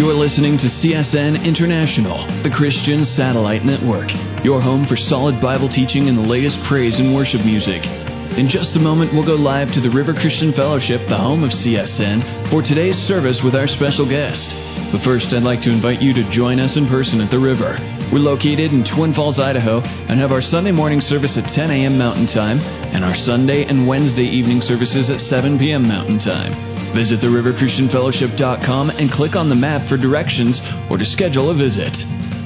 You're 0.00 0.16
listening 0.16 0.56
to 0.56 0.72
CSN 0.80 1.44
International, 1.44 2.24
the 2.40 2.48
Christian 2.48 3.04
Satellite 3.04 3.68
Network, 3.68 4.08
your 4.40 4.56
home 4.56 4.88
for 4.88 4.96
solid 4.96 5.44
Bible 5.44 5.68
teaching 5.68 6.08
and 6.08 6.16
the 6.16 6.24
latest 6.24 6.56
praise 6.72 6.96
and 6.96 7.12
worship 7.12 7.44
music. 7.44 7.84
In 8.32 8.48
just 8.48 8.72
a 8.72 8.80
moment, 8.80 9.12
we'll 9.12 9.28
go 9.28 9.36
live 9.36 9.68
to 9.76 9.84
the 9.84 9.92
River 9.92 10.16
Christian 10.16 10.56
Fellowship, 10.56 11.04
the 11.04 11.20
home 11.20 11.44
of 11.44 11.52
CSN, 11.52 12.48
for 12.48 12.64
today's 12.64 12.96
service 13.04 13.44
with 13.44 13.52
our 13.52 13.68
special 13.68 14.08
guest. 14.08 14.48
But 14.88 15.04
first, 15.04 15.36
I'd 15.36 15.44
like 15.44 15.60
to 15.68 15.74
invite 15.74 16.00
you 16.00 16.16
to 16.16 16.24
join 16.32 16.64
us 16.64 16.80
in 16.80 16.88
person 16.88 17.20
at 17.20 17.28
the 17.28 17.36
river. 17.36 17.76
We're 18.08 18.24
located 18.24 18.72
in 18.72 18.88
Twin 18.88 19.12
Falls, 19.12 19.36
Idaho, 19.36 19.84
and 19.84 20.16
have 20.16 20.32
our 20.32 20.40
Sunday 20.40 20.72
morning 20.72 21.04
service 21.04 21.36
at 21.36 21.44
10 21.52 21.68
a.m. 21.68 22.00
Mountain 22.00 22.32
Time 22.32 22.56
and 22.96 23.04
our 23.04 23.20
Sunday 23.20 23.68
and 23.68 23.84
Wednesday 23.84 24.24
evening 24.24 24.64
services 24.64 25.12
at 25.12 25.20
7 25.28 25.60
p.m. 25.60 25.84
Mountain 25.84 26.24
Time. 26.24 26.69
Visit 26.94 27.20
theriverchristianfellowship.com 27.20 28.90
and 28.90 29.10
click 29.12 29.36
on 29.36 29.48
the 29.48 29.54
map 29.54 29.88
for 29.88 29.96
directions 29.96 30.60
or 30.90 30.98
to 30.98 31.04
schedule 31.04 31.50
a 31.50 31.54
visit. 31.54 31.94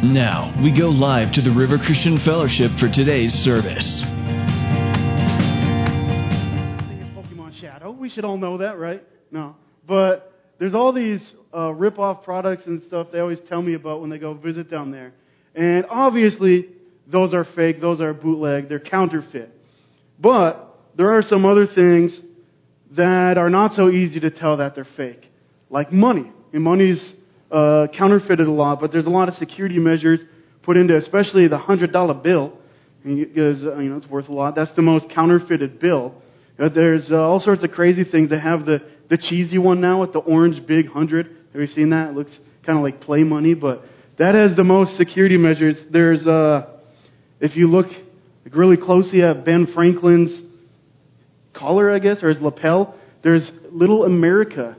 Now, 0.05 0.53
we 0.62 0.69
go 0.69 0.91
live 0.91 1.33
to 1.34 1.41
the 1.41 1.51
River 1.51 1.79
Christian 1.79 2.20
Fellowship 2.27 2.70
for 2.79 2.93
today's 2.93 3.33
service. 3.41 4.05
Pokemon 7.17 7.59
Shadow. 7.59 7.91
We 7.91 8.11
should 8.11 8.27
all 8.27 8.37
know 8.37 8.59
that, 8.59 8.79
right? 8.79 9.03
No. 9.30 9.57
But 9.89 10.30
there's 10.59 10.75
all 10.75 10.92
these 10.92 11.23
uh, 11.56 11.73
rip-off 11.73 12.23
products 12.23 12.65
and 12.67 12.83
stuff 12.87 13.09
they 13.11 13.20
always 13.20 13.41
tell 13.48 13.62
me 13.62 13.73
about 13.73 14.03
when 14.03 14.11
they 14.11 14.19
go 14.19 14.34
visit 14.34 14.70
down 14.70 14.91
there. 14.91 15.15
And 15.55 15.87
obviously, 15.89 16.69
those 17.11 17.33
are 17.33 17.47
fake, 17.56 17.81
those 17.81 18.03
are 18.03 18.12
bootleg, 18.12 18.69
they're 18.69 18.79
counterfeit. 18.79 19.51
But 20.20 20.77
there 20.98 21.17
are 21.17 21.23
some 21.23 21.47
other 21.47 21.67
things 21.67 22.20
that 22.97 23.39
are 23.39 23.50
not 23.50 23.73
so 23.73 23.89
easy 23.89 24.20
to 24.20 24.31
tell 24.31 24.59
that 24.59 24.75
they're 24.75 24.87
fake, 24.97 25.31
like 25.70 25.92
money. 25.92 26.31
And 26.53 26.62
money's 26.62 27.03
uh, 27.51 27.86
counterfeited 27.97 28.47
a 28.47 28.51
lot, 28.51 28.81
but 28.81 28.92
there's 28.92 29.06
a 29.06 29.11
lot 29.11 29.28
of 29.28 29.34
security 29.34 29.78
measures 29.78 30.20
put 30.62 30.77
into, 30.77 30.97
especially 30.97 31.48
the 31.48 31.59
hundred 31.59 31.92
dollar 31.92 32.14
bill, 32.14 32.59
because 33.05 33.64
uh, 33.64 33.78
you 33.78 33.91
know 33.91 33.97
it's 33.97 34.09
worth 34.09 34.28
a 34.28 34.33
lot. 34.33 34.55
That's 34.55 34.75
the 34.77 34.83
most 34.83 35.06
counterfeited 35.14 35.81
bill. 35.81 36.14
Uh, 36.59 36.69
there's 36.69 37.09
uh, 37.11 37.17
all 37.17 37.41
sorts 37.41 37.64
of 37.64 37.70
crazy 37.70 38.05
things. 38.05 38.31
They 38.31 38.39
have 38.39 38.64
the 38.64 38.78
the 39.11 39.19
cheesy 39.19 39.58
one 39.58 39.81
now 39.81 40.01
with 40.01 40.12
the 40.12 40.20
orange 40.20 40.67
big 40.67 40.89
hundred. 40.89 41.27
Have 41.53 41.61
you 41.61 41.67
seen 41.69 41.91
that? 41.91 42.11
It 42.11 42.17
looks 42.17 42.36
kind 42.64 42.79
of 42.79 42.83
like 42.83 43.01
play 43.01 43.23
money, 43.23 43.55
but 43.55 43.83
that 44.19 44.34
has 44.34 44.56
the 44.56 44.64
most 44.64 44.97
security 44.97 45.36
measures. 45.36 45.77
There's 45.92 46.27
uh, 46.27 46.67
if 47.41 47.56
you 47.56 47.69
look 47.69 47.86
really 48.53 48.77
closely 48.77 49.23
at 49.23 49.45
Ben 49.45 49.69
Franklin's 49.75 50.44
collar, 51.55 51.92
I 51.92 51.98
guess, 51.98 52.22
or 52.22 52.28
his 52.28 52.41
lapel, 52.42 52.94
there's 53.22 53.50
little 53.70 54.05
America 54.05 54.77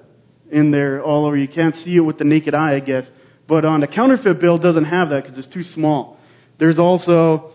in 0.52 0.72
there 0.72 1.02
all 1.02 1.26
over. 1.26 1.36
You 1.36 1.48
can't 1.48 1.76
see 1.78 1.96
it 1.96 2.02
with 2.02 2.18
the 2.18 2.24
naked 2.24 2.54
eye, 2.54 2.76
I 2.76 2.80
guess. 2.80 3.06
But 3.48 3.66
on 3.66 3.84
a 3.84 3.88
counterfeit 3.88 4.40
bill, 4.40 4.58
doesn't 4.58 4.86
have 4.86 5.10
that 5.10 5.24
because 5.24 5.38
it's 5.38 5.54
too 5.54 5.64
small. 5.64 6.18
There's 6.60 6.80
also, 6.80 7.52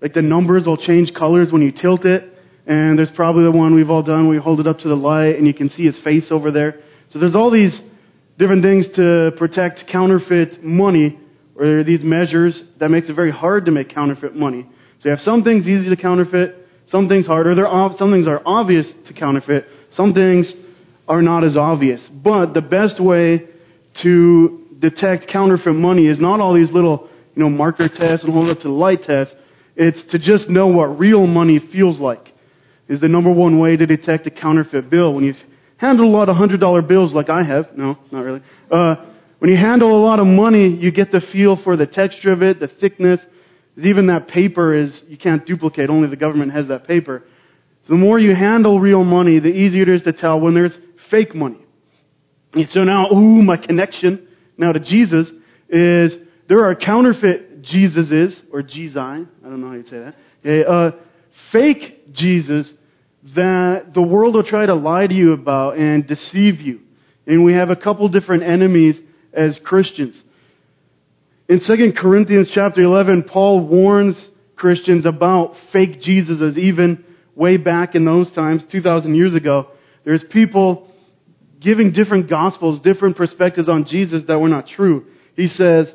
like 0.00 0.14
the 0.14 0.22
numbers 0.22 0.66
will 0.66 0.76
change 0.76 1.12
colors 1.14 1.48
when 1.50 1.62
you 1.62 1.72
tilt 1.72 2.04
it. 2.04 2.30
And 2.66 2.98
there's 2.98 3.10
probably 3.14 3.44
the 3.44 3.50
one 3.50 3.74
we've 3.74 3.90
all 3.90 4.02
done 4.02 4.26
where 4.26 4.36
you 4.36 4.40
hold 4.40 4.60
it 4.60 4.66
up 4.66 4.78
to 4.78 4.88
the 4.88 4.94
light 4.94 5.36
and 5.36 5.46
you 5.46 5.52
can 5.52 5.68
see 5.70 5.84
his 5.84 5.98
face 6.02 6.26
over 6.30 6.50
there. 6.50 6.80
So 7.10 7.18
there's 7.18 7.34
all 7.34 7.50
these 7.50 7.78
different 8.38 8.62
things 8.62 8.86
to 8.96 9.32
protect 9.36 9.84
counterfeit 9.90 10.64
money 10.64 11.18
or 11.56 11.84
these 11.84 12.02
measures 12.02 12.60
that 12.80 12.88
makes 12.88 13.08
it 13.08 13.14
very 13.14 13.30
hard 13.30 13.66
to 13.66 13.70
make 13.70 13.94
counterfeit 13.94 14.34
money. 14.34 14.66
So 15.00 15.08
you 15.08 15.10
have 15.10 15.20
some 15.20 15.44
things 15.44 15.66
easy 15.66 15.90
to 15.90 15.96
counterfeit, 16.00 16.63
some 16.90 17.08
things 17.08 17.26
harder. 17.26 17.54
There 17.54 17.66
are, 17.66 17.90
some 17.98 18.12
things 18.12 18.26
are 18.26 18.42
obvious 18.44 18.90
to 19.06 19.14
counterfeit, 19.14 19.66
some 19.94 20.12
things 20.12 20.52
are 21.08 21.22
not 21.22 21.44
as 21.44 21.56
obvious. 21.56 22.00
But 22.22 22.54
the 22.54 22.62
best 22.62 23.02
way 23.02 23.44
to 24.02 24.66
detect 24.78 25.28
counterfeit 25.30 25.74
money 25.74 26.06
is 26.06 26.18
not 26.18 26.40
all 26.40 26.54
these 26.54 26.72
little, 26.72 27.08
you 27.34 27.42
know, 27.42 27.50
marker 27.50 27.88
tests 27.88 28.24
and 28.24 28.32
hold 28.32 28.50
up 28.50 28.58
to 28.58 28.68
the 28.68 28.74
light 28.74 29.02
tests. 29.06 29.34
It's 29.76 30.02
to 30.12 30.18
just 30.18 30.48
know 30.48 30.68
what 30.68 30.98
real 30.98 31.26
money 31.26 31.60
feels 31.72 31.98
like. 31.98 32.32
Is 32.88 33.00
the 33.00 33.08
number 33.08 33.32
one 33.32 33.60
way 33.60 33.76
to 33.76 33.86
detect 33.86 34.26
a 34.26 34.30
counterfeit 34.30 34.90
bill. 34.90 35.14
When 35.14 35.24
you 35.24 35.34
handle 35.78 36.06
a 36.06 36.12
lot 36.12 36.28
of 36.28 36.36
hundred 36.36 36.60
dollar 36.60 36.82
bills 36.82 37.14
like 37.14 37.30
I 37.30 37.42
have, 37.42 37.66
no, 37.76 37.96
not 38.12 38.20
really. 38.20 38.42
Uh, 38.70 38.96
when 39.38 39.50
you 39.50 39.56
handle 39.56 39.96
a 39.96 40.02
lot 40.04 40.20
of 40.20 40.26
money, 40.26 40.68
you 40.68 40.90
get 40.90 41.10
the 41.10 41.22
feel 41.32 41.58
for 41.64 41.76
the 41.76 41.86
texture 41.86 42.30
of 42.32 42.42
it, 42.42 42.60
the 42.60 42.68
thickness. 42.68 43.20
Even 43.76 44.06
that 44.06 44.28
paper 44.28 44.74
is, 44.74 45.02
you 45.08 45.18
can't 45.18 45.44
duplicate, 45.44 45.90
only 45.90 46.08
the 46.08 46.16
government 46.16 46.52
has 46.52 46.68
that 46.68 46.86
paper. 46.86 47.24
So 47.86 47.94
the 47.94 47.98
more 47.98 48.18
you 48.18 48.34
handle 48.34 48.80
real 48.80 49.04
money, 49.04 49.40
the 49.40 49.48
easier 49.48 49.82
it 49.82 49.88
is 49.88 50.02
to 50.04 50.12
tell 50.12 50.40
when 50.40 50.54
there's 50.54 50.76
fake 51.10 51.34
money. 51.34 51.58
And 52.54 52.68
so 52.68 52.84
now, 52.84 53.10
ooh, 53.12 53.42
my 53.42 53.56
connection 53.56 54.28
now 54.56 54.72
to 54.72 54.80
Jesus 54.80 55.30
is 55.68 56.14
there 56.48 56.64
are 56.64 56.74
counterfeit 56.74 57.62
Jesuses, 57.62 58.34
or 58.52 58.62
Jesus, 58.62 58.96
I 58.96 59.24
don't 59.42 59.60
know 59.60 59.68
how 59.68 59.74
you'd 59.74 59.88
say 59.88 60.12
that. 60.44 60.68
Uh, 60.68 60.90
fake 61.50 62.12
Jesus 62.14 62.72
that 63.34 63.92
the 63.94 64.02
world 64.02 64.34
will 64.34 64.44
try 64.44 64.66
to 64.66 64.74
lie 64.74 65.06
to 65.06 65.14
you 65.14 65.32
about 65.32 65.78
and 65.78 66.06
deceive 66.06 66.60
you. 66.60 66.80
And 67.26 67.44
we 67.44 67.54
have 67.54 67.70
a 67.70 67.76
couple 67.76 68.06
different 68.08 68.42
enemies 68.42 68.96
as 69.32 69.58
Christians. 69.64 70.22
In 71.46 71.60
2 71.60 71.92
Corinthians 72.00 72.50
chapter 72.54 72.80
11, 72.80 73.24
Paul 73.24 73.68
warns 73.68 74.16
Christians 74.56 75.04
about 75.04 75.52
fake 75.74 76.00
Jesuses 76.00 76.56
even 76.56 77.04
way 77.34 77.58
back 77.58 77.94
in 77.94 78.06
those 78.06 78.32
times, 78.32 78.62
2,000 78.72 79.14
years 79.14 79.34
ago. 79.34 79.68
There's 80.06 80.24
people 80.30 80.88
giving 81.60 81.92
different 81.92 82.30
gospels, 82.30 82.80
different 82.80 83.18
perspectives 83.18 83.68
on 83.68 83.84
Jesus 83.86 84.22
that 84.26 84.38
were 84.38 84.48
not 84.48 84.68
true. 84.68 85.04
He 85.36 85.48
says, 85.48 85.92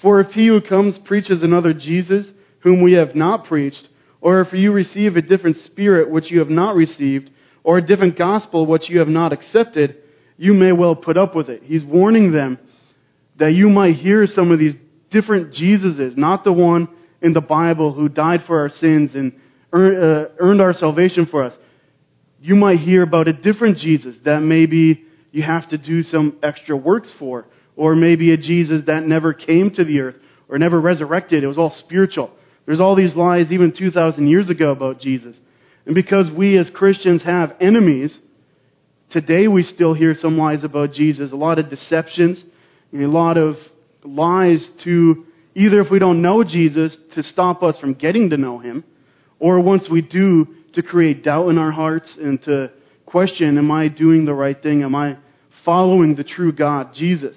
For 0.00 0.20
if 0.20 0.28
he 0.28 0.46
who 0.46 0.60
comes 0.60 0.96
preaches 1.04 1.42
another 1.42 1.74
Jesus, 1.74 2.26
whom 2.60 2.84
we 2.84 2.92
have 2.92 3.16
not 3.16 3.46
preached, 3.46 3.88
or 4.20 4.40
if 4.40 4.52
you 4.52 4.70
receive 4.70 5.16
a 5.16 5.22
different 5.22 5.56
spirit 5.64 6.12
which 6.12 6.30
you 6.30 6.38
have 6.38 6.50
not 6.50 6.76
received, 6.76 7.28
or 7.64 7.78
a 7.78 7.86
different 7.86 8.16
gospel 8.16 8.66
which 8.66 8.88
you 8.88 9.00
have 9.00 9.08
not 9.08 9.32
accepted, 9.32 9.96
you 10.36 10.54
may 10.54 10.70
well 10.70 10.94
put 10.94 11.16
up 11.16 11.34
with 11.34 11.48
it. 11.48 11.64
He's 11.64 11.84
warning 11.84 12.30
them 12.30 12.60
that 13.40 13.52
you 13.52 13.68
might 13.68 13.96
hear 13.96 14.26
some 14.26 14.52
of 14.52 14.60
these 14.60 14.74
different 15.12 15.54
Jesuses, 15.54 16.16
not 16.16 16.44
the 16.44 16.52
one 16.52 16.88
in 17.20 17.32
the 17.32 17.40
Bible 17.40 17.92
who 17.92 18.08
died 18.08 18.40
for 18.46 18.60
our 18.60 18.68
sins 18.68 19.14
and 19.14 19.32
uh, 19.72 20.28
earned 20.38 20.60
our 20.60 20.74
salvation 20.74 21.26
for 21.30 21.44
us. 21.44 21.54
You 22.40 22.56
might 22.56 22.80
hear 22.80 23.02
about 23.02 23.28
a 23.28 23.32
different 23.32 23.78
Jesus 23.78 24.16
that 24.24 24.40
maybe 24.40 25.04
you 25.30 25.42
have 25.42 25.68
to 25.70 25.78
do 25.78 26.02
some 26.02 26.38
extra 26.42 26.76
works 26.76 27.12
for, 27.18 27.46
or 27.76 27.94
maybe 27.94 28.32
a 28.32 28.36
Jesus 28.36 28.82
that 28.86 29.04
never 29.04 29.32
came 29.32 29.70
to 29.74 29.84
the 29.84 30.00
earth 30.00 30.16
or 30.48 30.58
never 30.58 30.80
resurrected. 30.80 31.42
It 31.42 31.46
was 31.46 31.56
all 31.56 31.74
spiritual. 31.78 32.30
There's 32.66 32.80
all 32.80 32.94
these 32.94 33.14
lies 33.14 33.46
even 33.50 33.72
2,000 33.76 34.26
years 34.28 34.50
ago 34.50 34.70
about 34.70 35.00
Jesus. 35.00 35.36
And 35.86 35.94
because 35.94 36.30
we 36.36 36.58
as 36.58 36.70
Christians 36.74 37.22
have 37.24 37.56
enemies, 37.60 38.16
today 39.10 39.48
we 39.48 39.62
still 39.62 39.94
hear 39.94 40.14
some 40.14 40.36
lies 40.36 40.64
about 40.64 40.92
Jesus, 40.92 41.32
a 41.32 41.36
lot 41.36 41.58
of 41.58 41.70
deceptions, 41.70 42.44
a 42.92 42.98
lot 42.98 43.36
of 43.36 43.56
lies 44.04 44.68
to 44.84 45.24
either 45.54 45.80
if 45.80 45.90
we 45.90 45.98
don't 45.98 46.22
know 46.22 46.42
Jesus 46.44 46.96
to 47.14 47.22
stop 47.22 47.62
us 47.62 47.78
from 47.78 47.94
getting 47.94 48.30
to 48.30 48.36
know 48.36 48.58
him, 48.58 48.84
or 49.38 49.60
once 49.60 49.88
we 49.90 50.00
do 50.02 50.46
to 50.74 50.82
create 50.82 51.22
doubt 51.22 51.48
in 51.48 51.58
our 51.58 51.70
hearts 51.70 52.16
and 52.20 52.42
to 52.44 52.70
question, 53.06 53.58
am 53.58 53.70
I 53.70 53.88
doing 53.88 54.24
the 54.24 54.32
right 54.32 54.60
thing? 54.60 54.82
Am 54.82 54.94
I 54.94 55.18
following 55.64 56.14
the 56.14 56.24
true 56.24 56.52
God, 56.52 56.94
Jesus? 56.94 57.36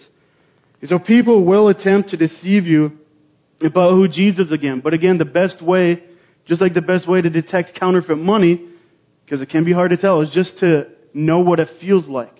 And 0.82 0.90
so 0.90 1.00
people 1.00 1.44
will 1.44 1.68
attempt 1.68 2.10
to 2.12 2.18
deceive 2.18 2.66
you 2.66 2.94
about 3.62 3.92
who 3.92 4.08
Jesus 4.08 4.52
again. 4.52 4.82
But 4.84 4.94
again, 4.94 5.18
the 5.18 5.26
best 5.26 5.62
way, 5.62 6.04
just 6.46 6.62
like 6.62 6.74
the 6.74 6.82
best 6.82 7.08
way 7.08 7.22
to 7.22 7.30
detect 7.30 7.78
counterfeit 7.80 8.18
money, 8.18 8.70
because 9.26 9.42
it 9.42 9.50
can 9.50 9.66
be 9.66 9.74
hard 9.74 9.92
to 9.92 9.98
tell, 9.98 10.22
is 10.22 10.30
just 10.32 10.60
to 10.60 10.88
know 11.14 11.40
what 11.40 11.60
it 11.60 11.70
feels 11.82 12.08
like. 12.08 12.34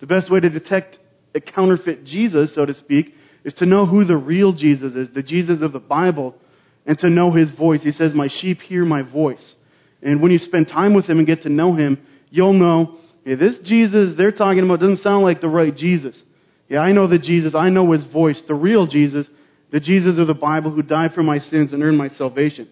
The 0.00 0.06
best 0.06 0.30
way 0.30 0.40
to 0.40 0.50
detect 0.50 0.98
a 1.34 1.40
counterfeit 1.40 2.04
Jesus, 2.04 2.54
so 2.54 2.66
to 2.66 2.74
speak, 2.74 3.14
is 3.44 3.54
to 3.54 3.66
know 3.66 3.86
who 3.86 4.04
the 4.04 4.16
real 4.16 4.52
Jesus 4.52 4.94
is, 4.94 5.08
the 5.14 5.22
Jesus 5.22 5.62
of 5.62 5.72
the 5.72 5.80
Bible, 5.80 6.34
and 6.86 6.98
to 6.98 7.10
know 7.10 7.32
his 7.32 7.50
voice. 7.52 7.80
He 7.82 7.92
says, 7.92 8.12
My 8.14 8.28
sheep 8.40 8.60
hear 8.60 8.84
my 8.84 9.02
voice. 9.02 9.54
And 10.02 10.20
when 10.20 10.32
you 10.32 10.38
spend 10.38 10.68
time 10.68 10.94
with 10.94 11.06
him 11.06 11.18
and 11.18 11.26
get 11.26 11.42
to 11.42 11.48
know 11.48 11.74
him, 11.74 12.04
you'll 12.30 12.52
know, 12.52 12.98
hey, 13.24 13.36
this 13.36 13.56
Jesus 13.64 14.14
they're 14.16 14.32
talking 14.32 14.64
about 14.64 14.80
doesn't 14.80 15.02
sound 15.02 15.22
like 15.22 15.40
the 15.40 15.48
right 15.48 15.74
Jesus. 15.74 16.20
Yeah, 16.68 16.80
I 16.80 16.92
know 16.92 17.06
the 17.06 17.18
Jesus, 17.18 17.54
I 17.54 17.68
know 17.68 17.92
his 17.92 18.04
voice, 18.06 18.42
the 18.48 18.54
real 18.54 18.86
Jesus, 18.86 19.26
the 19.70 19.80
Jesus 19.80 20.18
of 20.18 20.26
the 20.26 20.34
Bible 20.34 20.70
who 20.70 20.82
died 20.82 21.12
for 21.14 21.22
my 21.22 21.38
sins 21.38 21.72
and 21.72 21.82
earned 21.82 21.98
my 21.98 22.08
salvation. 22.16 22.68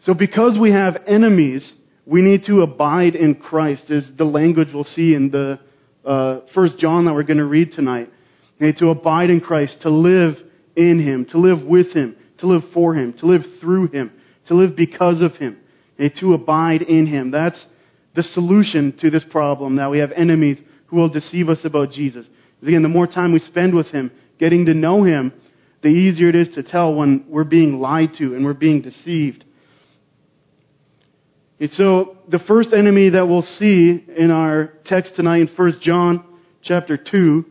So 0.00 0.14
because 0.14 0.58
we 0.58 0.72
have 0.72 1.02
enemies, 1.06 1.72
we 2.06 2.22
need 2.22 2.44
to 2.46 2.62
abide 2.62 3.14
in 3.14 3.34
Christ, 3.34 3.84
is 3.90 4.10
the 4.16 4.24
language 4.24 4.68
we'll 4.72 4.84
see 4.84 5.14
in 5.14 5.30
the 5.30 5.60
uh, 6.04 6.40
First 6.54 6.78
John 6.78 7.04
that 7.04 7.14
we're 7.14 7.22
going 7.22 7.38
to 7.38 7.44
read 7.44 7.72
tonight. 7.72 8.10
To 8.60 8.90
abide 8.90 9.30
in 9.30 9.40
Christ, 9.40 9.78
to 9.82 9.90
live 9.90 10.34
in 10.76 11.00
Him, 11.00 11.26
to 11.30 11.38
live 11.38 11.62
with 11.66 11.92
Him, 11.94 12.14
to 12.38 12.46
live 12.46 12.62
for 12.74 12.94
Him, 12.94 13.14
to 13.20 13.26
live 13.26 13.42
through 13.60 13.88
Him, 13.88 14.12
to 14.46 14.54
live 14.54 14.76
because 14.76 15.22
of 15.22 15.32
Him, 15.36 15.58
to 15.98 16.34
abide 16.34 16.82
in 16.82 17.06
Him. 17.06 17.30
That's 17.30 17.64
the 18.14 18.22
solution 18.22 18.96
to 19.00 19.10
this 19.10 19.24
problem 19.30 19.76
that 19.76 19.90
we 19.90 19.98
have 19.98 20.12
enemies 20.12 20.58
who 20.86 20.96
will 20.96 21.08
deceive 21.08 21.48
us 21.48 21.60
about 21.64 21.92
Jesus. 21.92 22.26
Again, 22.62 22.82
the 22.82 22.88
more 22.88 23.06
time 23.06 23.32
we 23.32 23.38
spend 23.38 23.74
with 23.74 23.86
Him, 23.86 24.10
getting 24.38 24.66
to 24.66 24.74
know 24.74 25.04
Him, 25.04 25.32
the 25.82 25.88
easier 25.88 26.28
it 26.28 26.34
is 26.34 26.48
to 26.54 26.62
tell 26.62 26.94
when 26.94 27.24
we're 27.28 27.44
being 27.44 27.80
lied 27.80 28.10
to 28.18 28.34
and 28.34 28.44
we're 28.44 28.52
being 28.52 28.82
deceived. 28.82 29.44
And 31.58 31.70
so, 31.70 32.18
the 32.28 32.38
first 32.40 32.72
enemy 32.72 33.10
that 33.10 33.26
we'll 33.26 33.42
see 33.42 34.04
in 34.16 34.30
our 34.30 34.72
text 34.86 35.14
tonight 35.16 35.42
in 35.42 35.48
1 35.54 35.72
John 35.82 36.24
chapter 36.62 36.96
2, 36.98 37.44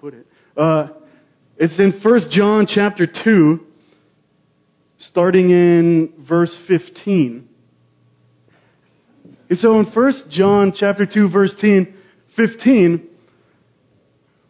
put 0.00 0.14
it, 0.14 0.26
uh, 0.56 0.88
it's 1.58 1.78
in 1.78 2.00
1 2.02 2.20
John 2.30 2.66
chapter 2.66 3.06
2, 3.06 3.60
starting 4.98 5.50
in 5.50 6.24
verse 6.26 6.56
15. 6.66 7.46
And 9.50 9.58
so 9.58 9.78
in 9.78 9.84
1 9.84 10.12
John 10.30 10.72
chapter 10.74 11.04
2 11.04 11.28
verse 11.28 11.54
10, 11.60 11.94
15, 12.34 13.08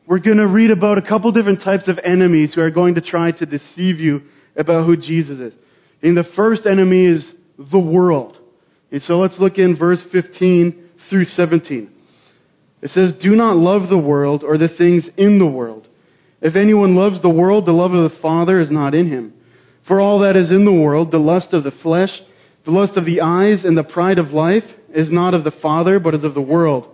we're 0.06 0.20
going 0.20 0.36
to 0.36 0.46
read 0.46 0.70
about 0.70 0.98
a 0.98 1.02
couple 1.02 1.32
different 1.32 1.64
types 1.64 1.88
of 1.88 1.98
enemies 2.04 2.52
who 2.54 2.60
are 2.60 2.70
going 2.70 2.94
to 2.94 3.00
try 3.00 3.32
to 3.32 3.44
deceive 3.44 3.98
you 3.98 4.20
about 4.56 4.86
who 4.86 4.96
Jesus 4.96 5.40
is. 5.40 5.54
And 6.00 6.16
the 6.16 6.30
first 6.36 6.64
enemy 6.64 7.06
is 7.06 7.28
the 7.72 7.78
world. 7.80 8.38
And 8.92 9.02
so 9.02 9.18
let's 9.18 9.38
look 9.40 9.58
in 9.58 9.76
verse 9.76 10.04
15 10.12 10.90
through 11.08 11.24
17. 11.24 11.90
It 12.82 12.90
says, 12.90 13.12
Do 13.22 13.30
not 13.36 13.56
love 13.56 13.88
the 13.88 13.98
world 13.98 14.42
or 14.42 14.58
the 14.58 14.68
things 14.68 15.06
in 15.16 15.38
the 15.38 15.46
world. 15.46 15.88
If 16.40 16.56
anyone 16.56 16.96
loves 16.96 17.20
the 17.20 17.28
world, 17.28 17.66
the 17.66 17.72
love 17.72 17.92
of 17.92 18.10
the 18.10 18.18
Father 18.20 18.60
is 18.60 18.70
not 18.70 18.94
in 18.94 19.08
him. 19.08 19.34
For 19.86 20.00
all 20.00 20.20
that 20.20 20.36
is 20.36 20.50
in 20.50 20.64
the 20.64 20.72
world, 20.72 21.10
the 21.10 21.18
lust 21.18 21.48
of 21.52 21.64
the 21.64 21.72
flesh, 21.82 22.10
the 22.64 22.70
lust 22.70 22.96
of 22.96 23.04
the 23.04 23.20
eyes, 23.20 23.64
and 23.64 23.76
the 23.76 23.84
pride 23.84 24.18
of 24.18 24.28
life, 24.28 24.64
is 24.94 25.10
not 25.10 25.34
of 25.34 25.44
the 25.44 25.52
Father, 25.62 26.00
but 26.00 26.14
is 26.14 26.24
of 26.24 26.34
the 26.34 26.40
world. 26.40 26.88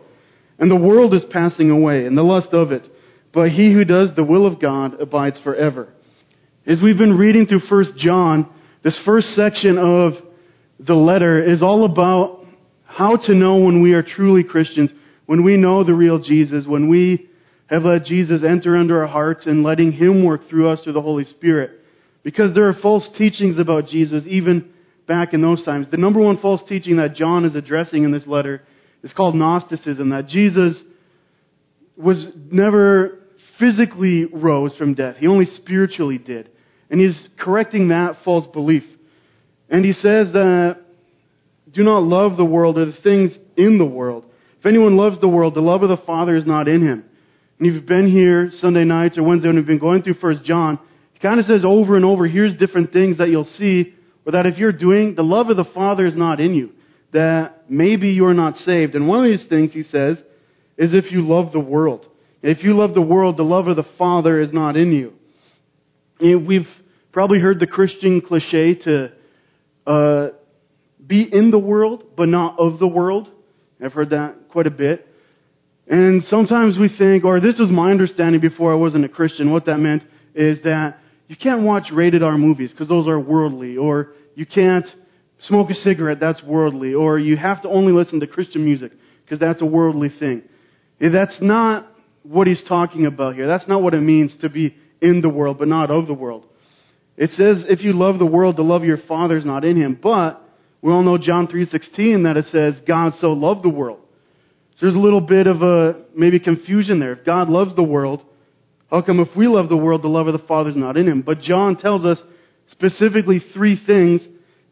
And 0.59 0.71
the 0.71 0.77
world 0.77 1.15
is 1.15 1.25
passing 1.31 1.71
away, 1.71 2.07
and 2.07 2.17
the 2.17 2.23
lust 2.23 2.49
of 2.53 2.73
it. 2.73 2.83
But 3.33 3.51
he 3.51 3.73
who 3.73 3.85
does 3.85 4.11
the 4.17 4.25
will 4.25 4.47
of 4.47 4.61
God 4.61 5.01
abides 5.01 5.39
forever. 5.45 5.93
As 6.67 6.81
we've 6.83 6.99
been 6.99 7.17
reading 7.17 7.47
through 7.47 7.61
1 7.69 7.99
John, 7.99 8.49
this 8.83 8.99
first 9.05 9.29
section 9.35 9.79
of 9.79 10.15
the 10.81 10.95
letter 10.95 11.43
is 11.43 11.63
all 11.63 11.85
about 11.85 12.45
how 12.85 13.17
to 13.17 13.35
know 13.35 13.59
when 13.59 13.83
we 13.83 13.93
are 13.93 14.03
truly 14.03 14.43
Christians, 14.43 14.91
when 15.27 15.45
we 15.45 15.57
know 15.57 15.85
the 15.85 15.95
real 15.95 16.19
Jesus, 16.19 16.67
when 16.67 16.89
we 16.89 17.29
have 17.69 17.83
let 17.83 18.05
Jesus 18.05 18.43
enter 18.45 18.77
under 18.77 19.03
our 19.03 19.09
hearts 19.09 19.47
and 19.47 19.63
letting 19.63 19.93
Him 19.93 20.25
work 20.25 20.49
through 20.49 20.69
us 20.69 20.83
through 20.83 20.93
the 20.93 21.03
Holy 21.03 21.25
Spirit. 21.25 21.73
Because 22.23 22.55
there 22.55 22.69
are 22.69 22.75
false 22.75 23.09
teachings 23.19 23.59
about 23.59 23.89
Jesus 23.89 24.25
even 24.27 24.73
back 25.07 25.35
in 25.35 25.43
those 25.43 25.65
times. 25.65 25.87
The 25.91 25.97
number 25.97 26.21
one 26.21 26.39
false 26.39 26.63
teaching 26.69 26.97
that 26.97 27.15
John 27.15 27.45
is 27.45 27.55
addressing 27.55 28.05
in 28.05 28.13
this 28.13 28.27
letter 28.27 28.63
is 29.03 29.13
called 29.13 29.35
Gnosticism, 29.35 30.11
that 30.11 30.29
Jesus 30.29 30.81
was 31.97 32.27
never 32.51 33.19
physically 33.59 34.27
rose 34.27 34.75
from 34.77 34.95
death. 34.95 35.17
He 35.17 35.27
only 35.27 35.47
spiritually 35.47 36.19
did. 36.19 36.51
And 36.91 37.01
he's 37.01 37.29
correcting 37.39 37.89
that 37.89 38.19
false 38.25 38.47
belief. 38.53 38.85
And 39.69 39.85
he 39.85 39.93
says 39.93 40.33
that 40.33 40.79
do 41.73 41.83
not 41.83 42.03
love 42.03 42.37
the 42.37 42.45
world 42.45 42.79
or 42.79 42.87
the 42.87 42.97
things 43.03 43.37
in 43.57 43.79
the 43.79 43.85
world. 43.85 44.25
If 44.59 44.67
anyone 44.67 44.97
loves 44.97 45.21
the 45.21 45.29
world, 45.29 45.55
the 45.55 45.61
love 45.61 45.83
of 45.83 45.89
the 45.89 46.05
Father 46.05 46.35
is 46.37 46.47
not 46.47 46.69
in 46.69 46.87
him. 46.87 47.05
And 47.59 47.69
if 47.69 47.75
you've 47.75 47.87
been 47.87 48.11
here 48.11 48.49
Sunday 48.51 48.85
nights 48.85 49.17
or 49.17 49.23
Wednesday 49.23 49.49
and 49.49 49.57
we've 49.57 49.67
been 49.67 49.79
going 49.79 50.03
through 50.03 50.15
First 50.15 50.45
John, 50.45 50.79
he 51.13 51.19
kind 51.21 51.41
of 51.41 51.47
says 51.47 51.63
over 51.65 51.97
and 51.97 52.05
over, 52.05 52.27
here's 52.27 52.55
different 52.55 52.93
things 52.93 53.19
that 53.19 53.29
you'll 53.29 53.49
see, 53.57 53.95
or 54.27 54.33
that 54.33 54.47
if 54.47 54.59
you're 54.59 54.73
doing, 54.73 55.15
the 55.15 55.23
love 55.23 55.49
of 55.49 55.57
the 55.57 55.65
Father 55.73 56.05
is 56.07 56.17
not 56.17 56.41
in 56.41 56.55
you. 56.55 56.73
That 57.13 57.71
maybe 57.71 58.09
you're 58.09 58.35
not 58.35 58.57
saved. 58.57 58.95
And 58.95 59.09
one 59.09 59.25
of 59.25 59.31
these 59.31 59.49
things, 59.49 59.73
he 59.73 59.83
says, 59.83 60.19
is 60.77 60.93
if 60.93 61.11
you 61.11 61.23
love 61.23 61.53
the 61.53 61.61
world. 61.61 62.07
If 62.43 62.63
you 62.63 62.77
love 62.77 62.95
the 62.95 63.03
world, 63.03 63.37
the 63.37 63.45
love 63.45 63.69
of 63.69 63.77
the 63.77 63.87
Father 63.97 64.41
is 64.41 64.53
not 64.53 64.77
in 64.77 64.93
you. 64.93 65.13
We've 66.21 66.69
probably 67.13 67.41
heard 67.41 67.61
the 67.61 67.67
Christian 67.67 68.21
cliche 68.21 68.75
to 68.75 69.13
uh, 69.87 70.29
be 71.07 71.29
in 71.33 71.51
the 71.51 71.59
world, 71.59 72.05
but 72.17 72.29
not 72.29 72.59
of 72.59 72.79
the 72.79 72.87
world. 72.87 73.31
I've 73.83 73.93
heard 73.93 74.11
that 74.11 74.49
quite 74.51 74.67
a 74.67 74.71
bit. 74.71 75.07
And 75.89 76.25
sometimes 76.25 76.79
we 76.79 76.89
think, 76.97 77.25
or 77.25 77.41
this 77.41 77.59
was 77.59 77.71
my 77.71 77.91
understanding 77.91 78.41
before 78.41 78.73
I 78.73 78.77
wasn't 78.77 79.05
a 79.05 79.09
Christian, 79.09 79.53
what 79.53 79.67
that 79.67 79.79
meant 79.79 80.03
is 80.35 80.63
that 80.65 80.99
you 81.29 81.37
can't 81.37 81.63
watch 81.63 81.85
rated 81.93 82.23
R 82.23 82.37
movies 82.37 82.71
because 82.71 82.89
those 82.89 83.07
are 83.07 83.21
worldly, 83.21 83.77
or 83.77 84.13
you 84.35 84.47
can't 84.47 84.87
smoke 85.41 85.71
a 85.71 85.75
cigarette, 85.75 86.19
that's 86.21 86.43
worldly, 86.43 86.95
or 86.95 87.19
you 87.19 87.37
have 87.37 87.63
to 87.63 87.69
only 87.69 87.93
listen 87.93 88.21
to 88.21 88.27
Christian 88.27 88.65
music 88.65 88.93
because 89.25 89.39
that's 89.39 89.63
a 89.63 89.67
worldly 89.67 90.09
thing. 90.19 90.43
That's 91.01 91.37
not 91.41 91.87
what 92.23 92.47
he's 92.47 92.63
talking 92.67 93.07
about 93.07 93.35
here. 93.35 93.47
That's 93.47 93.69
not 93.69 93.83
what 93.83 93.95
it 93.95 94.01
means 94.01 94.37
to 94.41 94.49
be 94.49 94.75
in 95.01 95.21
the 95.21 95.29
world, 95.29 95.59
but 95.59 95.69
not 95.69 95.91
of 95.91 96.07
the 96.07 96.15
world. 96.15 96.47
It 97.17 97.31
says, 97.31 97.65
if 97.69 97.83
you 97.83 97.93
love 97.93 98.19
the 98.19 98.27
world, 98.27 98.57
the 98.57 98.63
love 98.63 98.83
of 98.83 98.89
your 98.89 98.99
Father 99.09 99.37
is 99.37 99.45
not 99.45 99.65
in 99.65 99.77
him. 99.77 99.99
But 100.01 100.43
we 100.83 100.93
all 100.93 101.03
know 101.03 101.19
John 101.19 101.49
3.16 101.49 102.25
that 102.25 102.37
it 102.37 102.47
says, 102.53 102.75
God 102.87 103.15
so 103.21 103.33
loved 103.33 103.65
the 103.65 103.71
world. 103.71 104.01
So 104.77 104.87
there's 104.87 104.95
a 104.95 104.99
little 104.99 105.21
bit 105.21 105.47
of 105.47 105.63
a, 105.63 106.05
maybe 106.15 106.39
confusion 106.39 107.01
there. 107.01 107.13
If 107.15 107.25
God 107.25 107.49
loves 107.49 107.75
the 107.75 107.83
world, 107.83 108.23
how 108.91 109.03
come 109.03 109.21
if 109.21 109.35
we 109.37 109.49
love 109.49 109.69
the 109.69 109.77
world, 109.77 110.03
the 110.03 110.09
love 110.09 110.27
of 110.27 110.39
the 110.39 110.47
Father 110.47 110.71
is 110.71 110.77
not 110.77 110.97
in 110.97 111.09
him? 111.09 111.23
But 111.23 111.41
John 111.41 111.77
tells 111.77 112.05
us 112.05 112.21
specifically 112.69 113.43
three 113.55 113.81
things 113.85 114.21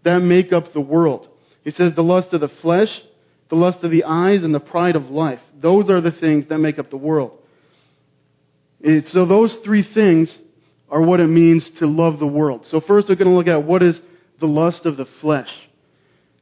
that 0.04 0.18
make 0.20 0.52
up 0.52 0.72
the 0.72 0.80
world. 0.80 1.26
He 1.62 1.70
says 1.70 1.92
the 1.96 2.02
lust 2.02 2.34
of 2.34 2.42
the 2.42 2.50
flesh, 2.60 2.88
the 3.48 3.56
lust 3.56 3.78
of 3.82 3.90
the 3.90 4.04
eyes, 4.04 4.44
and 4.44 4.54
the 4.54 4.60
pride 4.60 4.96
of 4.96 5.04
life. 5.04 5.40
Those 5.60 5.88
are 5.88 6.02
the 6.02 6.12
things 6.12 6.48
that 6.50 6.58
make 6.58 6.78
up 6.78 6.90
the 6.90 6.96
world. 6.96 7.38
So 9.06 9.24
those 9.24 9.56
three 9.64 9.86
things 9.94 10.36
are 10.90 11.00
what 11.00 11.20
it 11.20 11.28
means 11.28 11.68
to 11.78 11.86
love 11.86 12.18
the 12.18 12.26
world. 12.26 12.66
So 12.66 12.82
first 12.86 13.08
we're 13.08 13.14
going 13.14 13.30
to 13.30 13.34
look 13.34 13.48
at 13.48 13.64
what 13.64 13.82
is 13.82 13.98
the 14.38 14.46
lust 14.46 14.84
of 14.84 14.98
the 14.98 15.06
flesh. 15.22 15.48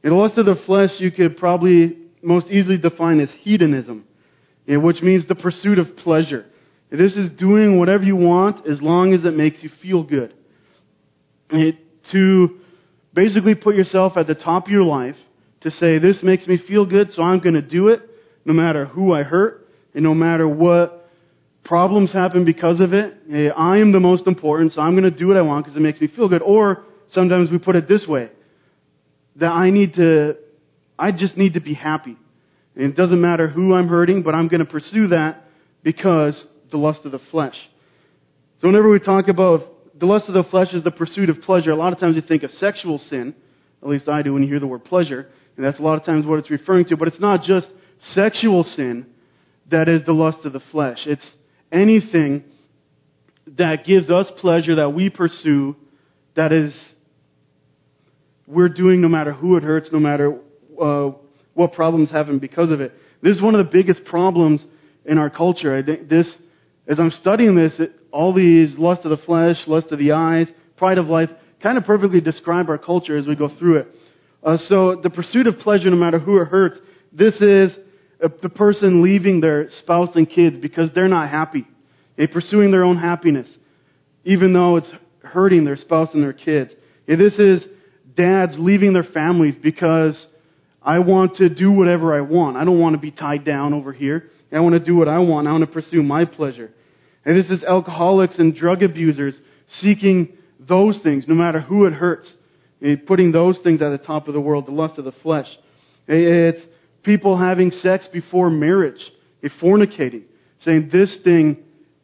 And 0.03 0.11
the 0.11 0.15
lust 0.15 0.37
of 0.37 0.45
the 0.45 0.57
flesh 0.65 0.89
you 0.99 1.11
could 1.11 1.37
probably 1.37 1.97
most 2.21 2.47
easily 2.47 2.77
define 2.77 3.19
as 3.19 3.29
hedonism, 3.41 4.05
which 4.67 5.01
means 5.01 5.27
the 5.27 5.35
pursuit 5.35 5.79
of 5.79 5.95
pleasure. 5.97 6.45
This 6.91 7.15
is 7.15 7.31
doing 7.39 7.79
whatever 7.79 8.03
you 8.03 8.15
want 8.15 8.67
as 8.67 8.81
long 8.81 9.13
as 9.13 9.25
it 9.25 9.35
makes 9.35 9.63
you 9.63 9.69
feel 9.81 10.03
good. 10.03 10.33
It, 11.49 11.77
to 12.11 12.59
basically 13.13 13.55
put 13.55 13.75
yourself 13.75 14.13
at 14.15 14.27
the 14.27 14.35
top 14.35 14.65
of 14.65 14.71
your 14.71 14.83
life 14.83 15.15
to 15.61 15.71
say, 15.71 15.99
this 15.99 16.21
makes 16.21 16.47
me 16.47 16.59
feel 16.67 16.85
good, 16.85 17.09
so 17.11 17.21
I'm 17.21 17.39
going 17.39 17.55
to 17.55 17.61
do 17.61 17.87
it, 17.87 18.01
no 18.45 18.53
matter 18.53 18.85
who 18.85 19.13
I 19.13 19.23
hurt, 19.23 19.67
and 19.93 20.03
no 20.03 20.13
matter 20.13 20.47
what 20.47 21.09
problems 21.63 22.11
happen 22.11 22.43
because 22.43 22.79
of 22.79 22.93
it. 22.93 23.13
I 23.55 23.77
am 23.77 23.91
the 23.91 23.99
most 23.99 24.27
important, 24.27 24.73
so 24.73 24.81
I'm 24.81 24.97
going 24.97 25.09
to 25.09 25.17
do 25.17 25.27
what 25.27 25.37
I 25.37 25.41
want 25.41 25.65
because 25.65 25.77
it 25.77 25.81
makes 25.81 26.01
me 26.01 26.07
feel 26.07 26.27
good. 26.27 26.41
Or 26.41 26.83
sometimes 27.11 27.49
we 27.49 27.57
put 27.57 27.75
it 27.75 27.87
this 27.87 28.05
way 28.07 28.29
that 29.35 29.51
I 29.51 29.69
need 29.69 29.95
to, 29.95 30.37
I 30.97 31.11
just 31.11 31.37
need 31.37 31.53
to 31.53 31.61
be 31.61 31.73
happy. 31.73 32.17
And 32.75 32.85
it 32.85 32.95
doesn't 32.95 33.21
matter 33.21 33.47
who 33.47 33.73
I'm 33.73 33.87
hurting, 33.87 34.23
but 34.23 34.33
I'm 34.33 34.47
going 34.47 34.65
to 34.65 34.71
pursue 34.71 35.07
that 35.07 35.43
because 35.83 36.45
the 36.71 36.77
lust 36.77 37.01
of 37.05 37.11
the 37.11 37.19
flesh. 37.31 37.55
So 38.61 38.67
whenever 38.67 38.89
we 38.89 38.99
talk 38.99 39.27
about 39.27 39.61
the 39.99 40.05
lust 40.05 40.27
of 40.27 40.33
the 40.33 40.43
flesh 40.49 40.73
is 40.73 40.83
the 40.83 40.91
pursuit 40.91 41.29
of 41.29 41.41
pleasure, 41.41 41.71
a 41.71 41.75
lot 41.75 41.93
of 41.93 41.99
times 41.99 42.15
you 42.15 42.21
think 42.21 42.43
of 42.43 42.51
sexual 42.51 42.97
sin. 42.97 43.35
At 43.81 43.89
least 43.89 44.07
I 44.07 44.21
do 44.21 44.33
when 44.33 44.43
you 44.43 44.49
hear 44.49 44.59
the 44.59 44.67
word 44.67 44.85
pleasure. 44.85 45.27
And 45.55 45.65
that's 45.65 45.79
a 45.79 45.81
lot 45.81 45.99
of 45.99 46.05
times 46.05 46.25
what 46.25 46.39
it's 46.39 46.49
referring 46.49 46.85
to. 46.85 46.97
But 46.97 47.09
it's 47.09 47.19
not 47.19 47.43
just 47.43 47.67
sexual 48.13 48.63
sin 48.63 49.07
that 49.69 49.87
is 49.87 50.03
the 50.05 50.13
lust 50.13 50.45
of 50.45 50.53
the 50.53 50.61
flesh. 50.71 50.99
It's 51.05 51.29
anything 51.71 52.43
that 53.57 53.85
gives 53.85 54.09
us 54.09 54.31
pleasure 54.39 54.75
that 54.75 54.91
we 54.91 55.09
pursue 55.09 55.75
that 56.35 56.51
is 56.51 56.73
we're 58.47 58.69
doing 58.69 59.01
no 59.01 59.07
matter 59.07 59.33
who 59.33 59.57
it 59.57 59.63
hurts, 59.63 59.89
no 59.91 59.99
matter 59.99 60.39
uh, 60.81 61.11
what 61.53 61.73
problems 61.73 62.11
happen 62.11 62.39
because 62.39 62.71
of 62.71 62.81
it. 62.81 62.91
This 63.21 63.35
is 63.35 63.41
one 63.41 63.55
of 63.55 63.65
the 63.65 63.71
biggest 63.71 64.03
problems 64.05 64.65
in 65.05 65.17
our 65.17 65.29
culture. 65.29 65.75
I 65.75 65.83
think 65.83 66.09
this, 66.09 66.31
as 66.87 66.99
I'm 66.99 67.11
studying 67.11 67.55
this, 67.55 67.73
it, 67.79 67.93
all 68.11 68.33
these 68.33 68.75
lust 68.77 69.05
of 69.05 69.11
the 69.11 69.25
flesh, 69.25 69.57
lust 69.67 69.91
of 69.91 69.99
the 69.99 70.11
eyes, 70.11 70.47
pride 70.77 70.97
of 70.97 71.07
life, 71.07 71.29
kind 71.61 71.77
of 71.77 71.85
perfectly 71.85 72.21
describe 72.21 72.69
our 72.69 72.77
culture 72.77 73.17
as 73.17 73.25
we 73.25 73.35
go 73.35 73.49
through 73.57 73.77
it. 73.77 73.87
Uh, 74.43 74.57
so 74.57 74.99
the 75.01 75.09
pursuit 75.09 75.47
of 75.47 75.57
pleasure, 75.59 75.89
no 75.89 75.95
matter 75.95 76.19
who 76.19 76.41
it 76.41 76.45
hurts, 76.45 76.77
this 77.13 77.35
is 77.35 77.75
the 78.41 78.49
person 78.49 79.01
leaving 79.01 79.41
their 79.41 79.67
spouse 79.79 80.09
and 80.15 80.29
kids 80.29 80.57
because 80.57 80.89
they're 80.93 81.07
not 81.07 81.29
happy. 81.29 81.65
They're 82.17 82.27
pursuing 82.27 82.71
their 82.71 82.83
own 82.83 82.97
happiness, 82.97 83.47
even 84.23 84.53
though 84.53 84.77
it's 84.77 84.91
hurting 85.23 85.65
their 85.65 85.77
spouse 85.77 86.09
and 86.13 86.23
their 86.23 86.33
kids. 86.33 86.73
this 87.07 87.33
is 87.39 87.65
dads 88.15 88.55
leaving 88.57 88.93
their 88.93 89.03
families 89.03 89.55
because 89.61 90.25
I 90.81 90.99
want 90.99 91.35
to 91.37 91.49
do 91.49 91.71
whatever 91.71 92.15
I 92.15 92.21
want. 92.21 92.57
I 92.57 92.65
don't 92.65 92.79
want 92.79 92.95
to 92.95 93.01
be 93.01 93.11
tied 93.11 93.45
down 93.45 93.73
over 93.73 93.93
here. 93.93 94.29
I 94.51 94.59
want 94.59 94.73
to 94.73 94.83
do 94.83 94.95
what 94.95 95.07
I 95.07 95.19
want. 95.19 95.47
I 95.47 95.51
want 95.51 95.65
to 95.65 95.71
pursue 95.71 96.03
my 96.03 96.25
pleasure. 96.25 96.71
And 97.25 97.37
this 97.37 97.49
is 97.49 97.63
alcoholics 97.63 98.37
and 98.37 98.55
drug 98.55 98.83
abusers 98.83 99.35
seeking 99.79 100.37
those 100.59 100.99
things, 101.01 101.25
no 101.27 101.33
matter 101.33 101.59
who 101.59 101.85
it 101.85 101.93
hurts. 101.93 102.31
Eh, 102.83 102.95
putting 103.07 103.31
those 103.31 103.59
things 103.63 103.81
at 103.81 103.89
the 103.89 103.97
top 103.97 104.27
of 104.27 104.33
the 104.33 104.41
world, 104.41 104.65
the 104.65 104.71
lust 104.71 104.99
of 104.99 105.05
the 105.05 105.13
flesh. 105.23 105.47
Eh, 106.09 106.15
it's 106.15 106.61
people 107.03 107.37
having 107.37 107.71
sex 107.71 108.07
before 108.11 108.49
marriage, 108.49 108.99
eh, 109.41 109.47
fornicating, 109.61 110.23
saying 110.61 110.89
this 110.91 111.17
thing 111.23 111.57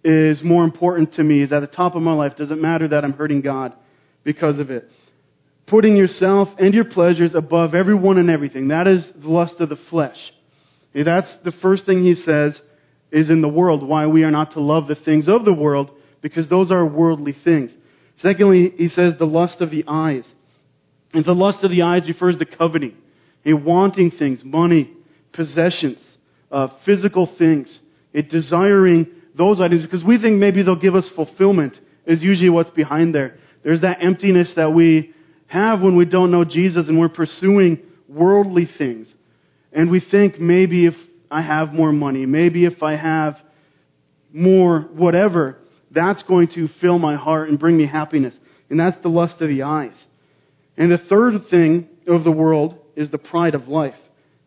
is 0.06 0.42
more 0.42 0.64
important 0.64 1.14
to 1.16 1.24
me, 1.24 1.44
is 1.44 1.52
at 1.52 1.60
the 1.60 1.68
top 1.68 1.96
of 1.96 2.02
my 2.02 2.14
life. 2.14 2.38
Doesn't 2.38 2.62
matter 2.62 2.88
that 2.88 3.04
I'm 3.04 3.12
hurting 3.12 3.42
God 3.42 3.74
because 4.24 4.58
of 4.60 4.72
it. 4.72 4.90
Putting 5.70 5.96
yourself 5.96 6.50
and 6.58 6.74
your 6.74 6.86
pleasures 6.86 7.36
above 7.36 7.76
everyone 7.76 8.18
and 8.18 8.30
everything. 8.30 8.70
That 8.70 8.88
is 8.88 9.08
the 9.22 9.28
lust 9.30 9.56
of 9.60 9.70
the 9.70 9.78
flesh. 9.90 10.18
That's 10.94 11.32
the 11.44 11.54
first 11.62 11.86
thing 11.86 12.04
he 12.04 12.16
says 12.16 12.60
is 13.12 13.30
in 13.30 13.42
the 13.42 13.48
world, 13.48 13.88
why 13.88 14.08
we 14.08 14.24
are 14.24 14.32
not 14.32 14.54
to 14.54 14.62
love 14.62 14.88
the 14.88 14.96
things 14.96 15.28
of 15.28 15.46
the 15.46 15.54
world, 15.54 15.92
because 16.22 16.50
those 16.50 16.72
are 16.72 16.86
worldly 16.86 17.36
things. 17.44 17.72
Secondly, 18.18 18.74
he 18.78 18.88
says 18.88 19.14
the 19.18 19.26
lust 19.26 19.62
of 19.62 19.72
the 19.72 19.84
eyes. 19.88 20.28
And 21.14 21.26
the 21.26 21.34
lust 21.34 21.64
of 21.64 21.72
the 21.72 21.84
eyes 21.84 22.08
refers 22.08 22.38
to 22.38 22.46
coveting, 22.46 22.96
a 23.46 23.54
wanting 23.54 24.12
things, 24.12 24.42
money, 24.44 24.92
possessions, 25.34 26.00
uh, 26.52 26.68
physical 26.86 27.34
things, 27.38 27.80
a 28.14 28.22
desiring 28.22 29.08
those 29.38 29.62
items, 29.62 29.84
because 29.84 30.04
we 30.04 30.20
think 30.22 30.38
maybe 30.38 30.64
they'll 30.64 30.76
give 30.76 30.96
us 30.96 31.10
fulfillment, 31.16 31.78
is 32.06 32.22
usually 32.22 32.50
what's 32.50 32.72
behind 32.72 33.16
there. 33.16 33.38
There's 33.64 33.82
that 33.82 34.04
emptiness 34.04 34.54
that 34.56 34.74
we 34.74 35.14
have 35.50 35.82
when 35.82 35.98
we 35.98 36.06
don't 36.06 36.32
know 36.32 36.46
Jesus 36.46 36.88
and 36.88 36.98
we're 36.98 37.10
pursuing 37.10 37.80
worldly 38.08 38.70
things. 38.78 39.08
And 39.74 39.92
we 39.92 40.00
think 40.00 40.40
maybe 40.40 40.86
if 40.86 40.94
I 41.30 41.42
have 41.42 41.74
more 41.74 41.92
money, 41.92 42.26
maybe 42.26 42.66
if 42.66 42.82
I 42.82 42.96
have 42.96 43.36
more 44.32 44.82
whatever, 44.94 45.58
that's 45.92 46.24
going 46.24 46.50
to 46.56 46.70
fill 46.80 47.00
my 47.00 47.16
heart 47.16 47.50
and 47.50 47.60
bring 47.60 47.78
me 47.78 47.88
happiness. 47.88 48.38
And 48.70 48.80
that's 48.80 49.02
the 49.02 49.10
lust 49.10 49.42
of 49.42 49.50
the 49.50 49.64
eyes. 49.64 49.96
And 50.78 50.92
the 50.92 51.00
third 51.10 51.34
thing 51.50 51.90
of 52.08 52.24
the 52.24 52.32
world 52.32 52.78
is 52.96 53.10
the 53.10 53.18
pride 53.18 53.56
of 53.56 53.68
life. 53.68 53.96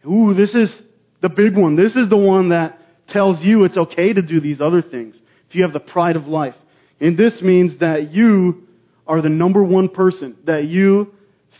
Ooh, 0.06 0.34
this 0.34 0.54
is 0.54 0.74
the 1.20 1.28
big 1.28 1.56
one. 1.56 1.76
This 1.76 1.96
is 1.96 2.08
the 2.08 2.16
one 2.16 2.50
that 2.50 2.78
tells 3.08 3.42
you 3.42 3.64
it's 3.64 3.76
okay 3.76 4.12
to 4.12 4.22
do 4.22 4.40
these 4.40 4.60
other 4.60 4.82
things. 4.82 5.16
If 5.48 5.56
you 5.56 5.64
have 5.64 5.72
the 5.72 5.80
pride 5.80 6.16
of 6.16 6.26
life. 6.26 6.54
And 7.00 7.18
this 7.18 7.42
means 7.42 7.80
that 7.80 8.12
you 8.12 8.68
are 9.12 9.20
the 9.20 9.28
number 9.28 9.62
one 9.62 9.90
person, 9.90 10.38
that 10.46 10.64
you 10.64 11.12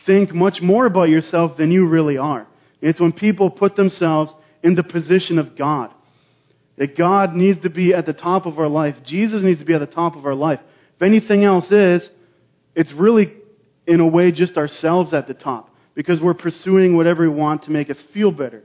think 0.06 0.34
much 0.34 0.62
more 0.62 0.86
about 0.86 1.10
yourself 1.10 1.58
than 1.58 1.70
you 1.70 1.86
really 1.86 2.16
are. 2.16 2.46
It's 2.80 2.98
when 2.98 3.12
people 3.12 3.50
put 3.50 3.76
themselves 3.76 4.32
in 4.62 4.74
the 4.74 4.82
position 4.82 5.38
of 5.38 5.56
God. 5.56 5.90
That 6.78 6.96
God 6.96 7.34
needs 7.34 7.60
to 7.62 7.68
be 7.68 7.92
at 7.92 8.06
the 8.06 8.14
top 8.14 8.46
of 8.46 8.58
our 8.58 8.68
life. 8.68 8.94
Jesus 9.06 9.42
needs 9.42 9.60
to 9.60 9.66
be 9.66 9.74
at 9.74 9.80
the 9.80 9.86
top 9.86 10.16
of 10.16 10.24
our 10.24 10.34
life. 10.34 10.60
If 10.96 11.02
anything 11.02 11.44
else 11.44 11.70
is, 11.70 12.08
it's 12.74 12.90
really, 12.96 13.34
in 13.86 14.00
a 14.00 14.08
way, 14.08 14.32
just 14.32 14.56
ourselves 14.56 15.12
at 15.12 15.28
the 15.28 15.34
top. 15.34 15.68
Because 15.94 16.22
we're 16.22 16.32
pursuing 16.32 16.96
whatever 16.96 17.28
we 17.28 17.36
want 17.36 17.64
to 17.64 17.70
make 17.70 17.90
us 17.90 18.02
feel 18.14 18.32
better. 18.32 18.62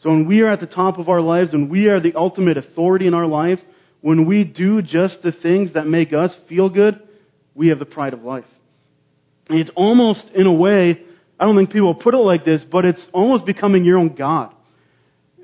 So 0.00 0.10
when 0.10 0.28
we 0.28 0.42
are 0.42 0.52
at 0.52 0.60
the 0.60 0.66
top 0.66 0.98
of 0.98 1.08
our 1.08 1.20
lives, 1.20 1.52
when 1.52 1.68
we 1.68 1.88
are 1.88 1.98
the 1.98 2.14
ultimate 2.14 2.56
authority 2.56 3.08
in 3.08 3.14
our 3.14 3.26
lives, 3.26 3.60
when 4.00 4.28
we 4.28 4.44
do 4.44 4.80
just 4.80 5.22
the 5.24 5.32
things 5.32 5.74
that 5.74 5.88
make 5.88 6.12
us 6.12 6.36
feel 6.48 6.68
good, 6.68 7.02
we 7.58 7.68
have 7.68 7.80
the 7.80 7.84
pride 7.84 8.14
of 8.14 8.22
life. 8.22 8.44
And 9.48 9.58
it's 9.58 9.70
almost, 9.74 10.26
in 10.32 10.46
a 10.46 10.52
way, 10.52 11.02
I 11.40 11.44
don't 11.44 11.56
think 11.56 11.72
people 11.72 11.92
put 11.94 12.14
it 12.14 12.18
like 12.18 12.44
this, 12.44 12.62
but 12.70 12.84
it's 12.84 13.04
almost 13.12 13.44
becoming 13.44 13.84
your 13.84 13.98
own 13.98 14.14
God. 14.14 14.54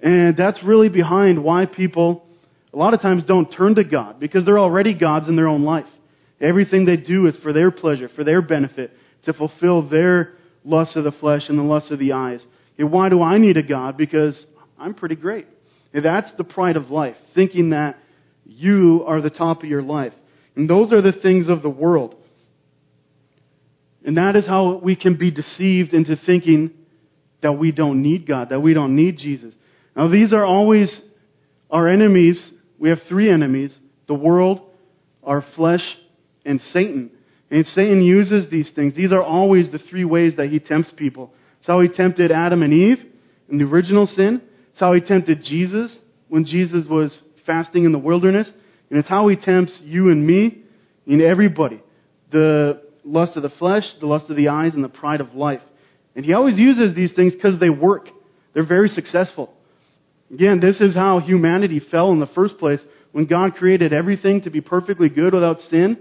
And 0.00 0.37
that's 0.37 0.62
really 0.62 0.88
behind 0.88 1.42
why 1.42 1.66
people 1.66 2.25
a 2.73 2.78
lot 2.78 2.94
of 2.94 3.00
times 3.00 3.25
don't 3.25 3.50
turn 3.50 3.75
to 3.76 3.85
God, 3.85 4.21
because 4.21 4.44
they're 4.44 4.59
already 4.59 4.94
gods 4.94 5.28
in 5.28 5.37
their 5.37 5.49
own 5.49 5.64
life. 5.64 5.87
Everything 6.40 6.85
they 6.85 6.97
do 6.97 7.26
is 7.26 7.37
for 7.42 7.52
their 7.52 7.71
pleasure, 7.71 8.09
for 8.14 8.25
their 8.25 8.42
benefit, 8.42 8.92
to 9.25 9.33
fulfill 9.33 9.88
their 9.88 10.35
lust 10.64 10.97
of 10.97 11.04
the 11.04 11.12
flesh 11.12 11.42
and 11.49 11.59
the 11.59 11.62
lust 11.62 11.90
of 11.90 11.99
the 11.99 12.12
eyes. 12.12 12.44
And 12.78 12.92
why 12.92 13.09
do 13.09 13.23
I 13.23 13.38
need 13.38 13.56
a 13.56 13.62
God? 13.62 13.97
Because 13.97 14.44
I'm 14.78 14.94
pretty 14.94 15.16
great. 15.16 15.47
And 15.92 16.04
that's 16.04 16.30
the 16.37 16.44
pride 16.44 16.76
of 16.76 16.90
life, 16.90 17.16
thinking 17.35 17.71
that 17.71 17.97
you 18.44 19.04
are 19.06 19.21
the 19.21 19.30
top 19.30 19.62
of 19.62 19.68
your 19.68 19.83
life. 19.83 20.12
And 20.57 20.69
those 20.69 20.93
are 20.93 21.03
the 21.03 21.13
things 21.13 21.49
of 21.49 21.63
the 21.63 21.71
world. 21.71 22.15
And 24.05 24.17
that 24.19 24.37
is 24.37 24.47
how 24.47 24.77
we 24.77 24.97
can 24.97 25.17
be 25.17 25.31
deceived 25.31 25.95
into 25.95 26.17
thinking 26.17 26.73
that 27.43 27.53
we 27.53 27.73
don't 27.73 28.03
need 28.03 28.27
God, 28.27 28.51
that 28.51 28.61
we 28.61 28.75
don't 28.75 28.95
need 28.95 29.19
Jesus. 29.19 29.55
Now, 29.97 30.09
these 30.09 30.33
are 30.33 30.45
always 30.45 31.01
our 31.71 31.89
enemies. 31.89 32.43
We 32.79 32.91
have 32.91 32.99
three 33.09 33.31
enemies 33.31 33.77
the 34.07 34.15
world, 34.15 34.61
our 35.23 35.43
flesh, 35.57 35.83
and 36.45 36.61
Satan. 36.73 37.11
And 37.51 37.67
Satan 37.67 38.03
uses 38.03 38.51
these 38.51 38.71
things. 38.75 38.95
These 38.95 39.13
are 39.13 39.23
always 39.23 39.71
the 39.71 39.79
three 39.79 40.05
ways 40.05 40.35
that 40.37 40.51
he 40.51 40.59
tempts 40.59 40.93
people. 40.97 41.33
It's 41.61 41.67
how 41.67 41.81
he 41.81 41.89
tempted 41.89 42.31
Adam 42.31 42.63
and 42.63 42.73
Eve 42.73 42.99
in 43.49 43.59
the 43.59 43.65
original 43.65 44.07
sin. 44.07 44.43
It's 44.73 44.81
how 44.81 44.93
he 44.93 45.01
tempted 45.01 45.43
Jesus 45.43 45.97
when 46.29 46.45
Jesus 46.45 46.85
was 46.89 47.17
fasting 47.47 47.85
in 47.85 47.93
the 47.93 47.99
wilderness. 47.99 48.51
And 48.91 48.99
it's 48.99 49.09
how 49.09 49.29
he 49.29 49.37
tempts 49.37 49.81
you 49.85 50.11
and 50.11 50.26
me 50.26 50.62
and 51.07 51.23
everybody. 51.23 51.83
The 52.31 52.83
lust 53.05 53.37
of 53.37 53.43
the 53.43 53.50
flesh, 53.59 53.85
the 54.00 54.07
lust 54.07 54.31
of 54.31 54.37
the 54.37 54.49
eyes, 54.49 54.73
and 54.75 54.85
the 54.85 54.88
pride 54.88 55.21
of 55.21 55.35
life. 55.35 55.61
And 56.17 56.25
he 56.25 56.33
always 56.33 56.59
uses 56.59 56.95
these 56.95 57.12
things 57.14 57.35
because 57.35 57.59
they 57.59 57.71
work. 57.71 58.09
They're 58.53 58.67
very 58.67 58.88
successful. 58.88 59.53
Again, 60.33 60.61
this 60.61 60.81
is 60.81 60.95
how 60.95 61.21
humanity 61.21 61.81
fell 61.91 62.12
in 62.12 62.21
the 62.21 62.26
first 62.29 62.59
place. 62.59 62.81
When 63.12 63.26
God 63.26 63.55
created 63.55 63.93
everything 63.93 64.43
to 64.43 64.50
be 64.50 64.61
perfectly 64.61 65.09
good 65.09 65.35
without 65.35 65.61
sin, 65.61 65.99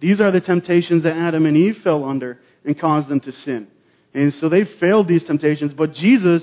these 0.00 0.20
are 0.20 0.30
the 0.30 0.40
temptations 0.40 1.04
that 1.04 1.16
Adam 1.16 1.46
and 1.46 1.56
Eve 1.56 1.76
fell 1.82 2.04
under 2.04 2.38
and 2.64 2.78
caused 2.78 3.08
them 3.08 3.20
to 3.20 3.32
sin. 3.32 3.68
And 4.12 4.32
so 4.34 4.48
they 4.48 4.62
failed 4.80 5.08
these 5.08 5.24
temptations, 5.24 5.72
but 5.72 5.92
Jesus 5.92 6.42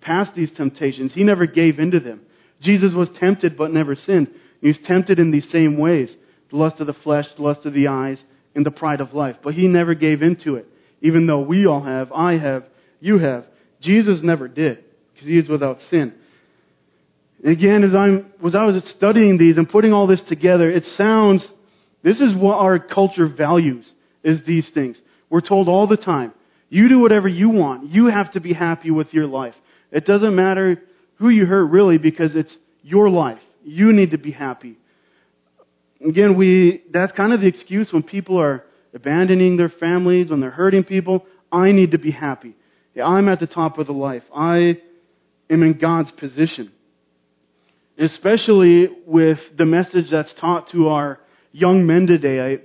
passed 0.00 0.34
these 0.34 0.52
temptations. 0.56 1.12
He 1.14 1.24
never 1.24 1.46
gave 1.46 1.78
into 1.78 2.00
them. 2.00 2.22
Jesus 2.60 2.92
was 2.94 3.08
tempted 3.18 3.56
but 3.56 3.70
never 3.70 3.94
sinned. 3.94 4.28
He 4.60 4.68
was 4.68 4.78
tempted 4.86 5.18
in 5.18 5.30
these 5.30 5.48
same 5.50 5.78
ways 5.78 6.14
the 6.50 6.56
lust 6.56 6.80
of 6.80 6.86
the 6.86 6.94
flesh, 7.04 7.26
the 7.36 7.42
lust 7.42 7.66
of 7.66 7.74
the 7.74 7.88
eyes, 7.88 8.18
and 8.54 8.64
the 8.64 8.70
pride 8.70 9.00
of 9.00 9.12
life. 9.12 9.36
But 9.42 9.54
he 9.54 9.68
never 9.68 9.94
gave 9.94 10.22
into 10.22 10.54
it, 10.54 10.66
even 11.02 11.26
though 11.26 11.40
we 11.40 11.66
all 11.66 11.82
have, 11.82 12.10
I 12.10 12.38
have, 12.38 12.64
you 13.00 13.18
have. 13.18 13.44
Jesus 13.80 14.20
never 14.22 14.48
did, 14.48 14.82
because 15.12 15.28
he 15.28 15.38
is 15.38 15.48
without 15.48 15.78
sin. 15.90 16.14
And 17.44 17.52
again, 17.52 17.84
as, 17.84 17.94
I'm, 17.94 18.32
as 18.44 18.54
I 18.54 18.64
was 18.64 18.82
studying 18.96 19.38
these 19.38 19.58
and 19.58 19.68
putting 19.68 19.92
all 19.92 20.06
this 20.06 20.22
together, 20.28 20.70
it 20.70 20.84
sounds, 20.96 21.46
this 22.02 22.20
is 22.20 22.34
what 22.34 22.56
our 22.56 22.78
culture 22.78 23.28
values, 23.28 23.90
is 24.24 24.40
these 24.46 24.70
things. 24.74 25.00
We're 25.30 25.40
told 25.40 25.68
all 25.68 25.86
the 25.86 25.96
time, 25.96 26.32
you 26.70 26.88
do 26.88 26.98
whatever 26.98 27.28
you 27.28 27.50
want. 27.50 27.90
You 27.90 28.06
have 28.06 28.32
to 28.32 28.40
be 28.40 28.52
happy 28.52 28.90
with 28.90 29.08
your 29.12 29.26
life. 29.26 29.54
It 29.92 30.04
doesn't 30.04 30.34
matter 30.34 30.82
who 31.16 31.28
you 31.28 31.46
hurt 31.46 31.66
really 31.66 31.98
because 31.98 32.34
it's 32.36 32.54
your 32.82 33.08
life. 33.08 33.40
You 33.64 33.92
need 33.92 34.12
to 34.12 34.18
be 34.18 34.30
happy. 34.30 34.78
Again, 36.06 36.36
we, 36.36 36.82
that's 36.92 37.12
kind 37.12 37.32
of 37.32 37.40
the 37.40 37.46
excuse 37.46 37.92
when 37.92 38.02
people 38.02 38.38
are 38.40 38.64
abandoning 38.94 39.56
their 39.56 39.68
families, 39.68 40.30
when 40.30 40.40
they're 40.40 40.50
hurting 40.50 40.84
people. 40.84 41.26
I 41.50 41.72
need 41.72 41.92
to 41.92 41.98
be 41.98 42.10
happy. 42.10 42.54
I'm 43.02 43.28
at 43.28 43.40
the 43.40 43.46
top 43.46 43.78
of 43.78 43.86
the 43.86 43.92
life. 43.92 44.22
I 44.34 44.78
am 45.50 45.62
in 45.62 45.78
God's 45.80 46.10
position. 46.12 46.72
Especially 47.98 48.88
with 49.06 49.38
the 49.56 49.64
message 49.64 50.06
that's 50.10 50.32
taught 50.40 50.70
to 50.72 50.88
our 50.88 51.18
young 51.52 51.86
men 51.86 52.06
today. 52.06 52.40
I, 52.40 52.56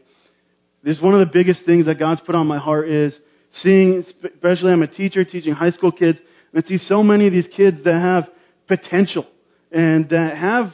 this 0.83 0.97
is 0.97 1.01
one 1.01 1.13
of 1.13 1.25
the 1.25 1.31
biggest 1.33 1.65
things 1.65 1.85
that 1.85 1.97
God's 1.97 2.21
put 2.21 2.35
on 2.35 2.47
my 2.47 2.59
heart 2.59 2.89
is 2.89 3.17
seeing, 3.53 4.03
especially 4.23 4.71
I'm 4.71 4.83
a 4.83 4.87
teacher 4.87 5.23
teaching 5.23 5.53
high 5.53 5.71
school 5.71 5.91
kids, 5.91 6.19
and 6.51 6.63
I 6.63 6.67
see 6.67 6.77
so 6.77 7.03
many 7.03 7.27
of 7.27 7.33
these 7.33 7.47
kids 7.55 7.83
that 7.83 7.93
have 7.93 8.29
potential 8.67 9.25
and 9.71 10.09
that 10.09 10.37
have 10.37 10.71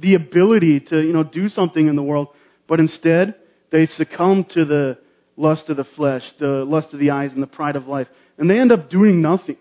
the 0.00 0.14
ability 0.14 0.80
to, 0.80 1.00
you 1.00 1.12
know, 1.12 1.24
do 1.24 1.48
something 1.48 1.88
in 1.88 1.96
the 1.96 2.02
world, 2.02 2.28
but 2.68 2.80
instead 2.80 3.34
they 3.70 3.86
succumb 3.86 4.46
to 4.54 4.64
the 4.64 4.98
lust 5.36 5.68
of 5.68 5.76
the 5.76 5.86
flesh, 5.96 6.22
the 6.38 6.64
lust 6.64 6.92
of 6.92 7.00
the 7.00 7.10
eyes, 7.10 7.32
and 7.32 7.42
the 7.42 7.46
pride 7.46 7.76
of 7.76 7.86
life. 7.86 8.08
And 8.38 8.48
they 8.48 8.58
end 8.58 8.72
up 8.72 8.90
doing 8.90 9.22
nothing. 9.22 9.56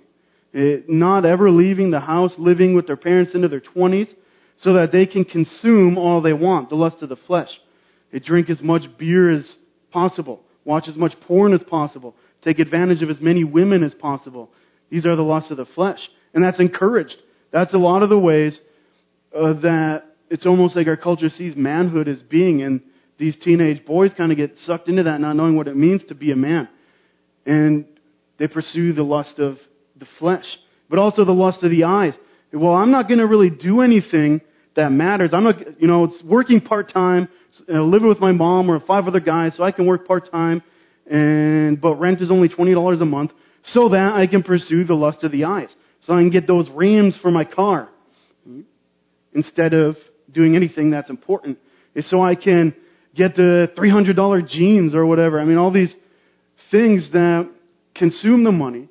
It, 0.53 0.79
eh, 0.79 0.83
not 0.87 1.25
ever 1.25 1.49
leaving 1.49 1.91
the 1.91 1.99
house, 1.99 2.33
living 2.37 2.75
with 2.75 2.87
their 2.87 2.97
parents 2.97 3.35
into 3.35 3.47
their 3.47 3.61
20s, 3.61 4.13
so 4.57 4.73
that 4.73 4.91
they 4.91 5.05
can 5.05 5.23
consume 5.23 5.97
all 5.97 6.21
they 6.21 6.33
want, 6.33 6.69
the 6.69 6.75
lust 6.75 7.01
of 7.01 7.09
the 7.09 7.15
flesh. 7.15 7.49
They 8.11 8.19
drink 8.19 8.49
as 8.49 8.61
much 8.61 8.83
beer 8.97 9.31
as 9.31 9.55
possible, 9.91 10.41
watch 10.65 10.87
as 10.87 10.95
much 10.95 11.13
porn 11.21 11.53
as 11.53 11.63
possible, 11.63 12.15
take 12.43 12.59
advantage 12.59 13.01
of 13.01 13.09
as 13.09 13.21
many 13.21 13.43
women 13.43 13.83
as 13.83 13.93
possible. 13.93 14.49
These 14.89 15.05
are 15.05 15.15
the 15.15 15.21
lusts 15.21 15.51
of 15.51 15.57
the 15.57 15.65
flesh. 15.65 15.99
And 16.33 16.43
that's 16.43 16.59
encouraged. 16.59 17.15
That's 17.51 17.73
a 17.73 17.77
lot 17.77 18.03
of 18.03 18.09
the 18.09 18.19
ways 18.19 18.59
uh, 19.35 19.53
that 19.61 20.03
it's 20.29 20.45
almost 20.45 20.75
like 20.75 20.87
our 20.87 20.97
culture 20.97 21.29
sees 21.29 21.55
manhood 21.55 22.07
as 22.07 22.21
being, 22.21 22.61
and 22.61 22.81
these 23.17 23.35
teenage 23.43 23.85
boys 23.85 24.11
kind 24.15 24.31
of 24.31 24.37
get 24.37 24.57
sucked 24.59 24.87
into 24.87 25.03
that, 25.03 25.19
not 25.19 25.35
knowing 25.35 25.55
what 25.55 25.67
it 25.67 25.75
means 25.75 26.01
to 26.07 26.15
be 26.15 26.31
a 26.31 26.35
man. 26.35 26.69
And 27.45 27.85
they 28.37 28.47
pursue 28.47 28.93
the 28.93 29.03
lust 29.03 29.39
of 29.39 29.57
the 29.97 30.07
flesh, 30.17 30.45
but 30.89 30.99
also 30.99 31.25
the 31.25 31.31
lust 31.31 31.63
of 31.63 31.71
the 31.71 31.83
eyes. 31.83 32.13
Well, 32.53 32.73
I'm 32.73 32.91
not 32.91 33.07
going 33.07 33.19
to 33.19 33.27
really 33.27 33.49
do 33.49 33.81
anything 33.81 34.41
that 34.75 34.91
matters. 34.91 35.31
I'm 35.33 35.43
not, 35.43 35.81
you 35.81 35.87
know, 35.87 36.05
it's 36.05 36.23
working 36.23 36.61
part 36.61 36.93
time, 36.93 37.27
know, 37.67 37.81
uh, 37.81 37.83
living 37.83 38.07
with 38.07 38.19
my 38.19 38.31
mom 38.31 38.69
or 38.69 38.79
five 38.79 39.05
other 39.05 39.19
guys, 39.19 39.53
so 39.57 39.63
I 39.63 39.71
can 39.71 39.85
work 39.85 40.07
part 40.07 40.31
time, 40.31 40.63
and 41.09 41.81
but 41.81 41.95
rent 41.95 42.21
is 42.21 42.31
only 42.31 42.47
twenty 42.47 42.73
dollars 42.73 43.01
a 43.01 43.05
month, 43.05 43.31
so 43.65 43.89
that 43.89 44.13
I 44.13 44.27
can 44.27 44.43
pursue 44.43 44.85
the 44.85 44.93
lust 44.93 45.23
of 45.23 45.31
the 45.31 45.43
eyes, 45.45 45.69
so 46.05 46.13
I 46.13 46.17
can 46.17 46.29
get 46.29 46.47
those 46.47 46.69
rims 46.69 47.17
for 47.21 47.31
my 47.31 47.43
car, 47.43 47.89
instead 49.33 49.73
of 49.73 49.97
doing 50.31 50.55
anything 50.55 50.91
that's 50.91 51.09
important. 51.09 51.57
It's 51.95 52.09
so 52.09 52.21
I 52.21 52.35
can 52.35 52.75
get 53.15 53.35
the 53.35 53.71
$300 53.77 54.47
jeans 54.47 54.93
or 54.93 55.05
whatever. 55.05 55.39
I 55.39 55.45
mean, 55.45 55.57
all 55.57 55.71
these 55.71 55.93
things 56.71 57.09
that 57.13 57.49
consume 57.95 58.43
the 58.43 58.51
money 58.51 58.87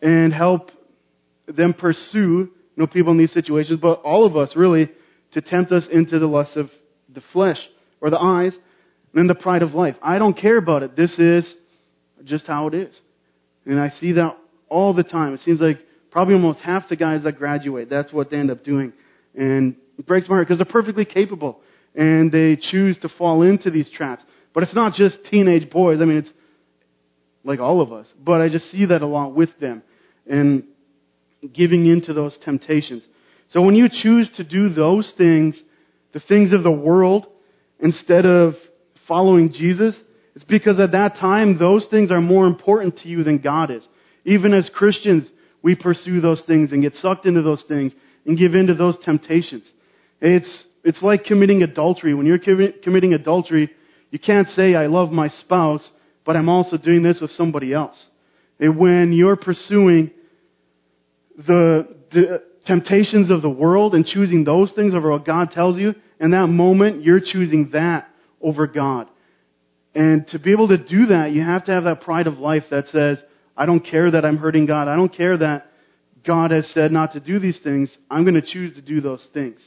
and 0.00 0.32
help 0.32 0.70
them 1.46 1.74
pursue, 1.74 2.18
you 2.18 2.50
know, 2.76 2.86
people 2.86 3.12
in 3.12 3.18
these 3.18 3.32
situations, 3.32 3.80
but 3.80 4.00
all 4.02 4.24
of 4.26 4.36
us 4.36 4.54
really, 4.56 4.90
to 5.32 5.40
tempt 5.40 5.72
us 5.72 5.86
into 5.92 6.18
the 6.18 6.26
lust 6.26 6.56
of 6.56 6.70
the 7.14 7.22
flesh 7.32 7.58
or 8.00 8.10
the 8.10 8.18
eyes 8.18 8.52
and 9.14 9.28
the 9.28 9.34
pride 9.34 9.62
of 9.62 9.74
life. 9.74 9.96
I 10.02 10.18
don't 10.18 10.36
care 10.36 10.56
about 10.56 10.82
it. 10.82 10.96
This 10.96 11.18
is 11.18 11.54
just 12.24 12.46
how 12.46 12.68
it 12.68 12.74
is. 12.74 13.00
And 13.66 13.78
I 13.78 13.90
see 14.00 14.12
that 14.12 14.36
all 14.68 14.94
the 14.94 15.02
time. 15.02 15.34
It 15.34 15.40
seems 15.40 15.60
like 15.60 15.78
probably 16.10 16.34
almost 16.34 16.60
half 16.60 16.88
the 16.88 16.96
guys 16.96 17.22
that 17.24 17.36
graduate, 17.38 17.88
that's 17.90 18.12
what 18.12 18.30
they 18.30 18.38
end 18.38 18.50
up 18.50 18.64
doing. 18.64 18.92
And 19.34 19.76
it 20.00 20.06
breaks 20.06 20.28
my 20.28 20.36
heart 20.36 20.48
because 20.48 20.58
they're 20.58 20.72
perfectly 20.72 21.04
capable 21.04 21.60
and 21.94 22.32
they 22.32 22.56
choose 22.56 22.96
to 23.02 23.08
fall 23.08 23.42
into 23.42 23.70
these 23.70 23.90
traps. 23.90 24.24
But 24.54 24.62
it's 24.62 24.74
not 24.74 24.94
just 24.94 25.18
teenage 25.30 25.70
boys. 25.70 26.00
I 26.00 26.06
mean, 26.06 26.18
it's 26.18 26.30
like 27.44 27.60
all 27.60 27.82
of 27.82 27.92
us. 27.92 28.12
But 28.18 28.40
I 28.40 28.48
just 28.48 28.70
see 28.70 28.86
that 28.86 29.02
a 29.02 29.06
lot 29.06 29.34
with 29.34 29.50
them 29.60 29.82
and 30.26 30.64
giving 31.52 31.86
into 31.86 32.14
those 32.14 32.38
temptations. 32.44 33.02
So 33.50 33.60
when 33.60 33.74
you 33.74 33.88
choose 33.90 34.30
to 34.38 34.44
do 34.44 34.70
those 34.70 35.12
things, 35.18 35.60
the 36.12 36.20
things 36.20 36.52
of 36.52 36.62
the 36.62 36.70
world, 36.70 37.26
instead 37.78 38.24
of 38.24 38.54
following 39.06 39.52
Jesus, 39.52 39.94
it's 40.34 40.44
because 40.44 40.80
at 40.80 40.92
that 40.92 41.16
time 41.16 41.58
those 41.58 41.86
things 41.90 42.10
are 42.10 42.22
more 42.22 42.46
important 42.46 42.98
to 43.00 43.08
you 43.08 43.22
than 43.22 43.38
God 43.38 43.70
is. 43.70 43.86
Even 44.24 44.54
as 44.54 44.70
Christians, 44.72 45.30
we 45.62 45.74
pursue 45.74 46.22
those 46.22 46.42
things 46.46 46.72
and 46.72 46.80
get 46.80 46.94
sucked 46.94 47.26
into 47.26 47.42
those 47.42 47.64
things 47.68 47.92
and 48.24 48.38
give 48.38 48.54
in 48.54 48.68
to 48.68 48.74
those 48.74 48.96
temptations. 49.04 49.64
It's, 50.20 50.64
it's 50.84 51.02
like 51.02 51.24
committing 51.24 51.62
adultery. 51.62 52.14
When 52.14 52.26
you're 52.26 52.38
committing 52.38 53.14
adultery, 53.14 53.70
you 54.10 54.18
can't 54.18 54.48
say, 54.48 54.74
I 54.74 54.86
love 54.86 55.10
my 55.10 55.28
spouse, 55.28 55.88
but 56.24 56.36
I'm 56.36 56.48
also 56.48 56.76
doing 56.76 57.02
this 57.02 57.18
with 57.20 57.30
somebody 57.30 57.72
else. 57.72 58.04
And 58.58 58.78
when 58.78 59.12
you're 59.12 59.36
pursuing 59.36 60.10
the, 61.36 61.96
the 62.12 62.42
temptations 62.66 63.30
of 63.30 63.42
the 63.42 63.50
world 63.50 63.94
and 63.94 64.04
choosing 64.04 64.44
those 64.44 64.72
things 64.72 64.94
over 64.94 65.10
what 65.10 65.24
God 65.24 65.52
tells 65.52 65.78
you, 65.78 65.94
in 66.18 66.32
that 66.32 66.48
moment, 66.48 67.02
you're 67.02 67.20
choosing 67.20 67.70
that 67.72 68.08
over 68.42 68.66
God. 68.66 69.08
And 69.94 70.28
to 70.28 70.38
be 70.38 70.52
able 70.52 70.68
to 70.68 70.76
do 70.76 71.06
that, 71.06 71.32
you 71.32 71.42
have 71.42 71.64
to 71.64 71.72
have 71.72 71.84
that 71.84 72.02
pride 72.02 72.26
of 72.26 72.38
life 72.38 72.64
that 72.70 72.88
says, 72.88 73.18
I 73.56 73.66
don't 73.66 73.80
care 73.80 74.10
that 74.10 74.24
I'm 74.24 74.36
hurting 74.36 74.66
God. 74.66 74.86
I 74.86 74.96
don't 74.96 75.14
care 75.14 75.36
that 75.38 75.66
God 76.24 76.50
has 76.50 76.70
said 76.72 76.92
not 76.92 77.14
to 77.14 77.20
do 77.20 77.38
these 77.38 77.58
things. 77.64 77.94
I'm 78.10 78.24
going 78.24 78.34
to 78.34 78.42
choose 78.42 78.74
to 78.74 78.82
do 78.82 79.00
those 79.00 79.26
things. 79.32 79.60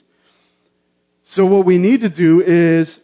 So 1.26 1.46
what 1.46 1.66
we 1.66 1.78
need 1.78 2.02
to 2.02 2.10
do 2.10 2.44
is 2.46 3.00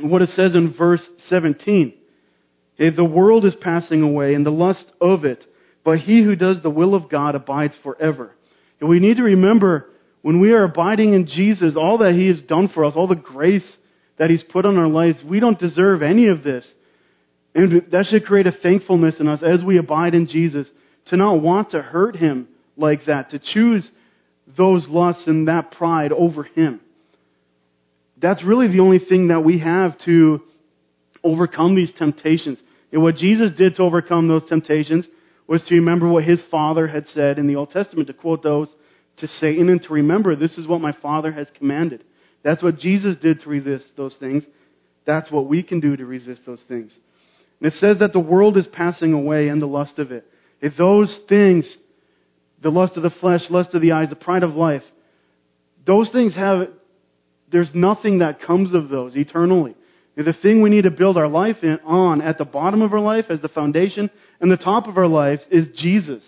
what 0.00 0.22
it 0.22 0.30
says 0.30 0.54
in 0.54 0.74
verse 0.76 1.06
17. 1.28 1.94
The 2.78 3.04
world 3.04 3.44
is 3.44 3.54
passing 3.60 4.02
away 4.02 4.34
and 4.34 4.44
the 4.44 4.50
lust 4.50 4.84
of 5.00 5.24
it, 5.24 5.44
but 5.84 5.98
he 5.98 6.22
who 6.22 6.36
does 6.36 6.62
the 6.62 6.70
will 6.70 6.94
of 6.94 7.10
God 7.10 7.34
abides 7.34 7.74
forever. 7.82 8.34
And 8.80 8.88
we 8.88 9.00
need 9.00 9.16
to 9.18 9.22
remember 9.22 9.90
when 10.22 10.40
we 10.40 10.52
are 10.52 10.64
abiding 10.64 11.14
in 11.14 11.26
Jesus, 11.26 11.76
all 11.76 11.98
that 11.98 12.14
he 12.14 12.26
has 12.26 12.42
done 12.42 12.68
for 12.72 12.84
us, 12.84 12.94
all 12.96 13.06
the 13.06 13.14
grace 13.14 13.70
that 14.18 14.30
he's 14.30 14.42
put 14.42 14.66
on 14.66 14.76
our 14.76 14.88
lives, 14.88 15.22
we 15.24 15.40
don't 15.40 15.58
deserve 15.58 16.02
any 16.02 16.28
of 16.28 16.42
this. 16.42 16.66
And 17.54 17.90
that 17.92 18.06
should 18.06 18.24
create 18.26 18.46
a 18.46 18.52
thankfulness 18.52 19.20
in 19.20 19.28
us 19.28 19.42
as 19.42 19.62
we 19.64 19.78
abide 19.78 20.14
in 20.14 20.26
Jesus 20.26 20.66
to 21.06 21.16
not 21.16 21.40
want 21.40 21.70
to 21.70 21.80
hurt 21.80 22.16
him 22.16 22.48
like 22.76 23.06
that, 23.06 23.30
to 23.30 23.38
choose 23.38 23.88
those 24.58 24.86
lusts 24.88 25.26
and 25.26 25.48
that 25.48 25.70
pride 25.70 26.12
over 26.12 26.42
him. 26.42 26.80
That's 28.20 28.44
really 28.44 28.68
the 28.68 28.80
only 28.80 28.98
thing 28.98 29.28
that 29.28 29.40
we 29.40 29.58
have 29.58 29.98
to 30.06 30.40
overcome 31.22 31.74
these 31.74 31.92
temptations. 31.98 32.58
And 32.92 33.02
what 33.02 33.16
Jesus 33.16 33.50
did 33.56 33.76
to 33.76 33.82
overcome 33.82 34.28
those 34.28 34.48
temptations 34.48 35.06
was 35.46 35.62
to 35.68 35.74
remember 35.74 36.08
what 36.08 36.24
his 36.24 36.42
Father 36.50 36.86
had 36.88 37.06
said 37.08 37.38
in 37.38 37.46
the 37.46 37.56
Old 37.56 37.70
Testament, 37.70 38.06
to 38.08 38.14
quote 38.14 38.42
those 38.42 38.72
to 39.18 39.28
Satan 39.28 39.68
and 39.68 39.82
to 39.82 39.92
remember, 39.92 40.36
this 40.36 40.58
is 40.58 40.66
what 40.66 40.80
my 40.80 40.92
Father 41.00 41.32
has 41.32 41.46
commanded. 41.56 42.04
That's 42.42 42.62
what 42.62 42.78
Jesus 42.78 43.16
did 43.16 43.40
to 43.40 43.48
resist 43.48 43.86
those 43.96 44.16
things. 44.18 44.44
That's 45.06 45.30
what 45.30 45.48
we 45.48 45.62
can 45.62 45.80
do 45.80 45.96
to 45.96 46.04
resist 46.04 46.42
those 46.46 46.62
things. 46.68 46.94
And 47.60 47.72
it 47.72 47.76
says 47.78 47.98
that 48.00 48.12
the 48.12 48.20
world 48.20 48.56
is 48.56 48.66
passing 48.66 49.12
away 49.12 49.48
and 49.48 49.60
the 49.62 49.66
lust 49.66 49.98
of 49.98 50.12
it. 50.12 50.26
If 50.60 50.74
those 50.76 51.20
things, 51.28 51.76
the 52.62 52.70
lust 52.70 52.96
of 52.96 53.02
the 53.02 53.10
flesh, 53.20 53.42
lust 53.50 53.74
of 53.74 53.82
the 53.82 53.92
eyes, 53.92 54.10
the 54.10 54.16
pride 54.16 54.42
of 54.42 54.54
life, 54.54 54.82
those 55.86 56.10
things 56.10 56.34
have, 56.34 56.68
there's 57.50 57.70
nothing 57.74 58.18
that 58.18 58.40
comes 58.40 58.74
of 58.74 58.88
those 58.88 59.16
eternally. 59.16 59.74
And 60.16 60.26
the 60.26 60.32
thing 60.32 60.62
we 60.62 60.70
need 60.70 60.84
to 60.84 60.90
build 60.90 61.16
our 61.18 61.28
life 61.28 61.56
in, 61.62 61.78
on 61.84 62.22
at 62.22 62.38
the 62.38 62.44
bottom 62.44 62.82
of 62.82 62.92
our 62.92 63.00
life 63.00 63.26
as 63.28 63.40
the 63.40 63.48
foundation 63.48 64.10
and 64.40 64.50
the 64.50 64.56
top 64.56 64.86
of 64.86 64.96
our 64.96 65.06
lives 65.06 65.42
is 65.50 65.66
Jesus. 65.76 66.22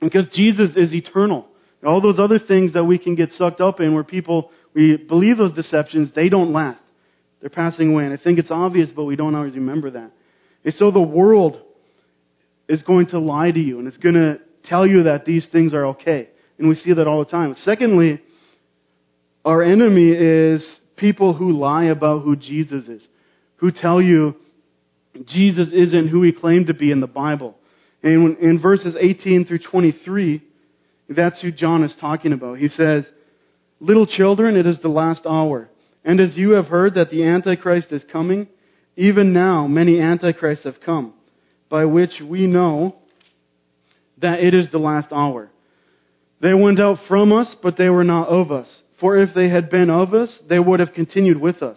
Because 0.00 0.26
Jesus 0.32 0.70
is 0.76 0.94
eternal. 0.94 1.46
All 1.84 2.00
those 2.00 2.18
other 2.18 2.38
things 2.38 2.72
that 2.74 2.84
we 2.84 2.98
can 2.98 3.14
get 3.14 3.32
sucked 3.32 3.60
up 3.60 3.80
in 3.80 3.94
where 3.94 4.04
people, 4.04 4.50
we 4.74 4.96
believe 4.96 5.38
those 5.38 5.52
deceptions, 5.52 6.10
they 6.14 6.28
don't 6.28 6.52
last. 6.52 6.80
They're 7.40 7.50
passing 7.50 7.92
away. 7.92 8.04
And 8.04 8.12
I 8.12 8.22
think 8.22 8.38
it's 8.38 8.50
obvious, 8.50 8.90
but 8.94 9.04
we 9.04 9.16
don't 9.16 9.34
always 9.34 9.54
remember 9.54 9.90
that. 9.92 10.12
And 10.64 10.74
so 10.74 10.90
the 10.90 11.00
world 11.00 11.60
is 12.68 12.82
going 12.82 13.06
to 13.08 13.18
lie 13.18 13.50
to 13.50 13.60
you 13.60 13.78
and 13.78 13.88
it's 13.88 13.96
going 13.96 14.14
to 14.14 14.40
tell 14.64 14.86
you 14.86 15.04
that 15.04 15.24
these 15.24 15.48
things 15.50 15.72
are 15.72 15.86
okay. 15.86 16.28
And 16.58 16.68
we 16.68 16.74
see 16.74 16.92
that 16.92 17.06
all 17.06 17.24
the 17.24 17.30
time. 17.30 17.54
Secondly, 17.58 18.20
our 19.44 19.62
enemy 19.62 20.10
is 20.10 20.78
people 20.96 21.34
who 21.34 21.52
lie 21.52 21.84
about 21.84 22.22
who 22.22 22.36
Jesus 22.36 22.84
is, 22.88 23.02
who 23.56 23.70
tell 23.70 24.00
you 24.00 24.34
Jesus 25.26 25.72
isn't 25.72 26.08
who 26.08 26.22
he 26.22 26.32
claimed 26.32 26.68
to 26.68 26.74
be 26.74 26.90
in 26.90 27.00
the 27.00 27.06
Bible. 27.06 27.56
And 28.02 28.38
in 28.38 28.60
verses 28.60 28.94
18 28.98 29.46
through 29.46 29.60
23, 29.70 30.42
that's 31.08 31.40
who 31.40 31.50
John 31.50 31.82
is 31.82 31.94
talking 32.00 32.32
about. 32.32 32.58
He 32.58 32.68
says, 32.68 33.04
Little 33.80 34.06
children, 34.06 34.56
it 34.56 34.66
is 34.66 34.78
the 34.80 34.88
last 34.88 35.22
hour. 35.26 35.68
And 36.04 36.20
as 36.20 36.36
you 36.36 36.50
have 36.52 36.66
heard 36.66 36.94
that 36.94 37.10
the 37.10 37.24
Antichrist 37.24 37.88
is 37.90 38.02
coming, 38.12 38.48
even 38.96 39.32
now 39.32 39.66
many 39.66 40.00
Antichrists 40.00 40.64
have 40.64 40.80
come, 40.84 41.14
by 41.68 41.84
which 41.84 42.20
we 42.24 42.46
know 42.46 42.96
that 44.20 44.40
it 44.40 44.54
is 44.54 44.68
the 44.70 44.78
last 44.78 45.12
hour. 45.12 45.50
They 46.40 46.54
went 46.54 46.80
out 46.80 46.98
from 47.08 47.32
us, 47.32 47.54
but 47.62 47.76
they 47.76 47.88
were 47.88 48.04
not 48.04 48.28
of 48.28 48.50
us. 48.50 48.68
For 49.00 49.18
if 49.18 49.34
they 49.34 49.48
had 49.48 49.70
been 49.70 49.90
of 49.90 50.14
us, 50.14 50.36
they 50.48 50.58
would 50.58 50.80
have 50.80 50.92
continued 50.92 51.40
with 51.40 51.62
us. 51.62 51.76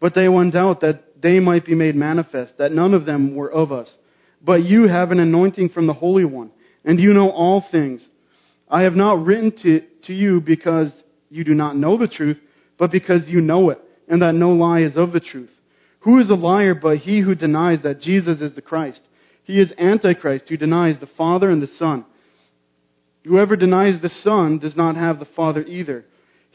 But 0.00 0.14
they 0.14 0.28
went 0.28 0.54
out 0.54 0.80
that 0.80 1.20
they 1.20 1.40
might 1.40 1.66
be 1.66 1.74
made 1.74 1.94
manifest, 1.94 2.54
that 2.58 2.72
none 2.72 2.94
of 2.94 3.06
them 3.06 3.34
were 3.34 3.50
of 3.50 3.72
us. 3.72 3.92
But 4.42 4.64
you 4.64 4.88
have 4.88 5.10
an 5.10 5.20
anointing 5.20 5.70
from 5.70 5.86
the 5.86 5.92
Holy 5.92 6.24
One, 6.24 6.52
and 6.84 6.98
you 6.98 7.12
know 7.12 7.30
all 7.30 7.64
things. 7.70 8.00
I 8.68 8.82
have 8.82 8.94
not 8.94 9.24
written 9.24 9.52
to, 9.62 9.82
to 10.06 10.12
you 10.14 10.40
because 10.40 10.90
you 11.28 11.44
do 11.44 11.54
not 11.54 11.76
know 11.76 11.98
the 11.98 12.08
truth, 12.08 12.38
but 12.78 12.90
because 12.90 13.22
you 13.26 13.40
know 13.40 13.70
it, 13.70 13.78
and 14.08 14.22
that 14.22 14.34
no 14.34 14.50
lie 14.52 14.80
is 14.80 14.96
of 14.96 15.12
the 15.12 15.20
truth. 15.20 15.50
Who 16.00 16.18
is 16.20 16.30
a 16.30 16.34
liar 16.34 16.74
but 16.74 16.98
he 16.98 17.20
who 17.20 17.34
denies 17.34 17.80
that 17.82 18.00
Jesus 18.00 18.40
is 18.40 18.54
the 18.54 18.62
Christ? 18.62 19.00
He 19.44 19.60
is 19.60 19.72
Antichrist 19.78 20.46
who 20.48 20.56
denies 20.56 20.96
the 21.00 21.08
Father 21.18 21.50
and 21.50 21.60
the 21.60 21.68
Son. 21.78 22.06
Whoever 23.24 23.56
denies 23.56 24.00
the 24.00 24.08
Son 24.08 24.58
does 24.58 24.76
not 24.76 24.96
have 24.96 25.18
the 25.18 25.28
Father 25.36 25.62
either. 25.62 26.06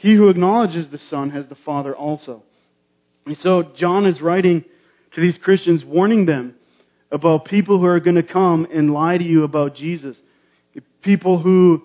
He 0.06 0.14
who 0.14 0.30
acknowledges 0.30 0.88
the 0.92 1.00
Son 1.00 1.32
has 1.32 1.48
the 1.48 1.58
Father 1.66 1.96
also. 1.96 2.44
And 3.26 3.36
so 3.38 3.72
John 3.76 4.06
is 4.06 4.22
writing 4.22 4.64
to 5.16 5.20
these 5.20 5.36
Christians, 5.42 5.84
warning 5.84 6.28
them 6.28 6.54
about 7.12 7.46
people 7.46 7.80
who 7.80 7.88
are 7.88 8.00
going 8.00 8.18
to 8.18 8.22
come 8.22 8.68
and 8.72 8.92
lie 8.92 9.18
to 9.18 9.24
you 9.24 9.44
about 9.44 9.74
Jesus. 9.74 10.16
People 11.02 11.42
who 11.42 11.82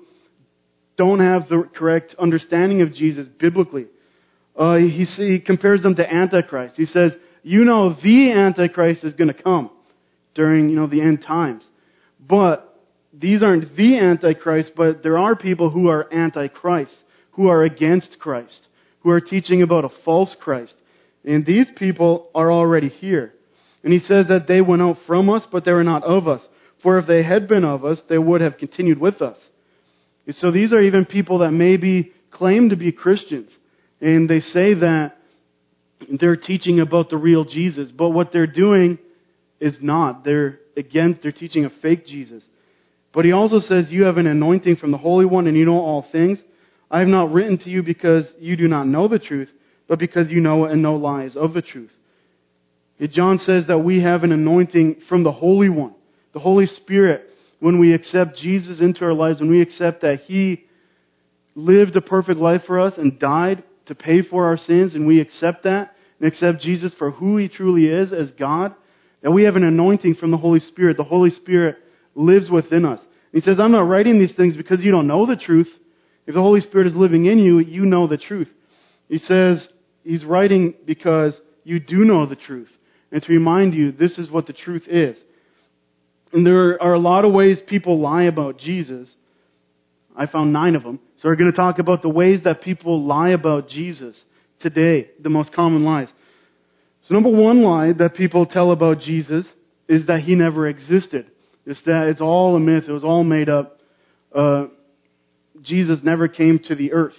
don't 0.99 1.21
have 1.21 1.49
the 1.49 1.67
correct 1.75 2.15
understanding 2.19 2.83
of 2.83 2.93
Jesus 2.93 3.27
biblically. 3.27 3.87
Uh, 4.55 4.75
he, 4.75 5.07
he 5.17 5.41
compares 5.41 5.81
them 5.81 5.95
to 5.95 6.15
Antichrist. 6.15 6.75
He 6.77 6.85
says, 6.85 7.13
you 7.43 7.65
know 7.65 7.97
the 8.03 8.33
Antichrist 8.33 9.03
is 9.03 9.15
going 9.15 9.35
to 9.35 9.43
come 9.43 9.71
during, 10.35 10.69
you 10.69 10.77
know, 10.77 10.89
the 10.89 11.01
end 11.01 11.25
times. 11.27 11.65
But 12.21 12.79
these 13.15 13.43
aren't 13.43 13.75
the 13.79 13.99
Antichrist, 13.99 14.73
but 14.77 15.03
there 15.03 15.17
are 15.17 15.35
people 15.35 15.71
who 15.71 15.89
are 15.89 16.07
Antichrist, 16.13 16.99
who 17.33 17.49
are 17.49 17.63
against 17.63 18.19
Christ, 18.19 18.61
who 19.01 19.11
are 19.11 19.21
teaching 19.21 19.63
about 19.63 19.85
a 19.85 19.91
false 20.05 20.37
Christ. 20.41 20.75
And 21.25 21.45
these 21.45 21.67
people 21.77 22.29
are 22.35 22.51
already 22.51 22.89
here. 22.89 23.33
And 23.83 23.93
he 23.93 23.99
says 23.99 24.27
that 24.29 24.47
they 24.47 24.61
went 24.61 24.83
out 24.83 24.99
from 25.07 25.31
us, 25.31 25.45
but 25.51 25.65
they 25.65 25.73
were 25.73 25.85
not 25.85 26.03
of 26.03 26.29
us. 26.29 26.43
For 26.83 26.99
if 26.99 27.07
they 27.07 27.23
had 27.23 27.49
been 27.49 27.65
of 27.65 27.85
us, 27.85 28.01
they 28.09 28.19
would 28.19 28.41
have 28.41 28.59
continued 28.59 28.99
with 28.99 29.21
us. 29.21 29.37
And 30.27 30.35
so 30.37 30.51
these 30.51 30.73
are 30.73 30.81
even 30.81 31.07
people 31.07 31.39
that 31.39 31.51
maybe 31.51 32.13
claim 32.31 32.71
to 32.71 32.77
be 32.77 32.93
Christians. 32.93 33.51
And 34.01 34.29
they 34.29 34.41
say 34.41 34.75
that 34.75 35.17
they're 36.19 36.37
teaching 36.37 36.81
about 36.81 37.11
the 37.11 37.17
real 37.17 37.45
Jesus. 37.45 37.91
But 37.91 38.11
what 38.11 38.33
they're 38.33 38.47
doing 38.47 38.99
is 39.61 39.77
not. 39.81 40.25
They're 40.25 40.59
against, 40.77 41.23
they're 41.23 41.33
teaching 41.33 41.65
a 41.65 41.71
fake 41.83 42.07
Jesus. 42.07 42.43
But 43.13 43.25
he 43.25 43.33
also 43.33 43.61
says, 43.61 43.87
You 43.91 44.05
have 44.05 44.17
an 44.17 44.27
anointing 44.27 44.77
from 44.77 44.93
the 44.93 44.99
Holy 44.99 45.27
One 45.27 45.47
and 45.47 45.57
you 45.57 45.67
know 45.67 45.79
all 45.79 46.07
things. 46.11 46.39
I 46.91 46.99
have 46.99 47.09
not 47.09 47.33
written 47.33 47.59
to 47.59 47.71
you 47.71 47.83
because 47.83 48.25
you 48.39 48.57
do 48.57 48.67
not 48.67 48.87
know 48.87 49.09
the 49.09 49.19
truth, 49.19 49.49
but 49.89 49.99
because 49.99 50.31
you 50.31 50.41
know 50.41 50.65
and 50.65 50.83
no 50.83 50.97
lies 50.97 51.37
of 51.37 51.55
the 51.55 51.63
truth. 51.63 51.91
John 53.11 53.39
says 53.39 53.67
that 53.69 53.79
we 53.79 54.03
have 54.03 54.25
an 54.25 54.33
anointing 54.33 55.03
from 55.09 55.23
the 55.23 55.33
Holy 55.33 55.69
One, 55.69 55.95
the 56.35 56.41
Holy 56.41 56.67
Spirit, 56.67 57.27
when 57.61 57.79
we 57.79 57.95
accept 57.95 58.37
Jesus 58.37 58.81
into 58.81 59.05
our 59.05 59.13
lives, 59.13 59.41
when 59.41 59.51
we 59.51 59.63
accept 59.63 60.03
that 60.03 60.21
He 60.27 60.65
lived 61.55 61.97
a 61.97 62.01
perfect 62.01 62.39
life 62.39 62.63
for 62.67 62.79
us 62.79 62.95
and 62.97 63.19
died 63.19 63.63
to 63.87 63.95
pay 63.95 64.23
for 64.23 64.47
our 64.47 64.57
sins, 64.57 64.95
and 64.95 65.07
we 65.07 65.21
accept 65.21 65.65
that 65.65 65.95
and 66.19 66.29
accept 66.29 66.61
Jesus 66.61 66.95
for 66.99 67.11
who 67.11 67.37
He 67.37 67.49
truly 67.49 67.87
is 67.87 68.13
as 68.13 68.31
God, 68.33 68.75
that 69.23 69.31
we 69.31 69.45
have 69.45 69.57
an 69.57 69.65
anointing 69.65 70.17
from 70.17 70.31
the 70.31 70.37
Holy 70.37 70.61
Spirit. 70.61 70.97
The 70.97 71.05
Holy 71.05 71.31
Spirit 71.31 71.77
lives 72.15 72.51
within 72.51 72.85
us. 72.85 73.01
He 73.33 73.41
says, 73.41 73.59
I'm 73.61 73.73
not 73.73 73.89
writing 73.89 74.19
these 74.19 74.35
things 74.35 74.57
because 74.57 74.81
you 74.81 74.91
don't 74.91 75.07
know 75.07 75.27
the 75.27 75.37
truth. 75.37 75.69
If 76.31 76.35
the 76.35 76.43
Holy 76.43 76.61
Spirit 76.61 76.87
is 76.87 76.95
living 76.95 77.27
in 77.27 77.39
you, 77.39 77.59
you 77.59 77.85
know 77.85 78.07
the 78.07 78.17
truth. 78.17 78.47
He 79.09 79.19
says, 79.19 79.67
He's 80.05 80.25
writing 80.25 80.77
because 80.87 81.35
you 81.65 81.81
do 81.81 82.05
know 82.05 82.25
the 82.25 82.37
truth. 82.37 82.69
And 83.11 83.21
to 83.21 83.33
remind 83.33 83.75
you, 83.75 83.91
this 83.91 84.17
is 84.17 84.31
what 84.31 84.47
the 84.47 84.53
truth 84.53 84.85
is. 84.87 85.17
And 86.33 86.47
there 86.47 86.81
are 86.81 86.95
a 86.95 87.01
lot 87.01 87.25
of 87.25 87.33
ways 87.33 87.59
people 87.67 87.99
lie 87.99 88.23
about 88.23 88.59
Jesus. 88.59 89.09
I 90.17 90.27
found 90.27 90.53
nine 90.53 90.77
of 90.77 90.85
them. 90.85 91.01
So 91.21 91.29
we're 91.29 91.35
going 91.35 91.51
to 91.51 91.57
talk 91.57 91.81
about 91.81 92.01
the 92.01 92.09
ways 92.09 92.43
that 92.45 92.63
people 92.63 93.05
lie 93.05 93.31
about 93.31 93.69
Jesus 93.69 94.15
today, 94.61 95.11
the 95.21 95.31
most 95.31 95.53
common 95.53 95.85
lies. 95.85 96.07
So 97.09 97.15
number 97.15 97.31
one 97.31 97.65
lie 97.65 97.93
that 97.95 98.15
people 98.15 98.47
tell 98.47 98.71
about 98.71 99.01
Jesus 99.01 99.47
is 99.89 100.07
that 100.07 100.21
he 100.21 100.37
never 100.37 100.69
existed. 100.69 101.29
It's 101.67 101.83
that 101.87 102.07
it's 102.07 102.21
all 102.21 102.55
a 102.55 102.61
myth. 102.61 102.85
It 102.87 102.93
was 102.93 103.03
all 103.03 103.25
made 103.25 103.49
up. 103.49 103.81
Uh, 104.33 104.67
Jesus 105.63 106.01
never 106.03 106.29
came 106.29 106.59
to 106.67 106.75
the 106.75 106.93
earth. 106.93 107.15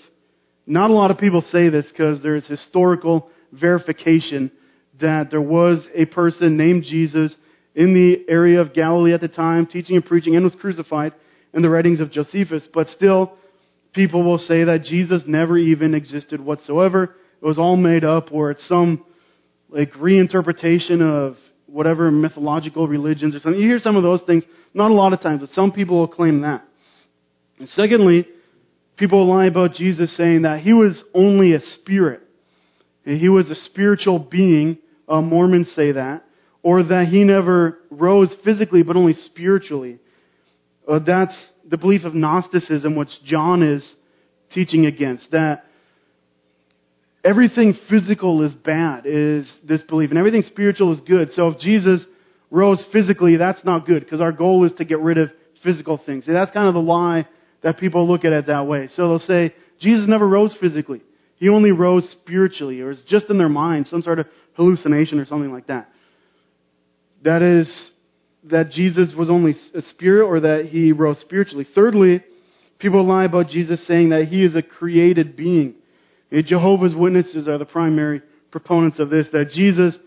Not 0.65 0.89
a 0.89 0.93
lot 0.93 1.12
of 1.12 1.17
people 1.17 1.43
say 1.51 1.69
this 1.69 1.86
because 1.91 2.21
there's 2.21 2.45
historical 2.45 3.30
verification 3.51 4.51
that 4.99 5.32
there 5.32 5.41
was 5.41 5.84
a 5.95 6.06
person 6.06 6.58
named 6.58 6.84
Jesus 6.84 7.36
in 7.75 7.93
the 7.93 8.32
area 8.32 8.62
of 8.62 8.73
Galilee 8.73 9.13
at 9.13 9.21
the 9.21 9.27
time, 9.27 9.65
teaching 9.65 9.95
and 9.95 10.06
preaching, 10.06 10.36
and 10.36 10.43
was 10.45 10.56
crucified 10.60 11.13
in 11.54 11.62
the 11.62 11.69
writings 11.69 11.99
of 11.99 12.12
Josephus. 12.12 12.67
But 12.73 12.88
still, 12.89 13.34
people 13.93 14.23
will 14.23 14.38
say 14.38 14.63
that 14.63 14.84
Jesus 14.84 15.23
never 15.25 15.58
even 15.58 15.93
existed 15.93 16.41
whatsoever. 16.41 17.15
It 17.41 17.45
was 17.45 17.58
all 17.58 17.75
made 17.75 18.04
up, 18.04 18.32
or 18.32 18.51
it's 18.51 18.67
some 18.67 19.04
like 19.69 19.91
reinterpretation 19.93 21.01
of 21.01 21.38
whatever 21.65 22.12
mythological 22.12 22.88
religions 22.88 23.36
or 23.36 23.39
something. 23.39 23.60
You 23.60 23.67
hear 23.67 23.80
some 23.80 23.95
of 23.95 24.04
those 24.04 24.21
things, 24.23 24.43
not 24.73 24.91
a 24.91 24.93
lot 24.93 25.13
of 25.13 25.21
times, 25.21 25.41
but 25.41 25.49
some 25.49 25.71
people 25.71 25.97
will 25.97 26.08
claim 26.08 26.41
that. 26.41 26.63
And 27.62 27.69
secondly, 27.69 28.28
people 28.97 29.30
lie 29.30 29.45
about 29.45 29.76
Jesus 29.76 30.17
saying 30.17 30.41
that 30.41 30.62
he 30.62 30.74
was 30.74 30.95
only 31.13 31.54
a 31.54 31.60
spirit. 31.60 32.21
He 33.06 33.30
was 33.30 33.52
a 33.52 33.56
spiritual 33.69 34.17
being. 34.17 34.80
Uh, 35.08 35.21
Mormons 35.21 35.71
say 35.76 35.91
that. 35.91 36.24
Or 36.63 36.82
that 36.82 37.10
he 37.10 37.24
never 37.24 37.78
rose 37.91 38.36
physically, 38.43 38.82
but 38.82 38.95
only 38.95 39.13
spiritually. 39.13 40.00
Uh, 40.91 40.97
that's 41.06 41.36
the 41.69 41.78
belief 41.78 42.04
of 42.04 42.15
Gnosticism, 42.15 42.95
which 42.95 43.12
John 43.26 43.62
is 43.62 43.88
teaching 44.56 44.88
against. 44.88 45.30
That 45.30 45.63
everything 47.24 47.76
physical 47.91 48.43
is 48.43 48.56
bad, 48.56 49.04
is 49.06 49.54
this 49.63 49.84
belief, 49.84 50.10
and 50.10 50.17
everything 50.17 50.41
spiritual 50.47 50.93
is 50.93 51.02
good. 51.02 51.32
So 51.34 51.50
if 51.50 51.60
Jesus 51.60 52.04
rose 52.50 52.84
physically, 52.91 53.36
that's 53.36 53.63
not 53.63 53.86
good, 53.86 54.04
because 54.04 54.19
our 54.19 54.32
goal 54.32 54.65
is 54.65 54.74
to 54.80 54.84
get 54.84 55.00
rid 55.00 55.19
of 55.19 55.30
physical 55.63 56.02
things. 56.04 56.26
See, 56.26 56.32
that's 56.32 56.50
kind 56.50 56.67
of 56.67 56.74
the 56.74 56.82
lie 56.82 57.28
that 57.63 57.78
people 57.78 58.08
look 58.08 58.26
at 58.26 58.32
it 58.32 58.47
that 58.47 58.67
way. 58.67 58.89
So 58.95 59.08
they'll 59.08 59.19
say, 59.19 59.54
Jesus 59.80 60.08
never 60.08 60.28
rose 60.28 60.56
physically. 60.60 61.02
He 61.38 61.50
only 61.50 61.71
rose 61.71 62.08
spiritually, 62.21 62.82
or 62.82 62.91
it's 62.91 63.04
just 63.08 63.30
in 63.30 63.38
their 63.38 63.50
mind, 63.50 63.88
some 63.88 64.02
sort 64.02 64.19
of 64.19 64.28
hallucination 64.54 65.19
or 65.19 65.26
something 65.26 65.52
like 65.52 65.67
that. 65.67 65.89
That 67.24 67.41
is, 67.41 67.91
that 68.45 68.71
Jesus 68.71 69.13
was 69.17 69.30
only 69.30 69.56
a 69.74 69.82
spirit 69.82 70.26
or 70.26 70.39
that 70.41 70.67
he 70.71 70.91
rose 70.91 71.19
spiritually. 71.21 71.67
Thirdly, 71.74 72.24
people 72.80 73.08
lie 73.08 73.26
about 73.26 73.50
Jesus 73.50 73.86
saying 73.88 74.10
that 74.10 74.26
he 74.26 74.43
is 74.43 74.56
a 74.56 74.62
created 74.62 75.36
being. 75.36 75.76
Jehovah's 76.32 76.95
Witnesses 76.95 77.47
are 77.47 77.58
the 77.58 77.65
primary 77.65 78.21
proponents 78.52 79.00
of 79.00 79.10
this, 79.10 79.28
that 79.34 79.50
Jesus 79.52 79.97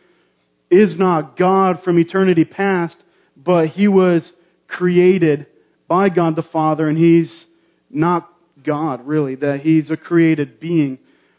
is 0.71 0.99
not 0.99 1.37
God 1.37 1.81
from 1.85 1.99
eternity 1.99 2.45
past, 2.45 2.97
but 3.37 3.69
he 3.69 3.88
was 3.88 4.33
created 4.67 5.47
by 5.94 6.09
God 6.09 6.35
the 6.35 6.42
Father, 6.52 6.88
and 6.88 6.98
he's 6.98 7.46
not 7.88 8.28
God, 8.66 9.07
really, 9.07 9.37
that 9.37 9.61
he's 9.61 9.92
a 9.92 9.96
created 9.96 10.59
being. 10.59 10.98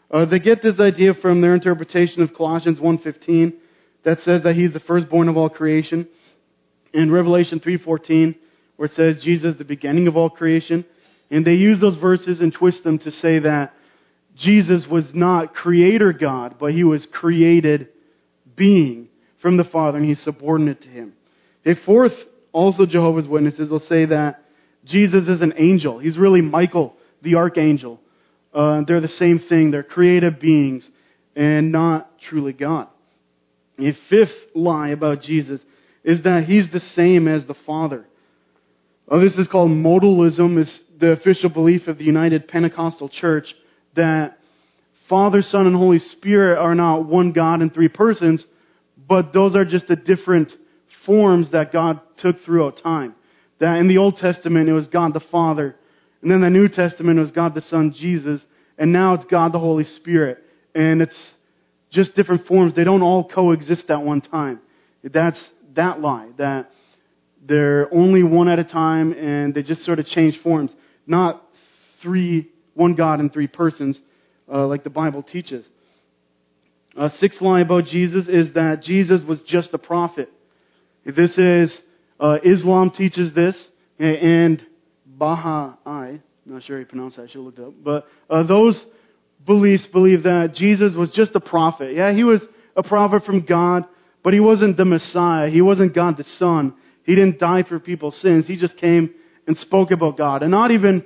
Uh, 0.09 0.23
they 0.23 0.39
get 0.39 0.63
this 0.63 0.79
idea 0.79 1.13
from 1.21 1.41
their 1.41 1.53
interpretation 1.53 2.23
of 2.23 2.33
Colossians 2.33 2.79
1.15 2.79 3.51
that 4.05 4.21
says 4.21 4.43
that 4.43 4.55
he's 4.55 4.71
the 4.71 4.79
firstborn 4.79 5.27
of 5.27 5.35
all 5.35 5.49
creation. 5.49 6.07
And 6.93 7.11
Revelation 7.11 7.59
3.14, 7.59 8.35
where 8.77 8.85
it 8.85 8.93
says 8.95 9.21
Jesus 9.21 9.53
is 9.53 9.57
the 9.57 9.65
beginning 9.65 10.07
of 10.07 10.15
all 10.15 10.29
creation. 10.29 10.85
And 11.29 11.45
they 11.45 11.55
use 11.55 11.81
those 11.81 11.97
verses 11.97 12.39
and 12.39 12.53
twist 12.53 12.85
them 12.85 12.97
to 12.99 13.11
say 13.11 13.39
that 13.39 13.73
Jesus 14.37 14.85
was 14.89 15.03
not 15.13 15.53
creator 15.53 16.13
God, 16.13 16.55
but 16.61 16.71
he 16.71 16.85
was 16.85 17.05
created 17.11 17.89
being 18.55 19.09
from 19.41 19.57
the 19.57 19.65
Father, 19.65 19.97
and 19.97 20.07
he's 20.07 20.23
subordinate 20.23 20.81
to 20.83 20.87
him. 20.87 21.11
A 21.65 21.73
fourth, 21.85 22.13
also 22.53 22.85
Jehovah's 22.85 23.27
Witnesses, 23.27 23.69
will 23.69 23.81
say 23.81 24.05
that 24.05 24.43
Jesus 24.85 25.27
is 25.27 25.41
an 25.41 25.53
angel. 25.57 25.99
He's 25.99 26.17
really 26.17 26.41
Michael, 26.41 26.95
the 27.21 27.35
archangel. 27.35 27.99
Uh, 28.53 28.81
they're 28.87 29.01
the 29.01 29.07
same 29.07 29.39
thing. 29.49 29.71
They're 29.71 29.83
creative 29.83 30.39
beings 30.39 30.87
and 31.35 31.71
not 31.71 32.09
truly 32.29 32.53
God. 32.53 32.87
A 33.79 33.91
fifth 34.09 34.29
lie 34.53 34.89
about 34.89 35.21
Jesus 35.21 35.59
is 36.03 36.23
that 36.23 36.45
he's 36.45 36.71
the 36.71 36.79
same 36.79 37.27
as 37.27 37.45
the 37.45 37.55
Father. 37.65 38.05
Uh, 39.09 39.19
this 39.19 39.33
is 39.33 39.47
called 39.51 39.71
modalism. 39.71 40.61
It's 40.61 40.79
the 40.99 41.11
official 41.11 41.49
belief 41.49 41.87
of 41.87 41.97
the 41.97 42.05
United 42.05 42.47
Pentecostal 42.47 43.09
Church 43.09 43.47
that 43.95 44.37
Father, 45.09 45.41
Son, 45.41 45.67
and 45.67 45.75
Holy 45.75 45.99
Spirit 45.99 46.57
are 46.57 46.75
not 46.75 47.05
one 47.05 47.31
God 47.31 47.61
in 47.61 47.69
three 47.69 47.89
persons, 47.89 48.43
but 49.07 49.33
those 49.33 49.55
are 49.55 49.65
just 49.65 49.87
the 49.87 49.95
different 49.95 50.51
forms 51.05 51.51
that 51.51 51.71
God 51.71 51.99
took 52.17 52.37
throughout 52.43 52.81
time. 52.81 53.13
That 53.59 53.77
in 53.77 53.87
the 53.87 53.97
Old 53.97 54.17
Testament 54.17 54.69
it 54.69 54.73
was 54.73 54.87
God 54.87 55.13
the 55.13 55.23
Father, 55.31 55.75
and 56.21 56.29
then 56.29 56.41
the 56.41 56.49
New 56.49 56.67
Testament 56.67 57.19
it 57.19 57.21
was 57.21 57.31
God 57.31 57.55
the 57.55 57.61
Son, 57.61 57.93
Jesus, 57.97 58.41
and 58.77 58.91
now 58.91 59.13
it's 59.13 59.25
God 59.25 59.53
the 59.53 59.59
Holy 59.59 59.85
Spirit. 59.85 60.39
And 60.73 61.01
it's 61.01 61.15
just 61.91 62.15
different 62.15 62.47
forms. 62.47 62.73
They 62.75 62.83
don't 62.83 63.01
all 63.01 63.27
coexist 63.27 63.89
at 63.89 64.01
one 64.01 64.21
time. 64.21 64.59
That's 65.03 65.41
that 65.75 66.01
lie, 66.01 66.29
that 66.37 66.69
they're 67.47 67.93
only 67.93 68.23
one 68.23 68.49
at 68.49 68.59
a 68.59 68.63
time 68.63 69.13
and 69.13 69.53
they 69.53 69.63
just 69.63 69.81
sort 69.81 69.99
of 69.99 70.05
change 70.07 70.39
forms. 70.41 70.71
Not 71.07 71.43
three 72.01 72.49
one 72.73 72.95
God 72.95 73.19
in 73.19 73.29
three 73.29 73.47
persons, 73.47 73.97
uh, 74.51 74.67
like 74.67 74.83
the 74.83 74.89
Bible 74.89 75.23
teaches. 75.23 75.65
A 76.97 77.09
sixth 77.09 77.41
lie 77.41 77.61
about 77.61 77.85
Jesus 77.85 78.27
is 78.27 78.53
that 78.53 78.81
Jesus 78.83 79.21
was 79.27 79.41
just 79.47 79.73
a 79.73 79.77
prophet. 79.77 80.29
This 81.05 81.37
is, 81.37 81.77
uh, 82.19 82.37
Islam 82.43 82.91
teaches 82.91 83.33
this, 83.33 83.55
and 83.99 84.61
Baha'i, 85.05 86.19
not 86.45 86.63
sure 86.63 86.77
how 86.77 86.79
you 86.79 86.85
pronounce 86.85 87.15
that, 87.15 87.23
I 87.23 87.27
should 87.27 87.41
looked 87.41 87.59
up, 87.59 87.73
but 87.83 88.05
uh, 88.29 88.43
those 88.43 88.83
beliefs 89.45 89.87
believe 89.91 90.23
that 90.23 90.53
Jesus 90.55 90.95
was 90.95 91.11
just 91.11 91.35
a 91.35 91.39
prophet. 91.39 91.93
Yeah, 91.95 92.13
he 92.13 92.23
was 92.23 92.41
a 92.75 92.83
prophet 92.83 93.23
from 93.23 93.45
God, 93.45 93.85
but 94.23 94.33
he 94.33 94.39
wasn't 94.39 94.77
the 94.77 94.85
Messiah. 94.85 95.49
He 95.49 95.61
wasn't 95.61 95.93
God 95.93 96.17
the 96.17 96.23
Son. 96.37 96.73
He 97.03 97.15
didn't 97.15 97.39
die 97.39 97.63
for 97.67 97.79
people's 97.79 98.19
sins. 98.21 98.47
He 98.47 98.57
just 98.57 98.77
came 98.77 99.13
and 99.47 99.55
spoke 99.57 99.91
about 99.91 100.17
God. 100.17 100.41
And 100.41 100.51
not 100.51 100.71
even 100.71 101.05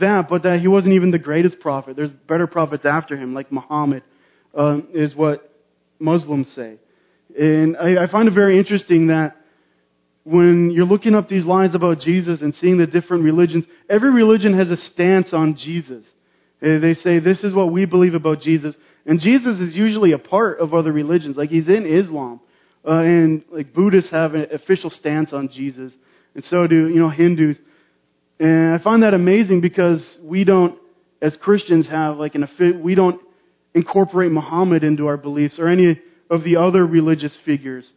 that, 0.00 0.28
but 0.28 0.42
that 0.42 0.60
he 0.60 0.68
wasn't 0.68 0.94
even 0.94 1.10
the 1.10 1.18
greatest 1.18 1.60
prophet. 1.60 1.96
There's 1.96 2.10
better 2.10 2.46
prophets 2.46 2.84
after 2.84 3.16
him, 3.16 3.34
like 3.34 3.52
Muhammad, 3.52 4.02
uh, 4.54 4.78
is 4.94 5.14
what 5.14 5.52
Muslims 5.98 6.50
say. 6.56 6.78
And 7.38 7.76
I, 7.76 8.04
I 8.04 8.10
find 8.10 8.28
it 8.28 8.34
very 8.34 8.58
interesting 8.58 9.08
that 9.08 9.36
when 10.26 10.72
you're 10.72 10.86
looking 10.86 11.14
up 11.14 11.28
these 11.28 11.44
lines 11.44 11.76
about 11.76 12.00
Jesus 12.00 12.40
and 12.40 12.52
seeing 12.56 12.78
the 12.78 12.86
different 12.86 13.22
religions, 13.22 13.64
every 13.88 14.12
religion 14.12 14.58
has 14.58 14.68
a 14.68 14.76
stance 14.92 15.32
on 15.32 15.56
Jesus. 15.56 16.04
They 16.60 16.94
say, 16.94 17.20
this 17.20 17.44
is 17.44 17.54
what 17.54 17.70
we 17.70 17.84
believe 17.84 18.14
about 18.14 18.40
Jesus. 18.40 18.74
And 19.06 19.20
Jesus 19.20 19.60
is 19.60 19.76
usually 19.76 20.10
a 20.10 20.18
part 20.18 20.58
of 20.58 20.74
other 20.74 20.92
religions. 20.92 21.36
Like 21.36 21.50
he's 21.50 21.68
in 21.68 21.86
Islam. 21.86 22.40
Uh, 22.84 22.98
and 22.98 23.44
like 23.52 23.72
Buddhists 23.72 24.10
have 24.10 24.34
an 24.34 24.48
official 24.52 24.90
stance 24.90 25.32
on 25.32 25.48
Jesus. 25.48 25.92
And 26.34 26.42
so 26.44 26.66
do, 26.66 26.88
you 26.88 26.98
know, 26.98 27.10
Hindus. 27.10 27.56
And 28.40 28.74
I 28.74 28.82
find 28.82 29.04
that 29.04 29.14
amazing 29.14 29.60
because 29.60 30.18
we 30.24 30.42
don't, 30.42 30.76
as 31.22 31.36
Christians, 31.40 31.88
have 31.88 32.16
like 32.16 32.34
an 32.34 32.82
we 32.82 32.96
don't 32.96 33.20
incorporate 33.74 34.32
Muhammad 34.32 34.82
into 34.82 35.06
our 35.06 35.16
beliefs 35.16 35.58
or 35.60 35.68
any 35.68 36.00
of 36.30 36.42
the 36.42 36.56
other 36.56 36.84
religious 36.84 37.36
figures. 37.44 37.88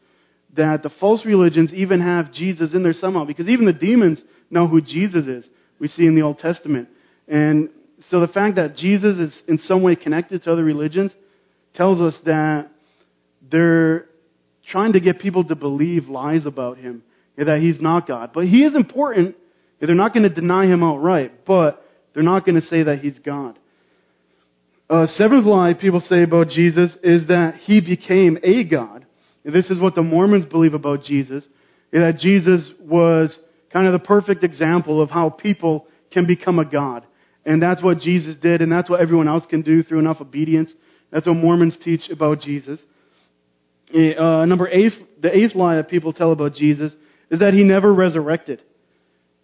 That 0.56 0.84
the 0.84 0.90
false 1.00 1.26
religions 1.26 1.74
even 1.74 2.02
have 2.02 2.34
Jesus 2.34 2.74
in 2.74 2.84
there 2.84 2.94
somehow 2.94 3.26
because 3.26 3.48
even 3.48 3.66
the 3.66 3.74
demons 3.74 4.22
know 4.50 4.68
who 4.68 4.82
Jesus 4.82 5.26
is. 5.26 5.46
We 5.80 5.88
see 5.88 6.06
in 6.06 6.16
the 6.16 6.24
Old 6.24 6.40
Testament. 6.40 6.90
And 7.28 7.70
so 8.10 8.20
the 8.20 8.28
fact 8.28 8.56
that 8.56 8.76
Jesus 8.76 9.18
is 9.18 9.42
in 9.48 9.60
some 9.60 9.84
way 9.84 9.96
connected 9.96 10.44
to 10.44 10.52
other 10.52 10.64
religions 10.64 11.12
tells 11.76 12.02
us 12.02 12.18
that 12.26 12.70
they're 13.52 14.06
trying 14.70 14.94
to 14.94 15.00
get 15.00 15.20
people 15.20 15.44
to 15.46 15.56
believe 15.56 16.08
lies 16.08 16.46
about 16.46 16.78
him, 16.78 17.04
that 17.38 17.60
he's 17.60 17.80
not 17.80 18.08
God. 18.08 18.32
But 18.34 18.46
he 18.48 18.64
is 18.64 18.76
important. 18.76 19.36
They're 19.80 19.96
not 19.96 20.14
going 20.14 20.24
to 20.24 20.34
deny 20.34 20.66
him 20.66 20.84
outright, 20.84 21.46
but 21.46 21.84
they're 22.14 22.24
not 22.24 22.46
going 22.46 22.60
to 22.60 22.68
say 22.68 22.84
that 22.84 23.00
he's 23.00 23.18
God. 23.20 23.58
Uh, 24.90 25.06
seventh 25.06 25.46
lie 25.46 25.74
people 25.74 26.02
say 26.02 26.24
about 26.24 26.50
Jesus 26.50 26.92
is 27.04 27.28
that 27.28 27.56
he 27.64 27.80
became 27.80 28.40
a 28.44 28.64
God. 28.64 29.06
This 29.44 29.70
is 29.70 29.80
what 29.80 29.96
the 29.96 30.04
Mormons 30.04 30.46
believe 30.46 30.74
about 30.74 31.04
Jesus, 31.04 31.46
that 31.92 32.18
Jesus 32.20 32.70
was 32.80 33.38
kind 33.72 33.88
of 33.88 33.94
the 33.94 34.06
perfect 34.06 34.44
example 34.44 35.02
of 35.02 35.10
how 35.10 35.30
people 35.30 35.88
can 36.12 36.26
become 36.28 36.60
a 36.60 36.66
God. 36.66 37.06
And 37.46 37.62
that's 37.62 37.82
what 37.82 38.00
Jesus 38.00 38.36
did, 38.36 38.62
and 38.62 38.72
that's 38.72 38.90
what 38.90 39.00
everyone 39.00 39.28
else 39.28 39.46
can 39.50 39.62
do 39.62 39.82
through 39.84 40.00
enough 40.00 40.22
obedience. 40.22 40.72
That's 41.12 41.26
what 41.26 41.36
Mormons 41.36 41.78
teach 41.84 42.10
about 42.12 42.42
Jesus. 42.42 42.80
Uh, 43.94 44.46
number 44.46 44.68
eight, 44.70 44.94
the 45.22 45.36
eighth 45.36 45.56
lie 45.56 45.78
that 45.78 45.90
people 45.90 46.14
tell 46.14 46.32
about 46.32 46.54
Jesus 46.54 46.94
is 47.32 47.40
that 47.40 47.54
he 47.54 47.64
never 47.64 47.92
resurrected. 47.94 48.62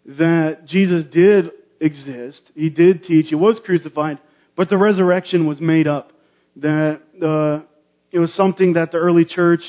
That 0.05 0.65
Jesus 0.67 1.03
did 1.11 1.49
exist. 1.79 2.41
He 2.53 2.69
did 2.69 3.03
teach. 3.03 3.27
He 3.29 3.35
was 3.35 3.59
crucified, 3.65 4.19
but 4.55 4.69
the 4.69 4.77
resurrection 4.77 5.47
was 5.47 5.59
made 5.59 5.87
up. 5.87 6.11
That 6.57 7.01
uh, 7.21 7.65
it 8.11 8.19
was 8.19 8.35
something 8.35 8.73
that 8.73 8.91
the 8.91 8.97
early 8.97 9.25
church, 9.25 9.61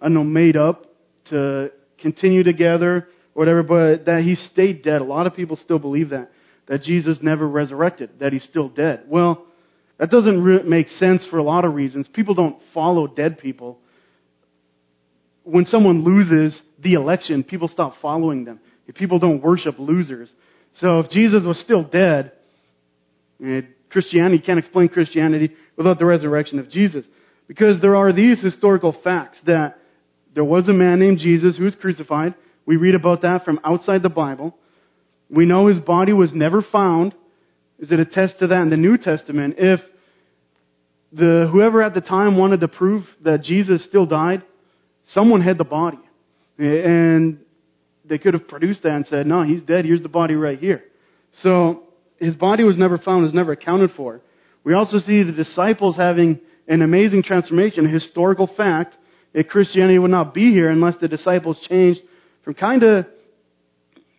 I 0.00 0.08
know, 0.08 0.24
made 0.24 0.56
up 0.56 0.86
to 1.30 1.70
continue 2.00 2.42
together 2.42 2.96
or 2.96 3.08
whatever, 3.34 3.62
but 3.62 4.06
that 4.06 4.22
he 4.22 4.34
stayed 4.34 4.82
dead. 4.82 5.00
A 5.00 5.04
lot 5.04 5.26
of 5.26 5.34
people 5.34 5.56
still 5.56 5.78
believe 5.78 6.10
that. 6.10 6.30
That 6.66 6.82
Jesus 6.82 7.18
never 7.22 7.48
resurrected, 7.48 8.10
that 8.20 8.32
he's 8.32 8.44
still 8.44 8.68
dead. 8.68 9.04
Well, 9.08 9.46
that 9.98 10.10
doesn't 10.10 10.42
re- 10.42 10.62
make 10.64 10.88
sense 10.88 11.26
for 11.30 11.38
a 11.38 11.42
lot 11.42 11.64
of 11.64 11.74
reasons. 11.74 12.08
People 12.08 12.34
don't 12.34 12.58
follow 12.74 13.06
dead 13.06 13.38
people. 13.38 13.78
When 15.44 15.64
someone 15.64 16.04
loses 16.04 16.60
the 16.82 16.94
election, 16.94 17.42
people 17.42 17.68
stop 17.68 17.94
following 18.02 18.44
them. 18.44 18.60
If 18.86 18.94
people 18.94 19.18
don't 19.18 19.42
worship 19.42 19.76
losers. 19.78 20.30
So 20.76 21.00
if 21.00 21.10
Jesus 21.10 21.44
was 21.44 21.58
still 21.60 21.82
dead, 21.84 22.32
eh, 23.44 23.62
Christianity 23.90 24.42
can't 24.44 24.58
explain 24.58 24.88
Christianity 24.88 25.54
without 25.76 25.98
the 25.98 26.04
resurrection 26.04 26.58
of 26.58 26.70
Jesus. 26.70 27.04
Because 27.48 27.80
there 27.80 27.96
are 27.96 28.12
these 28.12 28.40
historical 28.40 28.94
facts 29.02 29.38
that 29.46 29.78
there 30.34 30.44
was 30.44 30.68
a 30.68 30.72
man 30.72 30.98
named 30.98 31.18
Jesus 31.18 31.56
who 31.56 31.64
was 31.64 31.74
crucified. 31.74 32.34
We 32.66 32.76
read 32.76 32.94
about 32.94 33.22
that 33.22 33.44
from 33.44 33.60
outside 33.64 34.02
the 34.02 34.08
Bible. 34.08 34.56
We 35.30 35.46
know 35.46 35.66
his 35.66 35.78
body 35.78 36.12
was 36.12 36.32
never 36.32 36.62
found. 36.62 37.14
Is 37.78 37.92
it 37.92 38.00
attest 38.00 38.38
to 38.40 38.46
that 38.48 38.62
in 38.62 38.70
the 38.70 38.76
New 38.76 38.98
Testament? 38.98 39.54
If 39.58 39.80
the 41.12 41.48
whoever 41.50 41.82
at 41.82 41.94
the 41.94 42.00
time 42.00 42.36
wanted 42.36 42.60
to 42.60 42.68
prove 42.68 43.04
that 43.24 43.42
Jesus 43.42 43.84
still 43.84 44.06
died, 44.06 44.42
someone 45.12 45.40
had 45.40 45.58
the 45.58 45.64
body. 45.64 45.98
And 46.58 47.40
they 48.04 48.18
could 48.18 48.34
have 48.34 48.48
produced 48.48 48.82
that 48.82 48.92
and 48.92 49.06
said, 49.06 49.26
no, 49.26 49.42
he's 49.42 49.62
dead. 49.62 49.84
Here's 49.84 50.02
the 50.02 50.08
body 50.08 50.34
right 50.34 50.58
here. 50.58 50.84
So 51.42 51.84
his 52.18 52.34
body 52.34 52.64
was 52.64 52.76
never 52.76 52.98
found, 52.98 53.22
was 53.22 53.32
never 53.32 53.52
accounted 53.52 53.92
for. 53.96 54.20
We 54.64 54.74
also 54.74 54.98
see 54.98 55.22
the 55.22 55.32
disciples 55.32 55.96
having 55.96 56.40
an 56.66 56.82
amazing 56.82 57.22
transformation, 57.22 57.86
a 57.86 57.88
historical 57.88 58.50
fact 58.56 58.96
that 59.34 59.48
Christianity 59.48 59.98
would 59.98 60.10
not 60.10 60.34
be 60.34 60.52
here 60.52 60.68
unless 60.70 60.96
the 61.00 61.08
disciples 61.08 61.58
changed 61.68 62.00
from 62.44 62.54
kind 62.54 62.82
of, 62.82 63.06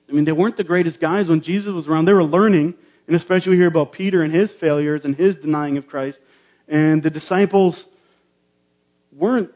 I 0.07 0.11
mean, 0.11 0.25
they 0.25 0.31
weren't 0.31 0.57
the 0.57 0.63
greatest 0.63 0.99
guys 1.01 1.27
when 1.27 1.41
Jesus 1.41 1.73
was 1.73 1.87
around. 1.87 2.05
They 2.05 2.13
were 2.13 2.23
learning, 2.23 2.75
and 3.07 3.15
especially 3.15 3.51
we 3.51 3.57
hear 3.57 3.67
about 3.67 3.91
Peter 3.91 4.23
and 4.23 4.33
his 4.33 4.51
failures 4.59 5.01
and 5.03 5.15
his 5.15 5.35
denying 5.35 5.77
of 5.77 5.87
Christ. 5.87 6.19
And 6.67 7.01
the 7.01 7.09
disciples 7.09 7.83
weren't 9.11 9.51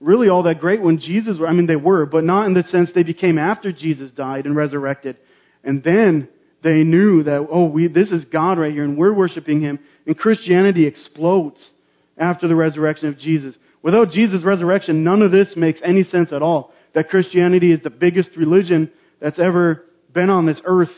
really 0.00 0.28
all 0.28 0.44
that 0.44 0.60
great 0.60 0.82
when 0.82 0.98
Jesus, 0.98 1.38
were. 1.38 1.46
I 1.46 1.52
mean, 1.52 1.66
they 1.66 1.76
were, 1.76 2.06
but 2.06 2.24
not 2.24 2.46
in 2.46 2.54
the 2.54 2.62
sense 2.64 2.90
they 2.94 3.02
became 3.02 3.38
after 3.38 3.72
Jesus 3.72 4.10
died 4.10 4.46
and 4.46 4.56
resurrected. 4.56 5.16
And 5.64 5.82
then 5.82 6.28
they 6.62 6.84
knew 6.84 7.24
that, 7.24 7.46
oh, 7.50 7.66
we, 7.66 7.88
this 7.88 8.10
is 8.10 8.24
God 8.26 8.58
right 8.58 8.72
here, 8.72 8.84
and 8.84 8.96
we're 8.96 9.14
worshiping 9.14 9.60
Him. 9.60 9.78
And 10.06 10.16
Christianity 10.16 10.86
explodes 10.86 11.70
after 12.16 12.48
the 12.48 12.56
resurrection 12.56 13.08
of 13.08 13.18
Jesus. 13.18 13.56
Without 13.82 14.10
Jesus' 14.10 14.44
resurrection, 14.44 15.04
none 15.04 15.22
of 15.22 15.32
this 15.32 15.54
makes 15.56 15.80
any 15.84 16.04
sense 16.04 16.32
at 16.32 16.42
all. 16.42 16.72
That 16.94 17.08
Christianity 17.08 17.72
is 17.72 17.80
the 17.82 17.90
biggest 17.90 18.30
religion 18.36 18.90
that's 19.20 19.38
ever 19.38 19.84
been 20.12 20.30
on 20.30 20.46
this 20.46 20.60
earth. 20.64 20.90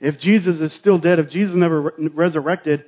If 0.00 0.18
Jesus 0.18 0.60
is 0.60 0.76
still 0.76 0.98
dead, 0.98 1.18
if 1.18 1.28
Jesus 1.28 1.54
never 1.54 1.82
re- 1.82 2.08
resurrected, 2.12 2.84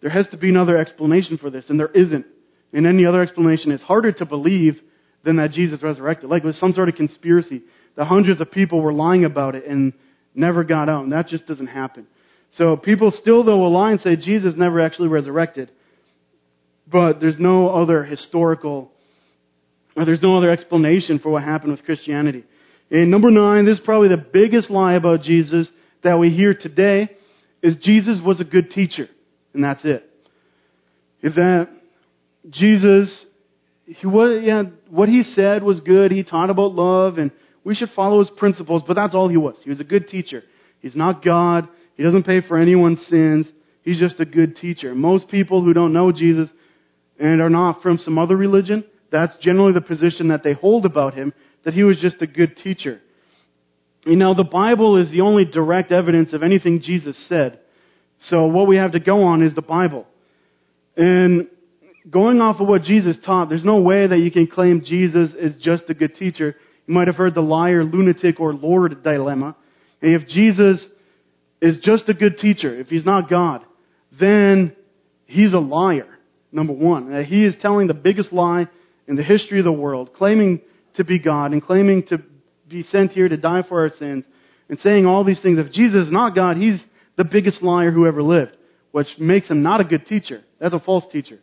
there 0.00 0.10
has 0.10 0.26
to 0.28 0.36
be 0.36 0.48
another 0.48 0.76
explanation 0.76 1.38
for 1.38 1.50
this, 1.50 1.66
and 1.68 1.78
there 1.78 1.88
isn't. 1.88 2.26
And 2.72 2.86
any 2.86 3.06
other 3.06 3.22
explanation 3.22 3.70
is 3.70 3.80
harder 3.80 4.12
to 4.12 4.26
believe 4.26 4.80
than 5.24 5.36
that 5.36 5.52
Jesus 5.52 5.82
resurrected. 5.82 6.30
Like 6.30 6.42
it 6.42 6.46
was 6.46 6.58
some 6.58 6.72
sort 6.72 6.88
of 6.88 6.94
conspiracy 6.94 7.62
that 7.96 8.06
hundreds 8.06 8.40
of 8.40 8.50
people 8.50 8.80
were 8.80 8.92
lying 8.92 9.24
about 9.24 9.54
it 9.54 9.64
and 9.66 9.92
never 10.34 10.64
got 10.64 10.88
out. 10.88 11.04
And 11.04 11.12
that 11.12 11.28
just 11.28 11.46
doesn't 11.46 11.66
happen. 11.66 12.06
So 12.56 12.76
people 12.76 13.10
still, 13.10 13.44
though, 13.44 13.58
will 13.58 13.72
lie 13.72 13.92
and 13.92 14.00
say 14.00 14.16
Jesus 14.16 14.54
never 14.56 14.80
actually 14.80 15.08
resurrected. 15.08 15.70
But 16.90 17.20
there's 17.20 17.38
no 17.38 17.68
other 17.68 18.04
historical, 18.04 18.90
or 19.96 20.04
there's 20.04 20.22
no 20.22 20.36
other 20.38 20.50
explanation 20.50 21.18
for 21.18 21.30
what 21.30 21.42
happened 21.42 21.72
with 21.72 21.84
Christianity. 21.84 22.44
And 22.90 23.10
number 23.10 23.30
nine, 23.30 23.66
this 23.66 23.78
is 23.78 23.84
probably 23.84 24.08
the 24.08 24.16
biggest 24.16 24.70
lie 24.70 24.94
about 24.94 25.22
Jesus 25.22 25.68
that 26.02 26.18
we 26.18 26.30
hear 26.30 26.54
today, 26.54 27.10
is 27.62 27.76
Jesus 27.82 28.18
was 28.24 28.40
a 28.40 28.44
good 28.44 28.70
teacher. 28.70 29.08
And 29.52 29.62
that's 29.62 29.84
it. 29.84 30.08
If 31.20 31.34
that 31.34 31.68
Jesus 32.48 33.26
he 33.88 34.06
was, 34.06 34.42
yeah, 34.44 34.64
what 34.90 35.08
he 35.08 35.22
said 35.22 35.62
was 35.62 35.80
good. 35.80 36.12
He 36.12 36.22
taught 36.22 36.50
about 36.50 36.72
love, 36.74 37.16
and 37.16 37.30
we 37.64 37.74
should 37.74 37.88
follow 37.96 38.18
his 38.18 38.30
principles, 38.36 38.82
but 38.86 38.94
that's 38.94 39.14
all 39.14 39.28
he 39.28 39.36
was. 39.36 39.56
He 39.64 39.70
was 39.70 39.80
a 39.80 39.84
good 39.84 40.08
teacher. 40.08 40.42
He's 40.80 40.94
not 40.94 41.24
God. 41.24 41.68
He 41.96 42.02
doesn't 42.02 42.24
pay 42.24 42.42
for 42.42 42.58
anyone's 42.58 43.04
sins. 43.06 43.46
He's 43.82 43.98
just 43.98 44.20
a 44.20 44.26
good 44.26 44.56
teacher. 44.56 44.94
Most 44.94 45.28
people 45.28 45.64
who 45.64 45.72
don't 45.72 45.94
know 45.94 46.12
Jesus 46.12 46.50
and 47.18 47.40
are 47.40 47.50
not 47.50 47.82
from 47.82 47.98
some 47.98 48.18
other 48.18 48.36
religion, 48.36 48.84
that's 49.10 49.36
generally 49.38 49.72
the 49.72 49.80
position 49.80 50.28
that 50.28 50.42
they 50.42 50.52
hold 50.52 50.84
about 50.84 51.14
him, 51.14 51.32
that 51.64 51.74
he 51.74 51.82
was 51.82 51.98
just 52.00 52.20
a 52.22 52.26
good 52.26 52.56
teacher. 52.58 53.00
You 54.04 54.16
know, 54.16 54.34
the 54.34 54.44
Bible 54.44 54.96
is 54.96 55.10
the 55.10 55.22
only 55.22 55.44
direct 55.44 55.92
evidence 55.92 56.32
of 56.32 56.42
anything 56.42 56.80
Jesus 56.82 57.16
said. 57.28 57.60
So 58.20 58.46
what 58.46 58.66
we 58.66 58.76
have 58.76 58.92
to 58.92 59.00
go 59.00 59.24
on 59.24 59.42
is 59.42 59.54
the 59.54 59.62
Bible. 59.62 60.06
And 60.96 61.48
going 62.10 62.40
off 62.40 62.60
of 62.60 62.68
what 62.68 62.82
Jesus 62.82 63.16
taught, 63.24 63.48
there's 63.48 63.64
no 63.64 63.80
way 63.80 64.06
that 64.06 64.18
you 64.18 64.30
can 64.30 64.46
claim 64.46 64.82
Jesus 64.84 65.30
is 65.38 65.60
just 65.62 65.84
a 65.88 65.94
good 65.94 66.16
teacher. 66.16 66.56
You 66.86 66.94
might 66.94 67.06
have 67.06 67.16
heard 67.16 67.34
the 67.34 67.40
liar, 67.40 67.84
lunatic, 67.84 68.40
or 68.40 68.54
Lord 68.54 69.02
dilemma. 69.02 69.56
And 70.00 70.14
if 70.14 70.28
Jesus 70.28 70.84
is 71.60 71.78
just 71.82 72.08
a 72.08 72.14
good 72.14 72.38
teacher, 72.38 72.78
if 72.78 72.88
he's 72.88 73.04
not 73.04 73.28
God, 73.28 73.62
then 74.18 74.74
he's 75.26 75.52
a 75.52 75.58
liar, 75.58 76.17
number 76.52 76.72
one. 76.72 77.10
That 77.10 77.26
he 77.26 77.44
is 77.44 77.56
telling 77.60 77.86
the 77.86 77.94
biggest 77.94 78.32
lie 78.32 78.68
in 79.06 79.16
the 79.16 79.22
history 79.22 79.58
of 79.58 79.64
the 79.64 79.72
world, 79.72 80.10
claiming 80.14 80.60
to 80.96 81.04
be 81.04 81.18
God 81.18 81.52
and 81.52 81.62
claiming 81.64 82.04
to 82.08 82.22
be 82.68 82.82
sent 82.82 83.12
here 83.12 83.28
to 83.28 83.36
die 83.36 83.62
for 83.68 83.82
our 83.82 83.90
sins 83.98 84.24
and 84.68 84.78
saying 84.80 85.06
all 85.06 85.24
these 85.24 85.40
things. 85.40 85.58
If 85.58 85.72
Jesus 85.72 86.06
is 86.06 86.12
not 86.12 86.34
God, 86.34 86.56
he's 86.56 86.80
the 87.16 87.24
biggest 87.24 87.62
liar 87.62 87.90
who 87.90 88.06
ever 88.06 88.22
lived, 88.22 88.56
which 88.92 89.08
makes 89.18 89.48
him 89.48 89.62
not 89.62 89.80
a 89.80 89.84
good 89.84 90.06
teacher. 90.06 90.42
That's 90.60 90.74
a 90.74 90.80
false 90.80 91.04
teacher. 91.10 91.38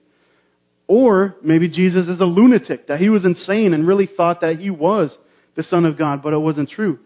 Or 0.87 1.35
maybe 1.41 1.67
Jesus 1.67 2.07
is 2.07 2.19
a 2.19 2.25
lunatic, 2.25 2.87
that 2.87 2.99
he 2.99 3.09
was 3.09 3.25
insane 3.25 3.73
and 3.73 3.87
really 3.87 4.07
thought 4.07 4.41
that 4.41 4.59
he 4.59 4.69
was 4.69 5.15
the 5.55 5.63
Son 5.63 5.85
of 5.85 5.97
God, 5.97 6.21
but 6.21 6.33
it 6.33 6.37
wasn't 6.37 6.69
true. 6.69 6.99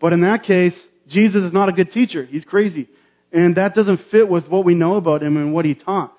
But 0.00 0.14
in 0.14 0.22
that 0.22 0.44
case, 0.44 0.74
Jesus 1.08 1.42
is 1.42 1.52
not 1.52 1.68
a 1.68 1.72
good 1.72 1.92
teacher. 1.92 2.24
He's 2.24 2.44
crazy. 2.44 2.88
And 3.32 3.56
that 3.56 3.74
doesn't 3.74 4.00
fit 4.10 4.28
with 4.28 4.48
what 4.48 4.64
we 4.64 4.74
know 4.74 4.96
about 4.96 5.22
him 5.22 5.36
and 5.36 5.52
what 5.52 5.64
he 5.64 5.74
taught. 5.74 6.16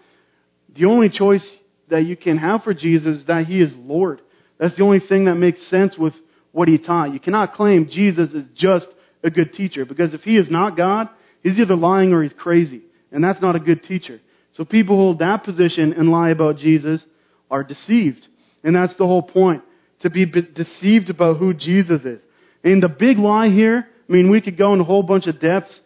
The 0.76 0.86
only 0.86 1.10
choice 1.10 1.48
that 1.90 2.04
you 2.04 2.16
can 2.16 2.38
have 2.38 2.64
for 2.64 2.74
Jesus 2.74 3.20
is 3.20 3.28
that 3.28 3.46
he 3.46 3.62
is 3.62 3.72
Lord. 3.78 4.22
That's 4.58 4.76
the 4.78 4.84
only 4.84 5.00
thing 5.00 5.26
that 5.26 5.36
makes 5.36 5.66
sense 5.70 5.98
with 5.98 6.14
what 6.52 6.68
he 6.68 6.78
taught. 6.78 7.14
You 7.14 7.20
cannot 7.20 7.54
claim 7.54 7.90
Jesus 7.92 8.32
is 8.32 8.46
just 8.56 8.88
a 9.24 9.30
good 9.30 9.54
teacher 9.54 9.86
because 9.86 10.14
if 10.14 10.22
he 10.22 10.38
is 10.38 10.48
not 10.50 10.78
God, 10.78 11.10
he's 11.44 11.58
either 11.58 11.76
lying 11.76 12.14
or 12.14 12.24
he's 12.24 12.34
crazy. 12.34 12.82
And 13.12 13.24
that's 13.24 13.42
not 13.42 13.56
a 13.56 13.60
good 13.60 13.84
teacher. 13.84 14.20
So 14.54 14.66
people 14.66 14.96
who 14.96 15.02
hold 15.02 15.20
that 15.20 15.44
position 15.44 15.94
and 15.94 16.10
lie 16.10 16.30
about 16.30 16.58
Jesus 16.58 17.04
are 17.50 17.64
deceived. 17.64 18.28
And 18.64 18.76
that's 18.76 18.96
the 18.98 19.06
whole 19.06 19.24
point. 19.24 19.64
To 20.02 20.10
be 20.10 20.26
deceived 20.26 21.10
about 21.10 21.38
who 21.38 21.54
Jesus 21.54 22.02
is. 22.06 22.22
And 22.64 22.82
the 22.82 22.90
big 22.90 23.18
lie 23.18 23.50
here, 23.50 23.88
I 24.10 24.12
mean, 24.12 24.32
we 24.32 24.42
could 24.42 24.58
go 24.58 24.72
into 24.74 24.84
a 24.84 24.88
whole 24.88 25.04
bunch 25.04 25.28
of 25.28 25.40
depths 25.40 25.80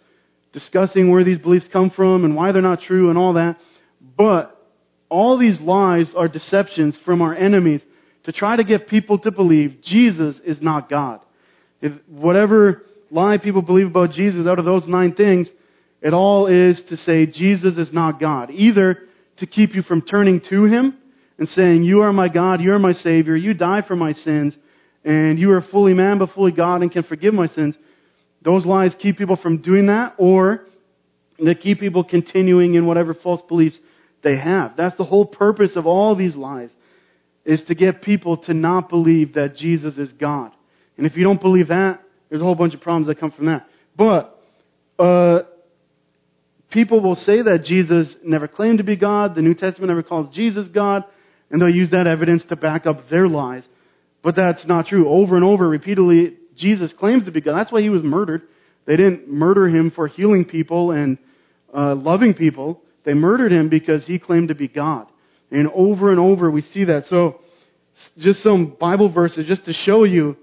discussing 0.53 1.11
where 1.11 1.23
these 1.23 1.37
beliefs 1.37 1.65
come 1.71 1.89
from 1.89 2.23
and 2.23 2.35
why 2.35 2.51
they're 2.51 2.61
not 2.61 2.81
true 2.81 3.09
and 3.09 3.17
all 3.17 3.33
that. 3.33 3.57
But 4.17 4.54
all 5.09 5.37
these 5.37 5.59
lies 5.59 6.11
are 6.15 6.27
deceptions 6.27 6.97
from 7.05 7.21
our 7.21 7.35
enemies 7.35 7.81
to 8.25 8.31
try 8.31 8.55
to 8.55 8.63
get 8.63 8.87
people 8.87 9.19
to 9.19 9.31
believe 9.31 9.77
Jesus 9.83 10.37
is 10.45 10.57
not 10.61 10.89
God. 10.89 11.21
If 11.81 11.93
whatever 12.09 12.81
lie 13.11 13.37
people 13.37 13.61
believe 13.61 13.87
about 13.87 14.11
Jesus 14.11 14.47
out 14.47 14.59
of 14.59 14.65
those 14.65 14.87
nine 14.87 15.13
things, 15.13 15.47
It 16.01 16.13
all 16.13 16.47
is 16.47 16.81
to 16.89 16.97
say 16.97 17.25
Jesus 17.25 17.77
is 17.77 17.91
not 17.91 18.19
God. 18.19 18.51
Either 18.51 18.99
to 19.37 19.47
keep 19.47 19.73
you 19.73 19.81
from 19.81 20.01
turning 20.01 20.41
to 20.49 20.65
Him 20.65 20.97
and 21.37 21.47
saying, 21.49 21.83
You 21.83 22.01
are 22.01 22.13
my 22.13 22.29
God, 22.29 22.61
you 22.61 22.73
are 22.73 22.79
my 22.79 22.93
Savior, 22.93 23.35
you 23.35 23.53
died 23.53 23.85
for 23.85 23.95
my 23.95 24.13
sins, 24.13 24.55
and 25.03 25.39
you 25.39 25.51
are 25.51 25.61
fully 25.71 25.93
man 25.93 26.19
but 26.19 26.29
fully 26.35 26.51
God 26.51 26.81
and 26.81 26.91
can 26.91 27.03
forgive 27.03 27.33
my 27.33 27.47
sins. 27.49 27.75
Those 28.43 28.65
lies 28.65 28.91
keep 28.99 29.17
people 29.17 29.37
from 29.41 29.61
doing 29.61 29.87
that, 29.87 30.13
or 30.17 30.65
they 31.43 31.55
keep 31.55 31.79
people 31.79 32.03
continuing 32.03 32.75
in 32.75 32.85
whatever 32.85 33.13
false 33.15 33.41
beliefs 33.47 33.77
they 34.25 34.37
have. 34.37 34.73
That's 34.75 34.97
the 34.97 35.05
whole 35.05 35.25
purpose 35.25 35.71
of 35.77 35.85
all 35.85 36.15
these 36.15 36.35
lies, 36.35 36.69
is 37.45 37.63
to 37.69 37.75
get 37.75 38.01
people 38.01 38.37
to 38.37 38.53
not 38.53 38.89
believe 38.89 39.35
that 39.35 39.55
Jesus 39.55 39.95
is 39.97 40.11
God. 40.11 40.51
And 40.97 41.07
if 41.07 41.15
you 41.15 41.23
don't 41.23 41.39
believe 41.39 41.69
that, 41.69 42.01
there's 42.27 42.41
a 42.41 42.43
whole 42.43 42.55
bunch 42.55 42.73
of 42.73 42.81
problems 42.81 43.07
that 43.07 43.19
come 43.19 43.31
from 43.31 43.45
that. 43.45 43.67
But, 43.95 44.37
uh, 44.99 45.43
people 46.71 47.01
will 47.01 47.15
say 47.15 47.41
that 47.41 47.63
Jesus 47.65 48.13
never 48.23 48.47
claimed 48.47 48.79
to 48.79 48.83
be 48.83 48.97
God, 48.97 49.35
the 49.35 49.41
New 49.41 49.53
Testament 49.53 49.87
never 49.87 50.03
calls 50.03 50.35
Jesus 50.35 50.67
God, 50.67 51.05
and 51.49 51.61
they'll 51.61 51.69
use 51.69 51.91
that 51.91 52.07
evidence 52.07 52.43
to 52.49 52.55
back 52.55 52.85
up 52.85 53.07
their 53.09 53.27
lies. 53.27 53.63
But 54.23 54.35
that's 54.35 54.65
not 54.65 54.87
true. 54.87 55.07
Over 55.07 55.35
and 55.35 55.45
over, 55.45 55.69
repeatedly, 55.69 56.37
Jesus 56.57 56.91
claims 56.99 57.25
to 57.25 57.31
be 57.31 57.41
God. 57.41 57.55
That's 57.55 57.71
why 57.71 57.81
he 57.81 57.89
was 57.89 58.01
murdered. 58.03 58.41
They 58.87 58.95
didn't 58.95 59.29
murder 59.29 59.67
him 59.67 59.91
for 59.95 60.07
healing 60.07 60.45
people 60.45 60.91
and 60.91 61.19
uh, 61.75 61.93
loving 61.95 62.33
people. 62.33 62.81
They 63.05 63.13
murdered 63.13 63.51
him 63.51 63.69
because 63.69 64.05
he 64.05 64.19
claimed 64.19 64.49
to 64.49 64.55
be 64.55 64.67
God. 64.67 65.07
And 65.51 65.69
over 65.73 66.11
and 66.11 66.19
over 66.19 66.49
we 66.49 66.61
see 66.61 66.85
that. 66.85 67.05
So, 67.07 67.39
just 68.17 68.43
some 68.43 68.75
Bible 68.79 69.11
verses 69.11 69.45
just 69.47 69.65
to 69.65 69.73
show 69.73 70.03
you 70.03 70.35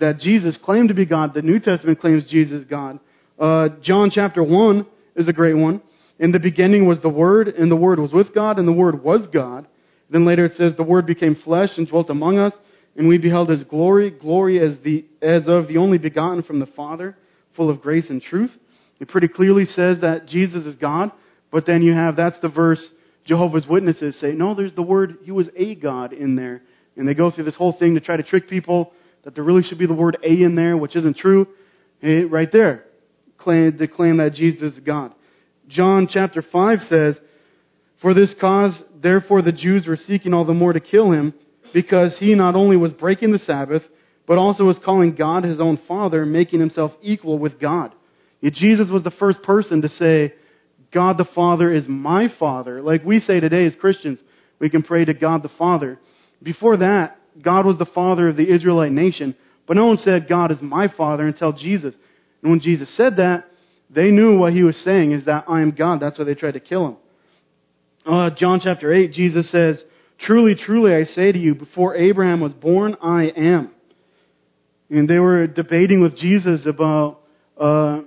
that 0.00 0.18
Jesus 0.18 0.58
claimed 0.62 0.88
to 0.88 0.94
be 0.94 1.06
God. 1.06 1.34
The 1.34 1.42
New 1.42 1.60
Testament 1.60 2.00
claims 2.00 2.28
Jesus 2.28 2.64
God. 2.68 2.98
Uh, 3.38 3.68
John 3.82 4.10
chapter 4.12 4.42
1 4.42 4.86
is 5.16 5.28
a 5.28 5.32
great 5.32 5.54
one. 5.54 5.82
In 6.18 6.32
the 6.32 6.38
beginning 6.38 6.86
was 6.86 7.00
the 7.00 7.08
Word, 7.08 7.48
and 7.48 7.70
the 7.70 7.76
Word 7.76 7.98
was 7.98 8.12
with 8.12 8.34
God, 8.34 8.58
and 8.58 8.66
the 8.66 8.72
Word 8.72 9.02
was 9.02 9.26
God. 9.32 9.66
Then 10.10 10.26
later 10.26 10.46
it 10.46 10.56
says, 10.56 10.72
The 10.76 10.82
Word 10.82 11.06
became 11.06 11.36
flesh 11.44 11.70
and 11.76 11.86
dwelt 11.86 12.10
among 12.10 12.38
us, 12.38 12.52
and 12.96 13.08
we 13.08 13.18
beheld 13.18 13.48
His 13.48 13.62
glory, 13.64 14.10
glory 14.10 14.58
as, 14.58 14.76
the, 14.84 15.06
as 15.22 15.42
of 15.46 15.68
the 15.68 15.78
only 15.78 15.98
begotten 15.98 16.42
from 16.42 16.58
the 16.58 16.66
Father, 16.66 17.16
full 17.56 17.70
of 17.70 17.80
grace 17.80 18.10
and 18.10 18.20
truth. 18.20 18.50
It 19.00 19.08
pretty 19.08 19.28
clearly 19.28 19.64
says 19.64 19.98
that 20.02 20.26
Jesus 20.26 20.66
is 20.66 20.76
God, 20.76 21.10
but 21.50 21.66
then 21.66 21.82
you 21.82 21.92
have, 21.94 22.16
that's 22.16 22.38
the 22.40 22.48
verse 22.48 22.84
Jehovah's 23.24 23.66
Witnesses 23.66 24.18
say, 24.20 24.32
no, 24.32 24.54
there's 24.54 24.74
the 24.74 24.82
word, 24.82 25.18
He 25.24 25.30
was 25.30 25.48
a 25.56 25.74
God 25.74 26.12
in 26.12 26.36
there. 26.36 26.62
And 26.96 27.06
they 27.06 27.14
go 27.14 27.30
through 27.30 27.44
this 27.44 27.56
whole 27.56 27.72
thing 27.72 27.94
to 27.94 28.00
try 28.00 28.16
to 28.16 28.22
trick 28.22 28.48
people 28.48 28.92
that 29.24 29.34
there 29.34 29.44
really 29.44 29.62
should 29.62 29.78
be 29.78 29.86
the 29.86 29.94
word 29.94 30.16
a 30.22 30.28
in 30.28 30.54
there, 30.54 30.76
which 30.76 30.96
isn't 30.96 31.16
true. 31.16 31.46
It, 32.00 32.30
right 32.30 32.50
there, 32.50 32.84
claim, 33.38 33.76
they 33.78 33.86
claim 33.86 34.16
that 34.16 34.34
Jesus 34.34 34.74
is 34.74 34.80
God. 34.80 35.12
John 35.68 36.08
chapter 36.10 36.42
5 36.42 36.78
says, 36.88 37.16
For 38.00 38.14
this 38.14 38.34
cause, 38.40 38.80
therefore 39.00 39.42
the 39.42 39.52
Jews 39.52 39.86
were 39.86 39.96
seeking 39.96 40.34
all 40.34 40.44
the 40.44 40.54
more 40.54 40.72
to 40.72 40.80
kill 40.80 41.12
him, 41.12 41.34
because 41.72 42.16
he 42.18 42.34
not 42.34 42.56
only 42.56 42.76
was 42.76 42.92
breaking 42.92 43.32
the 43.32 43.38
Sabbath, 43.40 43.82
but 44.26 44.38
also 44.38 44.64
was 44.64 44.78
calling 44.84 45.14
God 45.14 45.44
his 45.44 45.60
own 45.60 45.78
Father, 45.86 46.24
making 46.24 46.60
himself 46.60 46.92
equal 47.02 47.38
with 47.38 47.60
God. 47.60 47.92
Yet 48.40 48.54
Jesus 48.54 48.88
was 48.90 49.04
the 49.04 49.10
first 49.12 49.42
person 49.42 49.82
to 49.82 49.88
say, 49.90 50.34
God 50.92 51.18
the 51.18 51.28
Father 51.34 51.72
is 51.72 51.84
my 51.88 52.28
Father. 52.38 52.82
Like 52.82 53.04
we 53.04 53.20
say 53.20 53.40
today 53.40 53.66
as 53.66 53.74
Christians, 53.80 54.18
we 54.58 54.70
can 54.70 54.82
pray 54.82 55.04
to 55.04 55.14
God 55.14 55.42
the 55.42 55.50
Father. 55.58 55.98
Before 56.42 56.76
that, 56.78 57.18
God 57.40 57.66
was 57.66 57.78
the 57.78 57.86
Father 57.86 58.28
of 58.28 58.36
the 58.36 58.52
Israelite 58.52 58.92
nation, 58.92 59.36
but 59.66 59.76
no 59.76 59.86
one 59.86 59.98
said, 59.98 60.28
God 60.28 60.50
is 60.50 60.58
my 60.60 60.88
Father 60.88 61.26
until 61.26 61.52
Jesus. 61.52 61.94
And 62.42 62.50
when 62.50 62.60
Jesus 62.60 62.94
said 62.96 63.16
that, 63.16 63.44
they 63.88 64.10
knew 64.10 64.38
what 64.38 64.52
he 64.52 64.62
was 64.62 64.76
saying 64.84 65.12
is 65.12 65.24
that 65.24 65.44
I 65.48 65.62
am 65.62 65.72
God. 65.72 66.00
That's 66.00 66.18
why 66.18 66.24
they 66.24 66.34
tried 66.34 66.54
to 66.54 66.60
kill 66.60 66.86
him. 66.86 66.96
Uh, 68.06 68.30
John 68.36 68.60
chapter 68.62 68.92
8, 68.92 69.12
Jesus 69.12 69.50
says, 69.50 69.82
Truly, 70.20 70.54
truly, 70.54 70.94
I 70.94 71.04
say 71.04 71.32
to 71.32 71.38
you, 71.38 71.54
before 71.54 71.96
Abraham 71.96 72.40
was 72.40 72.52
born, 72.52 72.96
I 73.02 73.24
am. 73.36 73.72
And 74.90 75.08
they 75.08 75.18
were 75.18 75.46
debating 75.46 76.02
with 76.02 76.16
Jesus 76.16 76.66
about 76.66 77.20
uh, 77.58 78.02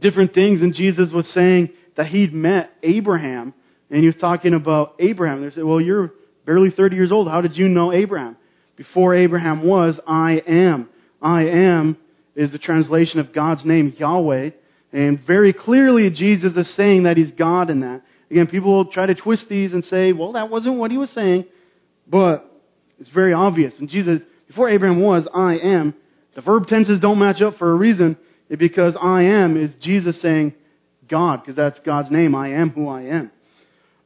different 0.00 0.34
things, 0.34 0.62
and 0.62 0.74
Jesus 0.74 1.10
was 1.12 1.32
saying 1.32 1.70
that 1.96 2.06
he'd 2.06 2.32
met 2.32 2.70
Abraham, 2.82 3.54
and 3.90 4.00
he 4.00 4.06
was 4.06 4.16
talking 4.16 4.54
about 4.54 4.94
Abraham. 4.98 5.42
They 5.42 5.50
said, 5.50 5.64
Well, 5.64 5.80
you're 5.80 6.12
barely 6.46 6.70
30 6.70 6.96
years 6.96 7.12
old. 7.12 7.28
How 7.28 7.40
did 7.40 7.56
you 7.56 7.68
know 7.68 7.92
Abraham? 7.92 8.36
Before 8.76 9.14
Abraham 9.14 9.66
was, 9.66 10.00
I 10.06 10.42
am. 10.46 10.88
I 11.20 11.42
am 11.42 11.98
is 12.34 12.50
the 12.50 12.58
translation 12.58 13.20
of 13.20 13.32
God's 13.32 13.64
name, 13.64 13.94
Yahweh. 13.98 14.50
And 14.92 15.20
very 15.26 15.52
clearly, 15.52 16.10
Jesus 16.10 16.56
is 16.56 16.74
saying 16.76 17.04
that 17.04 17.16
he's 17.16 17.32
God 17.32 17.70
in 17.70 17.80
that. 17.80 18.02
Again, 18.30 18.46
people 18.46 18.74
will 18.74 18.86
try 18.86 19.06
to 19.06 19.14
twist 19.14 19.46
these 19.48 19.72
and 19.72 19.84
say, 19.84 20.12
well, 20.12 20.32
that 20.32 20.50
wasn't 20.50 20.76
what 20.76 20.90
he 20.90 20.98
was 20.98 21.10
saying. 21.10 21.44
But 22.06 22.44
it's 22.98 23.10
very 23.10 23.32
obvious. 23.32 23.74
And 23.78 23.88
Jesus, 23.88 24.20
before 24.46 24.70
Abraham 24.70 25.02
was, 25.02 25.26
I 25.34 25.56
am. 25.56 25.94
The 26.34 26.40
verb 26.40 26.66
tenses 26.66 27.00
don't 27.00 27.18
match 27.18 27.42
up 27.42 27.56
for 27.58 27.70
a 27.70 27.74
reason. 27.74 28.16
Because 28.58 28.96
I 29.00 29.22
am 29.22 29.56
is 29.56 29.74
Jesus 29.80 30.20
saying 30.20 30.54
God, 31.08 31.40
because 31.40 31.56
that's 31.56 31.78
God's 31.80 32.10
name. 32.10 32.34
I 32.34 32.50
am 32.50 32.70
who 32.70 32.88
I 32.88 33.02
am. 33.02 33.30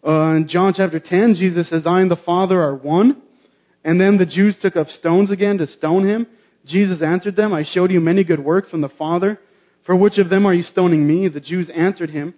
Uh, 0.07 0.37
in 0.37 0.49
John 0.49 0.73
chapter 0.77 1.01
10, 1.01 1.35
Jesus 1.37 1.69
says, 1.69 1.83
I 1.85 2.01
and 2.01 2.11
the 2.11 2.19
Father 2.25 2.61
are 2.61 2.75
one. 2.75 3.23
And 3.85 4.01
then 4.01 4.19
the 4.19 4.27
Jews 4.27 4.57
took 4.61 4.77
up 4.77 4.89
stones 4.89 5.31
again 5.31 5.59
to 5.59 5.67
stone 5.67 6.07
him. 6.07 6.27
Jesus 6.65 7.03
answered 7.03 7.37
them, 7.37 7.53
I 7.53 7.65
showed 7.65 7.91
you 7.91 8.01
many 8.01 8.25
good 8.25 8.41
works 8.41 8.71
from 8.71 8.81
the 8.81 8.89
Father. 8.89 9.39
For 9.85 9.95
which 9.95 10.19
of 10.19 10.29
them 10.29 10.47
are 10.47 10.55
you 10.55 10.65
stoning 10.65 11.07
me? 11.07 11.29
The 11.29 11.41
Jews 11.41 11.71
answered 11.75 12.11
him, 12.11 12.35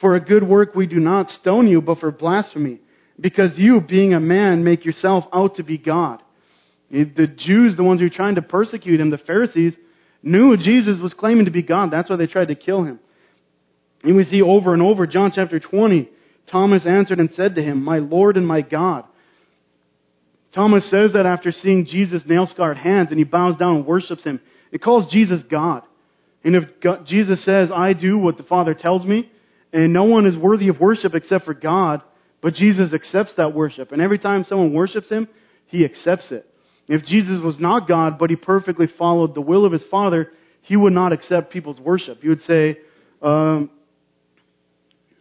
For 0.00 0.16
a 0.16 0.20
good 0.20 0.42
work 0.42 0.74
we 0.74 0.86
do 0.86 0.96
not 0.96 1.30
stone 1.30 1.68
you, 1.68 1.80
but 1.80 1.98
for 1.98 2.10
blasphemy. 2.10 2.80
Because 3.20 3.52
you, 3.56 3.80
being 3.80 4.14
a 4.14 4.20
man, 4.20 4.64
make 4.64 4.84
yourself 4.84 5.24
out 5.32 5.56
to 5.56 5.64
be 5.64 5.78
God. 5.78 6.22
The 6.90 7.32
Jews, 7.36 7.76
the 7.76 7.84
ones 7.84 8.00
who 8.00 8.06
are 8.06 8.10
trying 8.10 8.36
to 8.36 8.42
persecute 8.42 9.00
him, 9.00 9.10
the 9.10 9.18
Pharisees, 9.18 9.74
knew 10.22 10.56
Jesus 10.56 11.00
was 11.00 11.14
claiming 11.14 11.44
to 11.44 11.50
be 11.50 11.62
God. 11.62 11.90
That's 11.90 12.10
why 12.10 12.16
they 12.16 12.26
tried 12.26 12.48
to 12.48 12.54
kill 12.54 12.84
him. 12.84 13.00
And 14.02 14.16
we 14.16 14.24
see 14.24 14.42
over 14.42 14.72
and 14.72 14.82
over, 14.82 15.06
John 15.06 15.32
chapter 15.34 15.58
20, 15.60 16.08
Thomas 16.50 16.86
answered 16.86 17.18
and 17.18 17.30
said 17.32 17.54
to 17.54 17.62
him, 17.62 17.82
My 17.82 17.98
Lord 17.98 18.36
and 18.36 18.46
my 18.46 18.62
God. 18.62 19.04
Thomas 20.54 20.88
says 20.90 21.12
that 21.12 21.26
after 21.26 21.52
seeing 21.52 21.86
Jesus' 21.86 22.22
nail 22.26 22.46
scarred 22.46 22.78
hands 22.78 23.08
and 23.10 23.18
he 23.18 23.24
bows 23.24 23.56
down 23.56 23.76
and 23.76 23.86
worships 23.86 24.24
him. 24.24 24.40
It 24.72 24.82
calls 24.82 25.12
Jesus 25.12 25.42
God. 25.50 25.82
And 26.42 26.56
if 26.56 26.64
God, 26.82 27.06
Jesus 27.06 27.44
says, 27.44 27.70
I 27.74 27.92
do 27.92 28.18
what 28.18 28.36
the 28.36 28.42
Father 28.44 28.74
tells 28.74 29.04
me, 29.04 29.30
and 29.72 29.92
no 29.92 30.04
one 30.04 30.26
is 30.26 30.36
worthy 30.36 30.68
of 30.68 30.80
worship 30.80 31.14
except 31.14 31.44
for 31.44 31.54
God, 31.54 32.00
but 32.40 32.54
Jesus 32.54 32.94
accepts 32.94 33.34
that 33.36 33.54
worship. 33.54 33.92
And 33.92 34.00
every 34.00 34.18
time 34.18 34.44
someone 34.44 34.72
worships 34.72 35.08
him, 35.08 35.28
he 35.66 35.84
accepts 35.84 36.30
it. 36.30 36.47
If 36.88 37.04
Jesus 37.04 37.42
was 37.42 37.58
not 37.60 37.86
God, 37.86 38.18
but 38.18 38.30
he 38.30 38.36
perfectly 38.36 38.86
followed 38.98 39.34
the 39.34 39.40
will 39.40 39.64
of 39.64 39.72
his 39.72 39.84
Father, 39.90 40.32
he 40.62 40.76
would 40.76 40.92
not 40.92 41.12
accept 41.12 41.52
people's 41.52 41.78
worship. 41.78 42.22
He 42.22 42.28
would 42.28 42.42
say, 42.42 42.78
um, 43.20 43.70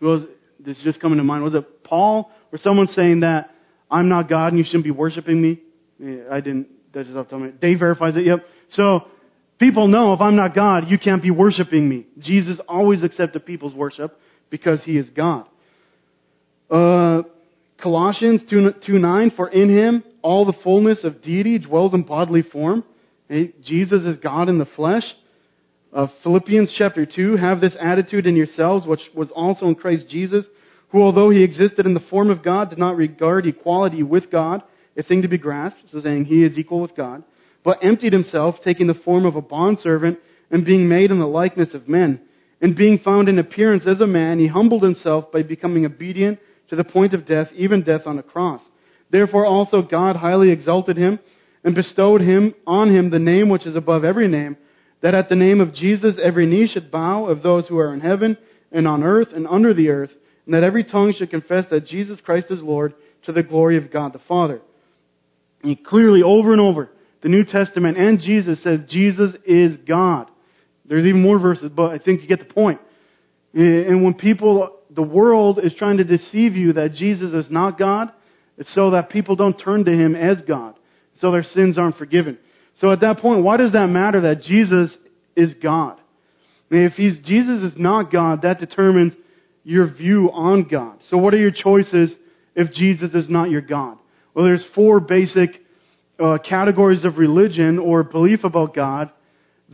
was, 0.01 0.23
this 0.59 0.77
is 0.77 0.83
just 0.83 1.01
coming 1.01 1.17
to 1.17 1.23
mind, 1.23 1.43
was 1.43 1.55
it 1.55 1.83
Paul 1.83 2.31
or 2.51 2.57
someone 2.57 2.87
saying 2.87 3.21
that 3.21 3.51
I'm 3.91 4.09
not 4.09 4.29
God 4.29 4.47
and 4.47 4.57
you 4.57 4.63
shouldn't 4.63 4.83
be 4.83 4.91
worshiping 4.91 5.41
me? 5.41 5.59
I 6.31 6.39
didn't, 6.39 6.67
that's 6.93 7.07
just 7.07 7.17
off 7.17 7.29
the 7.29 7.37
top 7.37 7.59
Dave 7.59 7.79
verifies 7.79 8.15
it, 8.15 8.25
yep. 8.25 8.45
So, 8.69 9.07
people 9.59 9.87
know 9.87 10.13
if 10.13 10.21
I'm 10.21 10.35
not 10.35 10.53
God, 10.53 10.89
you 10.89 10.99
can't 10.99 11.21
be 11.21 11.31
worshiping 11.31 11.87
me. 11.87 12.05
Jesus 12.19 12.59
always 12.67 13.03
accepted 13.03 13.45
people's 13.45 13.73
worship 13.73 14.17
because 14.49 14.81
he 14.83 14.97
is 14.97 15.09
God. 15.09 15.45
Uh, 16.69 17.23
Colossians 17.81 18.41
2, 18.49 18.71
2 18.85 18.93
9, 18.93 19.31
for 19.35 19.49
in 19.49 19.69
him 19.69 20.03
all 20.21 20.45
the 20.45 20.57
fullness 20.63 21.03
of 21.03 21.21
deity 21.21 21.59
dwells 21.59 21.93
in 21.93 22.03
bodily 22.03 22.41
form. 22.41 22.83
Jesus 23.29 24.03
is 24.03 24.17
God 24.17 24.49
in 24.49 24.57
the 24.57 24.67
flesh. 24.75 25.03
Uh, 25.93 26.07
Philippians 26.23 26.73
chapter 26.77 27.05
2, 27.05 27.37
have 27.37 27.61
this 27.61 27.75
attitude 27.79 28.25
in 28.25 28.35
yourselves, 28.35 28.85
which 28.85 29.01
was 29.15 29.29
also 29.35 29.67
in 29.67 29.75
Christ 29.75 30.09
Jesus, 30.09 30.45
who 30.89 31.01
although 31.01 31.29
he 31.29 31.43
existed 31.43 31.85
in 31.85 31.93
the 31.93 32.03
form 32.09 32.29
of 32.29 32.43
God, 32.43 32.69
did 32.69 32.79
not 32.79 32.95
regard 32.95 33.45
equality 33.45 34.03
with 34.03 34.31
God 34.31 34.63
a 34.97 35.03
thing 35.03 35.21
to 35.21 35.27
be 35.27 35.37
grasped, 35.37 35.83
so 35.91 36.01
saying 36.01 36.25
he 36.25 36.43
is 36.43 36.57
equal 36.57 36.81
with 36.81 36.95
God, 36.95 37.23
but 37.63 37.77
emptied 37.83 38.13
himself, 38.13 38.55
taking 38.63 38.87
the 38.87 38.95
form 39.05 39.25
of 39.25 39.35
a 39.35 39.41
bondservant, 39.41 40.19
and 40.49 40.65
being 40.65 40.89
made 40.89 41.11
in 41.11 41.19
the 41.19 41.27
likeness 41.27 41.73
of 41.73 41.87
men. 41.87 42.21
And 42.61 42.75
being 42.75 42.97
found 42.99 43.29
in 43.29 43.37
appearance 43.37 43.85
as 43.85 44.01
a 44.01 44.07
man, 44.07 44.39
he 44.39 44.47
humbled 44.47 44.81
himself 44.81 45.31
by 45.31 45.43
becoming 45.43 45.85
obedient 45.85 46.39
to 46.69 46.75
the 46.75 46.83
point 46.83 47.13
of 47.13 47.25
death, 47.25 47.47
even 47.55 47.83
death 47.83 48.01
on 48.05 48.19
a 48.19 48.23
cross. 48.23 48.61
Therefore 49.09 49.45
also 49.45 49.81
God 49.81 50.15
highly 50.15 50.51
exalted 50.51 50.97
him 50.97 51.19
and 51.63 51.75
bestowed 51.75 52.21
him 52.21 52.53
on 52.65 52.93
him 52.93 53.09
the 53.09 53.19
name 53.19 53.49
which 53.49 53.65
is 53.65 53.75
above 53.75 54.03
every 54.03 54.27
name, 54.27 54.57
that 55.01 55.13
at 55.13 55.29
the 55.29 55.35
name 55.35 55.61
of 55.61 55.73
Jesus 55.73 56.15
every 56.21 56.45
knee 56.45 56.67
should 56.67 56.91
bow 56.91 57.25
of 57.25 57.43
those 57.43 57.67
who 57.67 57.77
are 57.77 57.93
in 57.93 58.01
heaven 58.01 58.37
and 58.71 58.87
on 58.87 59.03
earth 59.03 59.29
and 59.33 59.47
under 59.47 59.73
the 59.73 59.89
earth, 59.89 60.11
and 60.45 60.53
that 60.53 60.63
every 60.63 60.83
tongue 60.83 61.13
should 61.17 61.29
confess 61.29 61.65
that 61.69 61.85
Jesus 61.85 62.19
Christ 62.21 62.47
is 62.49 62.61
Lord 62.61 62.93
to 63.25 63.31
the 63.31 63.43
glory 63.43 63.77
of 63.77 63.91
God 63.91 64.13
the 64.13 64.19
Father. 64.27 64.61
And 65.63 65.83
clearly, 65.83 66.21
over 66.23 66.51
and 66.51 66.61
over, 66.61 66.89
the 67.21 67.29
New 67.29 67.43
Testament 67.43 67.97
and 67.97 68.19
Jesus 68.19 68.61
says 68.63 68.81
Jesus 68.89 69.31
is 69.45 69.77
God. 69.87 70.29
There's 70.85 71.05
even 71.05 71.21
more 71.21 71.39
verses, 71.39 71.71
but 71.75 71.91
I 71.91 71.97
think 71.97 72.21
you 72.21 72.27
get 72.27 72.39
the 72.39 72.53
point. 72.53 72.79
And 73.53 74.03
when 74.03 74.13
people, 74.13 74.76
the 74.97 75.03
world 75.03 75.59
is 75.63 75.75
trying 75.75 75.97
to 75.97 76.03
deceive 76.03 76.55
you 76.55 76.73
that 76.73 76.93
Jesus 76.93 77.31
is 77.31 77.51
not 77.51 77.77
God, 77.77 78.11
it's 78.57 78.73
so 78.73 78.89
that 78.91 79.11
people 79.11 79.35
don't 79.35 79.53
turn 79.53 79.85
to 79.85 79.91
Him 79.91 80.15
as 80.15 80.39
God. 80.47 80.73
So 81.21 81.31
their 81.31 81.43
sins 81.43 81.77
aren't 81.77 81.97
forgiven. 81.97 82.39
So 82.81 82.91
at 82.91 83.01
that 83.01 83.19
point, 83.19 83.43
why 83.43 83.57
does 83.57 83.73
that 83.73 83.87
matter 83.87 84.21
that 84.21 84.41
Jesus 84.41 84.97
is 85.35 85.53
God? 85.61 85.99
I 86.69 86.73
mean, 86.73 86.83
if 86.85 86.93
he's, 86.93 87.19
Jesus 87.19 87.71
is 87.71 87.79
not 87.79 88.11
God, 88.11 88.41
that 88.41 88.59
determines 88.59 89.13
your 89.63 89.93
view 89.93 90.31
on 90.33 90.67
God. 90.67 90.97
So 91.09 91.17
what 91.17 91.35
are 91.35 91.39
your 91.39 91.51
choices 91.51 92.11
if 92.55 92.71
Jesus 92.71 93.11
is 93.13 93.29
not 93.29 93.51
your 93.51 93.61
God? 93.61 93.99
Well, 94.33 94.45
there's 94.45 94.65
four 94.73 94.99
basic 94.99 95.51
uh, 96.19 96.39
categories 96.39 97.05
of 97.05 97.19
religion 97.19 97.77
or 97.77 98.03
belief 98.03 98.43
about 98.43 98.73
God 98.73 99.11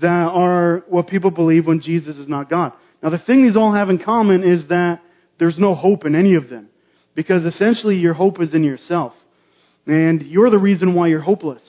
that 0.02 0.08
are 0.08 0.84
what 0.90 1.08
people 1.08 1.32
believe 1.32 1.66
when 1.66 1.80
Jesus 1.80 2.18
is 2.18 2.28
not 2.28 2.50
God. 2.50 2.74
Now, 3.02 3.10
the 3.10 3.20
thing 3.20 3.44
these 3.44 3.56
all 3.56 3.74
have 3.74 3.90
in 3.90 4.04
common 4.04 4.44
is 4.44 4.68
that 4.68 5.00
there's 5.40 5.58
no 5.58 5.76
hope 5.76 6.06
in 6.06 6.16
any 6.16 6.36
of 6.36 6.50
them. 6.50 6.70
Because 7.16 7.46
essentially 7.46 7.98
your 7.98 8.14
hope 8.14 8.42
is 8.42 8.54
in 8.54 8.64
yourself. 8.64 9.14
And 9.86 10.22
you're 10.22 10.50
the 10.50 10.60
reason 10.60 10.96
why 10.96 11.08
you're 11.08 11.22
hopeless. 11.22 11.62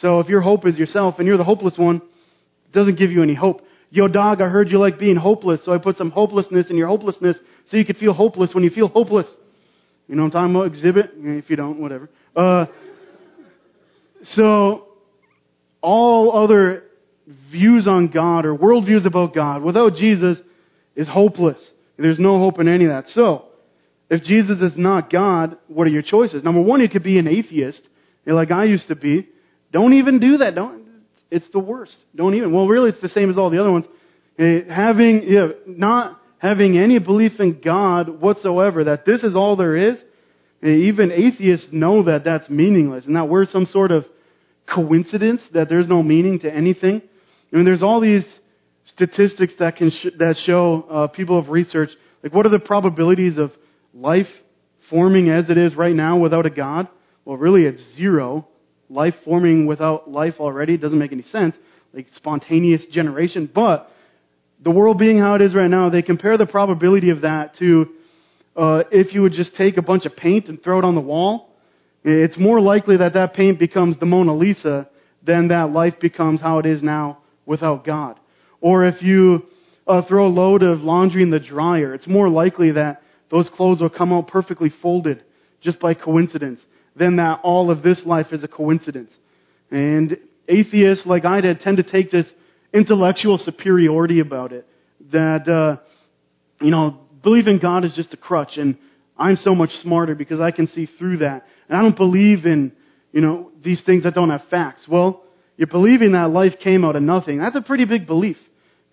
So 0.00 0.20
if 0.20 0.28
your 0.28 0.40
hope 0.40 0.66
is 0.66 0.76
yourself 0.76 1.16
and 1.18 1.26
you're 1.26 1.36
the 1.36 1.44
hopeless 1.44 1.74
one, 1.76 1.96
it 1.96 2.72
doesn't 2.72 2.98
give 2.98 3.10
you 3.10 3.22
any 3.22 3.34
hope. 3.34 3.62
Yo, 3.90 4.08
dog, 4.08 4.40
I 4.40 4.48
heard 4.48 4.70
you 4.70 4.78
like 4.78 4.98
being 4.98 5.16
hopeless, 5.16 5.60
so 5.64 5.72
I 5.72 5.78
put 5.78 5.96
some 5.96 6.10
hopelessness 6.10 6.70
in 6.70 6.76
your 6.76 6.88
hopelessness 6.88 7.36
so 7.70 7.76
you 7.76 7.84
could 7.84 7.98
feel 7.98 8.14
hopeless 8.14 8.54
when 8.54 8.64
you 8.64 8.70
feel 8.70 8.88
hopeless. 8.88 9.26
You 10.08 10.16
know 10.16 10.24
what 10.24 10.34
I'm 10.34 10.52
talking 10.52 10.56
about? 10.56 10.72
Xzibit? 10.72 11.38
If 11.38 11.50
you 11.50 11.56
don't, 11.56 11.78
whatever. 11.78 12.08
Uh, 12.34 12.66
so, 14.24 14.86
all 15.80 16.44
other 16.44 16.84
views 17.50 17.86
on 17.86 18.08
God 18.08 18.44
or 18.44 18.56
worldviews 18.56 19.06
about 19.06 19.34
God 19.34 19.62
without 19.62 19.94
Jesus 19.94 20.38
is 20.96 21.08
hopeless. 21.08 21.58
There's 21.98 22.18
no 22.18 22.38
hope 22.38 22.58
in 22.58 22.68
any 22.68 22.84
of 22.84 22.90
that. 22.90 23.08
So, 23.08 23.46
if 24.10 24.22
Jesus 24.22 24.60
is 24.60 24.72
not 24.76 25.10
God, 25.10 25.56
what 25.68 25.86
are 25.86 25.90
your 25.90 26.02
choices? 26.02 26.42
Number 26.44 26.60
one, 26.60 26.80
you 26.80 26.88
could 26.88 27.02
be 27.02 27.18
an 27.18 27.28
atheist, 27.28 27.80
like 28.26 28.50
I 28.50 28.64
used 28.64 28.88
to 28.88 28.96
be. 28.96 29.28
Don't 29.72 29.94
even 29.94 30.20
do 30.20 30.38
that. 30.38 30.54
Don't. 30.54 30.82
It's 31.30 31.48
the 31.52 31.58
worst. 31.58 31.96
Don't 32.14 32.34
even. 32.34 32.52
Well, 32.52 32.68
really, 32.68 32.90
it's 32.90 33.00
the 33.00 33.08
same 33.08 33.30
as 33.30 33.38
all 33.38 33.48
the 33.48 33.58
other 33.58 33.72
ones. 33.72 33.86
Eh, 34.38 34.60
having, 34.68 35.22
yeah, 35.22 35.48
not 35.66 36.20
having 36.38 36.76
any 36.76 36.98
belief 36.98 37.32
in 37.38 37.60
God 37.64 38.20
whatsoever, 38.20 38.84
that 38.84 39.06
this 39.06 39.22
is 39.22 39.34
all 39.34 39.56
there 39.56 39.76
is. 39.76 39.96
Eh, 40.62 40.68
even 40.68 41.10
atheists 41.10 41.68
know 41.72 42.02
that 42.04 42.24
that's 42.24 42.50
meaningless, 42.50 43.06
and 43.06 43.16
that 43.16 43.28
we're 43.28 43.46
some 43.46 43.64
sort 43.66 43.92
of 43.92 44.04
coincidence, 44.66 45.40
that 45.54 45.68
there's 45.68 45.88
no 45.88 46.02
meaning 46.02 46.40
to 46.40 46.54
anything. 46.54 47.00
I 47.52 47.56
mean, 47.56 47.64
there's 47.64 47.82
all 47.82 48.00
these 48.00 48.24
statistics 48.94 49.54
that 49.58 49.76
can 49.76 49.90
sh- 49.90 50.14
that 50.18 50.36
show 50.44 50.82
uh, 50.90 51.06
people 51.08 51.40
have 51.40 51.50
researched, 51.50 51.96
like 52.22 52.34
what 52.34 52.46
are 52.46 52.50
the 52.50 52.58
probabilities 52.58 53.38
of 53.38 53.52
life 53.94 54.26
forming 54.90 55.30
as 55.30 55.48
it 55.50 55.58
is 55.58 55.74
right 55.74 55.94
now 55.94 56.18
without 56.18 56.46
a 56.46 56.50
God? 56.50 56.88
Well, 57.24 57.36
really, 57.36 57.62
it's 57.62 57.82
zero. 57.96 58.48
Life 58.88 59.14
forming 59.24 59.66
without 59.66 60.10
life 60.10 60.34
already 60.38 60.76
doesn't 60.76 60.98
make 60.98 61.12
any 61.12 61.22
sense, 61.22 61.54
like 61.94 62.06
spontaneous 62.14 62.84
generation. 62.90 63.50
But 63.52 63.90
the 64.62 64.70
world 64.70 64.98
being 64.98 65.18
how 65.18 65.34
it 65.34 65.40
is 65.40 65.54
right 65.54 65.70
now, 65.70 65.88
they 65.88 66.02
compare 66.02 66.36
the 66.36 66.46
probability 66.46 67.10
of 67.10 67.22
that 67.22 67.56
to 67.58 67.86
uh, 68.54 68.82
if 68.90 69.14
you 69.14 69.22
would 69.22 69.32
just 69.32 69.54
take 69.56 69.78
a 69.78 69.82
bunch 69.82 70.04
of 70.04 70.14
paint 70.16 70.48
and 70.48 70.62
throw 70.62 70.78
it 70.78 70.84
on 70.84 70.94
the 70.94 71.00
wall. 71.00 71.48
It's 72.04 72.36
more 72.36 72.60
likely 72.60 72.96
that 72.96 73.14
that 73.14 73.32
paint 73.34 73.58
becomes 73.58 73.98
the 73.98 74.06
Mona 74.06 74.34
Lisa 74.34 74.88
than 75.24 75.48
that 75.48 75.70
life 75.70 75.94
becomes 76.00 76.40
how 76.40 76.58
it 76.58 76.66
is 76.66 76.82
now 76.82 77.18
without 77.46 77.84
God. 77.84 78.18
Or 78.62 78.86
if 78.86 79.02
you 79.02 79.42
uh, 79.86 80.02
throw 80.08 80.26
a 80.26 80.28
load 80.28 80.62
of 80.62 80.80
laundry 80.80 81.22
in 81.22 81.30
the 81.30 81.40
dryer, 81.40 81.92
it's 81.92 82.06
more 82.06 82.30
likely 82.30 82.72
that 82.72 83.02
those 83.30 83.50
clothes 83.54 83.80
will 83.80 83.90
come 83.90 84.12
out 84.12 84.28
perfectly 84.28 84.72
folded 84.80 85.22
just 85.60 85.80
by 85.80 85.92
coincidence 85.92 86.60
than 86.96 87.16
that 87.16 87.40
all 87.42 87.70
of 87.70 87.82
this 87.82 88.02
life 88.06 88.28
is 88.32 88.42
a 88.44 88.48
coincidence. 88.48 89.10
And 89.70 90.16
atheists, 90.48 91.04
like 91.06 91.24
I 91.24 91.40
did, 91.40 91.60
tend 91.60 91.78
to 91.78 91.82
take 91.82 92.10
this 92.10 92.26
intellectual 92.72 93.36
superiority 93.38 94.20
about 94.20 94.52
it. 94.52 94.66
That, 95.10 95.48
uh, 95.48 95.82
you 96.64 96.70
know, 96.70 97.00
believing 97.22 97.58
God 97.60 97.84
is 97.84 97.94
just 97.94 98.14
a 98.14 98.16
crutch 98.16 98.56
and 98.56 98.76
I'm 99.18 99.36
so 99.36 99.54
much 99.54 99.70
smarter 99.82 100.14
because 100.14 100.40
I 100.40 100.50
can 100.50 100.68
see 100.68 100.88
through 100.98 101.18
that. 101.18 101.46
And 101.68 101.76
I 101.76 101.82
don't 101.82 101.96
believe 101.96 102.46
in, 102.46 102.72
you 103.12 103.20
know, 103.20 103.50
these 103.62 103.82
things 103.84 104.04
that 104.04 104.14
don't 104.14 104.30
have 104.30 104.42
facts. 104.50 104.86
Well, 104.88 105.22
you're 105.56 105.66
believing 105.66 106.12
that 106.12 106.30
life 106.30 106.54
came 106.62 106.84
out 106.84 106.96
of 106.96 107.02
nothing. 107.02 107.38
That's 107.38 107.56
a 107.56 107.60
pretty 107.60 107.84
big 107.84 108.06
belief. 108.06 108.36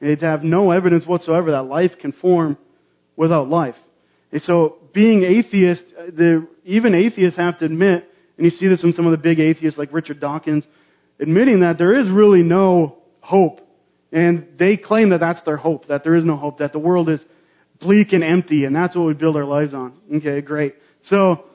To 0.02 0.16
have 0.22 0.44
no 0.44 0.72
evidence 0.72 1.06
whatsoever 1.06 1.52
that 1.52 1.64
life 1.64 1.92
can 2.00 2.12
form 2.14 2.58
without 3.16 3.50
life. 3.50 3.76
And 4.32 4.42
so 4.42 4.78
being 4.94 5.24
atheist, 5.24 5.84
uh, 5.98 6.06
the, 6.06 6.48
even 6.66 6.96
atheists 6.96 7.38
have 7.38 7.60
to 7.60 7.66
admit, 7.66 8.10
and 8.38 8.46
you 8.46 8.52
see 8.52 8.68
this 8.68 8.84
in 8.84 8.94
some 8.94 9.06
of 9.06 9.12
the 9.12 9.18
big 9.18 9.40
atheists 9.40 9.78
like 9.78 9.92
Richard 9.92 10.20
Dawkins, 10.20 10.64
admitting 11.20 11.62
that 11.62 11.78
there 11.78 12.00
is 12.00 12.10
really 12.10 12.44
no 12.44 12.98
hope. 13.20 13.62
And 14.12 14.48
they 14.58 14.78
claim 14.78 15.10
that 15.10 15.20
that's 15.20 15.42
their 15.44 15.58
hope, 15.58 15.88
that 15.88 16.04
there 16.04 16.16
is 16.16 16.24
no 16.24 16.36
hope, 16.36 16.60
that 16.60 16.72
the 16.72 16.80
world 16.80 17.10
is 17.10 17.20
bleak 17.80 18.14
and 18.14 18.24
empty, 18.24 18.66
and 18.66 18.76
that's 18.76 18.96
what 18.96 19.06
we 19.06 19.14
build 19.14 19.36
our 19.36 19.46
lives 19.46 19.74
on. 19.74 19.94
Okay, 20.16 20.42
great. 20.42 20.76
So, 21.06 21.46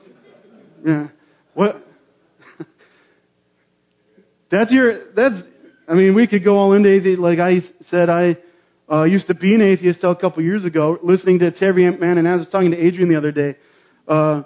yeah. 0.85 1.07
What? 1.53 1.77
that's 4.51 4.71
your, 4.71 5.13
that's, 5.13 5.35
I 5.87 5.93
mean, 5.93 6.15
we 6.15 6.27
could 6.27 6.43
go 6.43 6.57
all 6.57 6.73
into 6.73 6.89
atheist. 6.89 7.19
Like 7.19 7.39
I 7.39 7.59
said, 7.91 8.09
I 8.09 8.37
uh, 8.91 9.03
used 9.03 9.27
to 9.27 9.35
be 9.35 9.53
an 9.53 9.61
atheist 9.61 10.01
till 10.01 10.11
a 10.11 10.15
couple 10.15 10.43
years 10.43 10.65
ago, 10.65 10.97
listening 11.03 11.39
to 11.39 11.53
Every 11.61 11.89
Man 11.91 12.17
and 12.17 12.27
I 12.27 12.35
was 12.35 12.47
talking 12.49 12.71
to 12.71 12.77
Adrian 12.77 13.09
the 13.09 13.17
other 13.17 13.31
day 13.31 13.55
uh, 14.07 14.43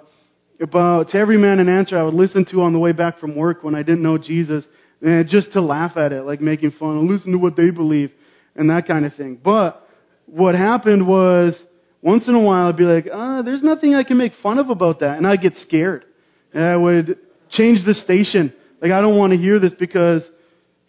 about 0.60 1.14
Every 1.14 1.38
Man 1.38 1.58
an 1.58 1.68
Answer 1.68 1.98
I 1.98 2.02
would 2.02 2.14
listen 2.14 2.44
to 2.50 2.62
on 2.62 2.72
the 2.72 2.78
way 2.78 2.92
back 2.92 3.18
from 3.18 3.36
work 3.36 3.62
when 3.62 3.74
I 3.74 3.82
didn't 3.82 4.02
know 4.02 4.18
Jesus, 4.18 4.64
and 5.00 5.26
just 5.28 5.52
to 5.52 5.60
laugh 5.60 5.96
at 5.96 6.12
it, 6.12 6.22
like 6.22 6.40
making 6.40 6.72
fun 6.72 6.98
and 6.98 7.10
listen 7.10 7.32
to 7.32 7.38
what 7.38 7.56
they 7.56 7.70
believe 7.70 8.12
and 8.54 8.68
that 8.68 8.86
kind 8.86 9.06
of 9.06 9.14
thing. 9.14 9.38
But 9.42 9.86
what 10.26 10.54
happened 10.54 11.06
was 11.06 11.58
once 12.02 12.28
in 12.28 12.34
a 12.34 12.40
while 12.40 12.68
I'd 12.68 12.76
be 12.76 12.84
like, 12.84 13.06
ah, 13.12 13.42
there's 13.42 13.62
nothing 13.62 13.94
I 13.94 14.04
can 14.04 14.18
make 14.18 14.32
fun 14.42 14.58
of 14.58 14.68
about 14.68 15.00
that, 15.00 15.16
and 15.16 15.26
I'd 15.26 15.40
get 15.40 15.54
scared. 15.66 16.04
And 16.52 16.62
I 16.62 16.76
would 16.76 17.18
change 17.50 17.84
the 17.86 17.94
station. 17.94 18.52
Like 18.82 18.92
I 18.92 19.00
don't 19.00 19.16
want 19.16 19.32
to 19.32 19.38
hear 19.38 19.58
this 19.58 19.72
because 19.78 20.22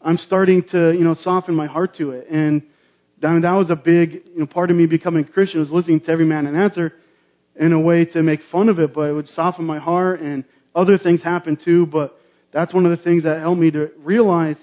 I'm 0.03 0.17
starting 0.17 0.63
to, 0.71 0.91
you 0.91 1.03
know, 1.03 1.15
soften 1.15 1.55
my 1.55 1.67
heart 1.67 1.95
to 1.97 2.11
it. 2.11 2.27
And 2.29 2.63
that 3.21 3.53
was 3.53 3.69
a 3.69 3.75
big 3.75 4.13
you 4.33 4.39
know, 4.39 4.47
part 4.47 4.71
of 4.71 4.77
me 4.77 4.85
becoming 4.87 5.25
Christian 5.25 5.59
was 5.59 5.69
listening 5.71 6.01
to 6.01 6.11
every 6.11 6.25
man 6.25 6.47
an 6.47 6.55
answer 6.55 6.93
in 7.55 7.73
a 7.73 7.79
way 7.79 8.05
to 8.05 8.23
make 8.23 8.39
fun 8.51 8.69
of 8.69 8.79
it, 8.79 8.93
but 8.93 9.01
it 9.01 9.13
would 9.13 9.27
soften 9.29 9.65
my 9.65 9.79
heart 9.79 10.21
and 10.21 10.43
other 10.73 10.97
things 10.97 11.21
happened 11.21 11.59
too. 11.63 11.85
But 11.85 12.15
that's 12.51 12.73
one 12.73 12.85
of 12.85 12.97
the 12.97 13.03
things 13.03 13.23
that 13.23 13.39
helped 13.39 13.59
me 13.59 13.71
to 13.71 13.91
realize 13.99 14.57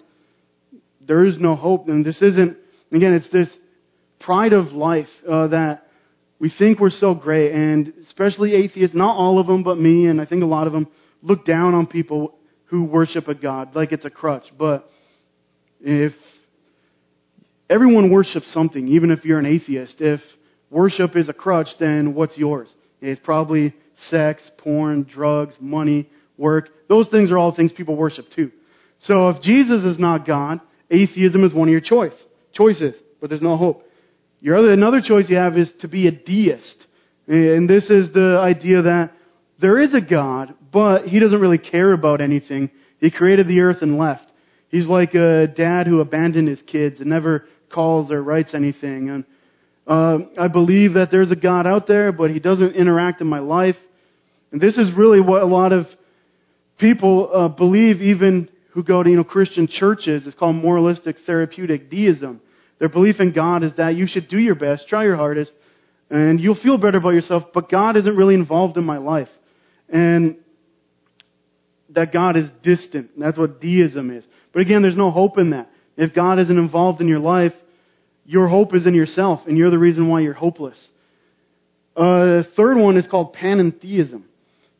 there 1.06 1.24
is 1.24 1.36
no 1.38 1.54
hope. 1.54 1.88
And 1.88 2.04
this 2.04 2.20
isn't, 2.20 2.56
again, 2.92 3.14
it's 3.14 3.30
this 3.30 3.48
pride 4.20 4.52
of 4.52 4.66
life 4.72 5.08
uh, 5.28 5.48
that 5.48 5.84
we 6.40 6.52
think 6.56 6.80
we're 6.80 6.90
so 6.90 7.14
great. 7.14 7.52
And 7.52 7.92
especially 8.06 8.54
atheists, 8.54 8.96
not 8.96 9.16
all 9.16 9.38
of 9.38 9.46
them, 9.46 9.62
but 9.62 9.78
me, 9.78 10.06
and 10.06 10.20
I 10.20 10.26
think 10.26 10.42
a 10.42 10.46
lot 10.46 10.66
of 10.66 10.72
them, 10.72 10.88
look 11.22 11.44
down 11.44 11.74
on 11.74 11.86
people 11.86 12.34
who 12.66 12.84
worship 12.84 13.28
a 13.28 13.34
God 13.34 13.74
like 13.74 13.92
it's 13.92 14.04
a 14.04 14.10
crutch. 14.10 14.44
But 14.58 14.88
if 15.80 16.12
everyone 17.70 18.10
worships 18.10 18.52
something, 18.52 18.88
even 18.88 19.10
if 19.10 19.24
you're 19.24 19.38
an 19.38 19.46
atheist. 19.46 19.96
If 19.98 20.20
worship 20.70 21.16
is 21.16 21.28
a 21.28 21.32
crutch, 21.32 21.68
then 21.78 22.14
what's 22.14 22.36
yours? 22.36 22.68
It's 23.00 23.20
probably 23.22 23.74
sex, 24.10 24.50
porn, 24.58 25.04
drugs, 25.04 25.54
money, 25.60 26.08
work. 26.36 26.68
Those 26.88 27.08
things 27.08 27.30
are 27.30 27.38
all 27.38 27.54
things 27.54 27.72
people 27.72 27.96
worship 27.96 28.26
too. 28.34 28.50
So 29.00 29.28
if 29.30 29.42
Jesus 29.42 29.84
is 29.84 29.98
not 29.98 30.26
God, 30.26 30.60
atheism 30.90 31.44
is 31.44 31.52
one 31.52 31.68
of 31.68 31.72
your 31.72 31.80
choice 31.80 32.14
choices, 32.52 32.94
but 33.20 33.30
there's 33.30 33.42
no 33.42 33.56
hope. 33.56 33.84
Your 34.40 34.56
other 34.56 34.72
another 34.72 35.00
choice 35.00 35.26
you 35.28 35.36
have 35.36 35.56
is 35.56 35.70
to 35.80 35.88
be 35.88 36.08
a 36.08 36.10
deist. 36.10 36.86
And 37.26 37.68
this 37.68 37.84
is 37.84 38.12
the 38.12 38.38
idea 38.42 38.82
that 38.82 39.12
there 39.60 39.80
is 39.80 39.94
a 39.94 40.00
God, 40.00 40.54
but 40.72 41.04
he 41.04 41.18
doesn't 41.20 41.40
really 41.40 41.58
care 41.58 41.92
about 41.92 42.20
anything. 42.20 42.70
He 43.00 43.10
created 43.10 43.48
the 43.48 43.60
earth 43.60 43.78
and 43.82 43.98
left. 43.98 44.24
He's 44.70 44.86
like 44.86 45.14
a 45.14 45.46
dad 45.46 45.86
who 45.86 46.00
abandoned 46.00 46.48
his 46.48 46.60
kids 46.66 47.00
and 47.00 47.08
never 47.08 47.46
calls 47.72 48.10
or 48.10 48.22
writes 48.22 48.50
anything. 48.54 49.08
And 49.10 49.24
uh, 49.86 50.18
I 50.38 50.48
believe 50.48 50.94
that 50.94 51.10
there's 51.10 51.30
a 51.30 51.36
God 51.36 51.66
out 51.66 51.86
there, 51.86 52.12
but 52.12 52.30
He 52.30 52.40
doesn't 52.40 52.74
interact 52.74 53.20
in 53.20 53.26
my 53.26 53.38
life. 53.38 53.76
And 54.52 54.60
this 54.60 54.76
is 54.76 54.90
really 54.96 55.20
what 55.20 55.42
a 55.42 55.46
lot 55.46 55.72
of 55.72 55.86
people 56.78 57.30
uh, 57.32 57.48
believe, 57.48 58.02
even 58.02 58.48
who 58.72 58.82
go 58.82 59.02
to 59.02 59.08
you 59.08 59.16
know 59.16 59.24
Christian 59.24 59.66
churches. 59.66 60.24
It's 60.26 60.36
called 60.36 60.56
moralistic 60.56 61.16
therapeutic 61.24 61.90
deism. 61.90 62.40
Their 62.78 62.88
belief 62.88 63.16
in 63.18 63.32
God 63.32 63.64
is 63.64 63.72
that 63.76 63.96
you 63.96 64.06
should 64.06 64.28
do 64.28 64.38
your 64.38 64.54
best, 64.54 64.86
try 64.88 65.04
your 65.04 65.16
hardest, 65.16 65.52
and 66.10 66.38
you'll 66.38 66.60
feel 66.62 66.78
better 66.78 66.98
about 66.98 67.10
yourself. 67.10 67.44
But 67.52 67.70
God 67.70 67.96
isn't 67.96 68.16
really 68.16 68.34
involved 68.34 68.76
in 68.76 68.84
my 68.84 68.98
life, 68.98 69.28
and 69.88 70.36
that 71.90 72.12
God 72.12 72.36
is 72.36 72.48
distant. 72.62 73.18
That's 73.18 73.38
what 73.38 73.60
deism 73.60 74.10
is. 74.10 74.24
But 74.58 74.62
again, 74.62 74.82
there's 74.82 74.96
no 74.96 75.12
hope 75.12 75.38
in 75.38 75.50
that. 75.50 75.70
If 75.96 76.12
God 76.12 76.40
isn't 76.40 76.58
involved 76.58 77.00
in 77.00 77.06
your 77.06 77.20
life, 77.20 77.52
your 78.26 78.48
hope 78.48 78.74
is 78.74 78.88
in 78.88 78.92
yourself, 78.92 79.42
and 79.46 79.56
you're 79.56 79.70
the 79.70 79.78
reason 79.78 80.08
why 80.08 80.18
you're 80.18 80.34
hopeless. 80.34 80.76
Uh, 81.96 82.02
the 82.02 82.48
third 82.56 82.76
one 82.76 82.96
is 82.96 83.06
called 83.08 83.36
panentheism. 83.36 84.24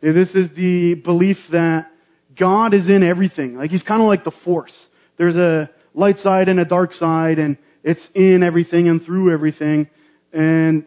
This 0.01 0.31
is 0.31 0.49
the 0.57 0.95
belief 1.05 1.37
that 1.53 1.93
God 2.37 2.75
is 2.75 2.89
in 2.89 3.05
everything. 3.05 3.55
Like 3.55 3.71
he's 3.71 3.85
kind 3.85 4.03
of 4.03 4.09
like 4.09 4.25
the 4.25 4.33
force. 4.45 4.77
There's 5.17 5.37
a 5.37 5.71
light 5.95 6.17
side 6.17 6.49
and 6.49 6.59
a 6.59 6.65
dark 6.65 6.93
side, 6.93 7.39
and 7.39 7.57
it's 7.85 8.05
in 8.17 8.43
everything 8.43 8.89
and 8.89 9.01
through 9.05 9.33
everything. 9.33 9.89
And 10.33 10.87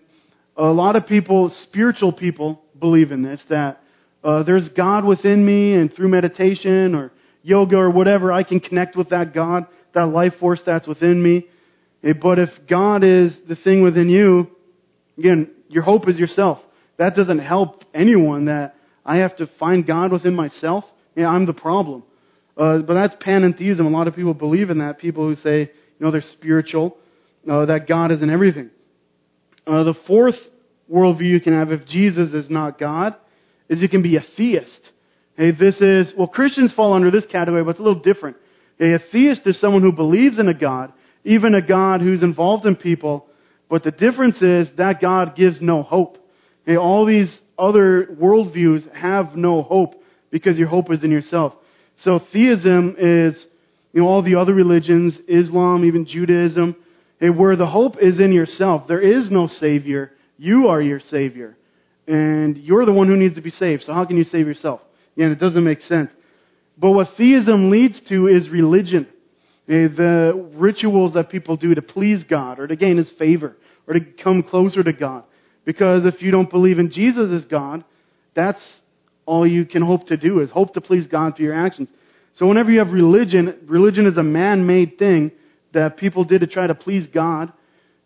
a 0.57 0.65
lot 0.65 0.97
of 0.97 1.07
people, 1.07 1.49
spiritual 1.69 2.11
people, 2.11 2.61
believe 2.77 3.13
in 3.13 3.23
this 3.23 3.41
that 3.47 3.79
uh, 4.21 4.43
there's 4.43 4.67
God 4.75 5.05
within 5.05 5.45
me, 5.45 5.75
and 5.75 5.93
through 5.93 6.09
meditation 6.09 6.93
or 6.93 7.13
yoga 7.43 7.77
or 7.77 7.89
whatever, 7.89 8.31
I 8.31 8.43
can 8.43 8.59
connect 8.59 8.95
with 8.95 9.09
that 9.09 9.33
God, 9.33 9.65
that 9.93 10.07
life 10.07 10.33
force 10.39 10.61
that's 10.65 10.87
within 10.87 11.21
me. 11.21 11.47
Eh, 12.03 12.13
But 12.13 12.39
if 12.39 12.49
God 12.69 13.03
is 13.03 13.35
the 13.47 13.55
thing 13.55 13.81
within 13.83 14.09
you, 14.09 14.47
again, 15.17 15.51
your 15.69 15.83
hope 15.83 16.07
is 16.07 16.17
yourself. 16.17 16.59
That 16.97 17.15
doesn't 17.15 17.39
help 17.39 17.83
anyone 17.93 18.45
that 18.45 18.75
I 19.05 19.17
have 19.17 19.35
to 19.37 19.49
find 19.59 19.85
God 19.85 20.11
within 20.11 20.35
myself. 20.35 20.83
Yeah, 21.15 21.27
I'm 21.27 21.45
the 21.45 21.53
problem. 21.53 22.03
Uh, 22.57 22.79
but 22.79 22.93
that's 22.93 23.15
panentheism. 23.23 23.79
A 23.79 23.89
lot 23.89 24.07
of 24.07 24.15
people 24.15 24.33
believe 24.33 24.69
in 24.69 24.79
that. 24.79 24.99
People 24.99 25.27
who 25.27 25.35
say, 25.35 25.59
you 25.61 26.05
know, 26.05 26.11
they're 26.11 26.23
spiritual, 26.33 26.97
uh, 27.49 27.65
that 27.65 27.87
God 27.87 28.11
is 28.11 28.21
in 28.21 28.29
everything. 28.29 28.69
Uh, 29.65 29.83
the 29.83 29.95
fourth 30.05 30.35
worldview 30.91 31.29
you 31.29 31.41
can 31.41 31.53
have 31.53 31.71
if 31.71 31.85
Jesus 31.87 32.33
is 32.33 32.49
not 32.49 32.79
God 32.79 33.15
is 33.69 33.81
you 33.81 33.89
can 33.89 34.01
be 34.01 34.17
a 34.17 34.25
theist. 34.37 34.90
Hey, 35.37 35.51
this 35.51 35.75
is, 35.79 36.13
well, 36.17 36.27
Christians 36.27 36.73
fall 36.73 36.93
under 36.93 37.09
this 37.09 37.25
category, 37.31 37.63
but 37.63 37.71
it's 37.71 37.79
a 37.79 37.83
little 37.83 38.01
different. 38.01 38.37
Hey, 38.77 38.93
a 38.93 38.99
theist 39.11 39.41
is 39.45 39.59
someone 39.59 39.81
who 39.81 39.91
believes 39.91 40.39
in 40.39 40.47
a 40.47 40.53
God, 40.53 40.91
even 41.23 41.55
a 41.55 41.61
God 41.61 42.01
who's 42.01 42.23
involved 42.23 42.65
in 42.65 42.75
people, 42.75 43.27
but 43.69 43.83
the 43.83 43.91
difference 43.91 44.41
is 44.41 44.67
that 44.77 44.99
God 45.01 45.35
gives 45.35 45.61
no 45.61 45.83
hope. 45.83 46.17
Hey, 46.65 46.75
all 46.75 47.05
these 47.05 47.35
other 47.57 48.07
worldviews 48.21 48.93
have 48.93 49.35
no 49.35 49.61
hope 49.61 49.95
because 50.29 50.57
your 50.57 50.67
hope 50.67 50.91
is 50.91 51.03
in 51.03 51.11
yourself. 51.11 51.53
So 52.03 52.19
theism 52.33 52.95
is, 52.97 53.45
you 53.93 54.01
know, 54.01 54.07
all 54.07 54.23
the 54.23 54.35
other 54.35 54.53
religions, 54.53 55.17
Islam, 55.27 55.85
even 55.85 56.05
Judaism, 56.05 56.75
hey, 57.19 57.29
where 57.29 57.55
the 57.55 57.67
hope 57.67 57.95
is 58.01 58.19
in 58.19 58.33
yourself. 58.33 58.87
There 58.87 59.01
is 59.01 59.29
no 59.31 59.47
Savior. 59.47 60.11
You 60.37 60.67
are 60.67 60.81
your 60.81 60.99
Savior. 60.99 61.55
And 62.07 62.57
you're 62.57 62.85
the 62.85 62.93
one 62.93 63.07
who 63.07 63.15
needs 63.15 63.35
to 63.35 63.41
be 63.41 63.51
saved. 63.51 63.83
So 63.83 63.93
how 63.93 64.05
can 64.05 64.17
you 64.17 64.23
save 64.23 64.47
yourself? 64.47 64.81
Yeah, 65.15 65.31
it 65.31 65.39
doesn't 65.39 65.63
make 65.63 65.81
sense. 65.81 66.09
But 66.77 66.91
what 66.91 67.09
theism 67.17 67.69
leads 67.69 68.01
to 68.09 68.27
is 68.27 68.49
religion. 68.49 69.07
Eh, 69.67 69.87
The 69.87 70.49
rituals 70.55 71.13
that 71.13 71.29
people 71.29 71.57
do 71.57 71.75
to 71.75 71.81
please 71.81 72.23
God 72.29 72.59
or 72.59 72.67
to 72.67 72.75
gain 72.75 72.97
His 72.97 73.11
favor 73.19 73.55
or 73.87 73.93
to 73.93 73.99
come 74.23 74.43
closer 74.43 74.83
to 74.83 74.93
God. 74.93 75.23
Because 75.65 76.05
if 76.05 76.21
you 76.21 76.31
don't 76.31 76.49
believe 76.49 76.79
in 76.79 76.91
Jesus 76.91 77.31
as 77.31 77.45
God, 77.45 77.83
that's 78.35 78.61
all 79.25 79.45
you 79.45 79.65
can 79.65 79.83
hope 79.83 80.07
to 80.07 80.17
do 80.17 80.39
is 80.39 80.49
hope 80.49 80.73
to 80.73 80.81
please 80.81 81.07
God 81.07 81.35
through 81.35 81.45
your 81.45 81.55
actions. 81.55 81.89
So 82.37 82.47
whenever 82.47 82.71
you 82.71 82.79
have 82.79 82.91
religion, 82.91 83.59
religion 83.67 84.07
is 84.07 84.17
a 84.17 84.23
man-made 84.23 84.97
thing 84.97 85.31
that 85.73 85.97
people 85.97 86.23
did 86.23 86.41
to 86.41 86.47
try 86.47 86.65
to 86.65 86.75
please 86.75 87.07
God. 87.13 87.53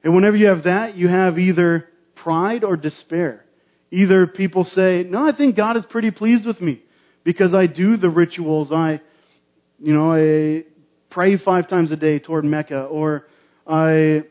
And 0.03 0.13
whenever 0.13 0.35
you 0.35 0.47
have 0.47 0.63
that, 0.63 0.95
you 0.95 1.07
have 1.07 1.39
either 1.39 1.87
pride 2.15 2.63
or 2.63 2.75
despair. 2.75 3.45
Either 3.91 4.27
people 4.27 4.65
say, 4.65 5.05
no, 5.07 5.27
I 5.27 5.35
think 5.35 5.55
God 5.55 5.77
is 5.77 5.85
pretty 5.89 6.11
pleased 6.11 6.45
with 6.45 6.59
me 6.59 6.81
because 7.25 7.53
I 7.53 7.67
do 7.67 7.97
the 7.97 8.09
rituals. 8.09 8.71
I, 8.71 9.01
you 9.79 9.93
know, 9.93 10.13
I 10.13 10.63
pray 11.09 11.37
five 11.37 11.67
times 11.67 11.91
a 11.91 11.97
day 11.97 12.19
toward 12.19 12.45
Mecca 12.45 12.83
or 12.83 13.27
I 13.67 14.23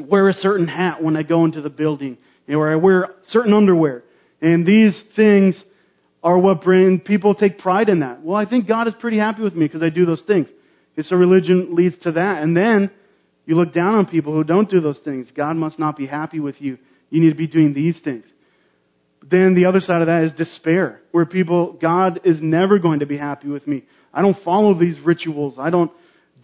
wear 0.00 0.28
a 0.30 0.32
certain 0.32 0.68
hat 0.68 1.02
when 1.02 1.16
I 1.16 1.22
go 1.22 1.44
into 1.44 1.60
the 1.60 1.68
building 1.68 2.16
or 2.48 2.72
I 2.72 2.76
wear 2.76 3.08
certain 3.24 3.52
underwear. 3.52 4.04
And 4.40 4.64
these 4.64 4.98
things 5.14 5.62
are 6.22 6.38
what 6.38 6.62
bring 6.62 7.00
people 7.00 7.34
take 7.34 7.58
pride 7.58 7.88
in 7.88 8.00
that. 8.00 8.22
Well, 8.22 8.36
I 8.36 8.48
think 8.48 8.66
God 8.66 8.88
is 8.88 8.94
pretty 8.98 9.18
happy 9.18 9.42
with 9.42 9.54
me 9.54 9.66
because 9.66 9.82
I 9.82 9.90
do 9.90 10.06
those 10.06 10.22
things. 10.26 10.48
And 10.96 11.04
so 11.04 11.16
religion 11.16 11.74
leads 11.74 11.98
to 12.02 12.12
that. 12.12 12.42
And 12.42 12.56
then 12.56 12.90
you 13.44 13.56
look 13.56 13.74
down 13.74 13.94
on 13.94 14.06
people 14.06 14.32
who 14.32 14.44
don't 14.44 14.70
do 14.70 14.80
those 14.80 15.00
things. 15.04 15.26
God 15.34 15.56
must 15.56 15.78
not 15.78 15.96
be 15.96 16.06
happy 16.06 16.40
with 16.40 16.60
you. 16.60 16.78
You 17.10 17.20
need 17.22 17.30
to 17.30 17.36
be 17.36 17.46
doing 17.46 17.74
these 17.74 17.98
things. 18.04 18.24
Then 19.30 19.54
the 19.54 19.66
other 19.66 19.80
side 19.80 20.00
of 20.00 20.08
that 20.08 20.24
is 20.24 20.32
despair, 20.32 21.00
where 21.12 21.24
people, 21.24 21.78
God 21.80 22.20
is 22.24 22.38
never 22.40 22.78
going 22.78 23.00
to 23.00 23.06
be 23.06 23.16
happy 23.16 23.48
with 23.48 23.66
me. 23.66 23.84
I 24.12 24.22
don't 24.22 24.36
follow 24.44 24.78
these 24.78 24.98
rituals. 25.04 25.56
I 25.58 25.70
don't 25.70 25.92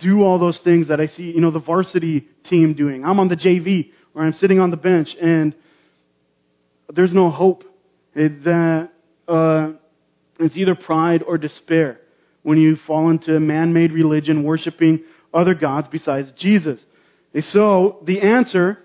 do 0.01 0.23
all 0.23 0.39
those 0.39 0.61
things 0.63 0.89
that 0.89 1.01
I 1.01 1.07
see, 1.09 1.25
you 1.25 1.41
know, 1.41 1.51
the 1.51 1.61
varsity 1.61 2.29
team 2.49 2.75
doing. 2.75 3.05
I'm 3.05 3.19
on 3.19 3.29
the 3.29 3.37
JV, 3.37 3.91
or 4.15 4.23
I'm 4.23 4.35
sitting 4.35 4.61
on 4.61 4.71
the 4.71 4.77
bench, 4.77 5.09
and 5.21 5.55
there's 6.95 7.13
no 7.13 7.31
hope. 7.31 7.65
It, 8.15 8.45
that, 8.45 8.91
uh, 9.27 9.73
it's 10.39 10.57
either 10.57 10.75
pride 10.75 11.23
or 11.27 11.39
despair 11.39 12.01
when 12.43 12.59
you 12.59 12.77
fall 12.87 13.11
into 13.11 13.35
a 13.35 13.41
man-made 13.41 13.93
religion, 13.93 14.45
worshiping 14.45 15.03
other 15.35 15.55
gods 15.55 15.89
besides 15.91 16.29
Jesus. 16.39 16.81
And 17.35 17.45
so 17.45 17.99
the 18.07 18.21
answer 18.21 18.79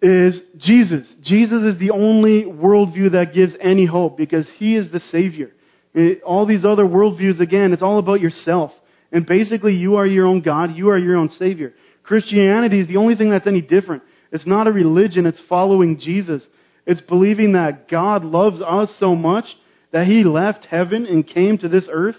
is 0.00 0.40
Jesus. 0.58 1.12
Jesus 1.22 1.74
is 1.74 1.80
the 1.80 1.90
only 1.90 2.44
worldview 2.44 3.12
that 3.12 3.34
gives 3.34 3.54
any 3.60 3.86
hope 3.86 4.16
because 4.16 4.46
He 4.58 4.76
is 4.76 4.90
the 4.90 5.00
Savior. 5.00 5.50
It- 5.94 6.22
all 6.22 6.46
these 6.46 6.64
other 6.64 6.84
worldviews, 6.84 7.40
again, 7.40 7.72
it's 7.72 7.82
all 7.82 7.98
about 7.98 8.20
yourself. 8.20 8.72
And 9.10 9.26
basically, 9.26 9.74
you 9.74 9.96
are 9.96 10.06
your 10.06 10.26
own 10.26 10.40
God. 10.40 10.76
You 10.76 10.90
are 10.90 10.98
your 10.98 11.16
own 11.16 11.30
Savior. 11.30 11.72
Christianity 12.02 12.80
is 12.80 12.86
the 12.86 12.98
only 12.98 13.16
thing 13.16 13.30
that's 13.30 13.46
any 13.46 13.62
different. 13.62 14.02
It's 14.30 14.46
not 14.46 14.66
a 14.66 14.72
religion. 14.72 15.26
It's 15.26 15.40
following 15.48 15.98
Jesus. 15.98 16.42
It's 16.86 17.00
believing 17.00 17.52
that 17.52 17.88
God 17.88 18.24
loves 18.24 18.60
us 18.60 18.90
so 18.98 19.14
much 19.14 19.46
that 19.92 20.06
He 20.06 20.24
left 20.24 20.66
heaven 20.66 21.06
and 21.06 21.26
came 21.26 21.58
to 21.58 21.68
this 21.68 21.88
earth 21.90 22.16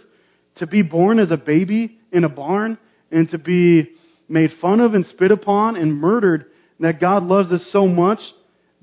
to 0.57 0.67
be 0.67 0.81
born 0.81 1.19
as 1.19 1.31
a 1.31 1.37
baby 1.37 1.97
in 2.11 2.23
a 2.23 2.29
barn 2.29 2.77
and 3.11 3.29
to 3.29 3.37
be 3.37 3.89
made 4.27 4.51
fun 4.61 4.79
of 4.79 4.93
and 4.93 5.05
spit 5.05 5.31
upon 5.31 5.75
and 5.75 5.95
murdered. 5.95 6.45
That 6.79 6.99
God 6.99 7.23
loves 7.23 7.51
us 7.51 7.67
so 7.71 7.87
much 7.87 8.19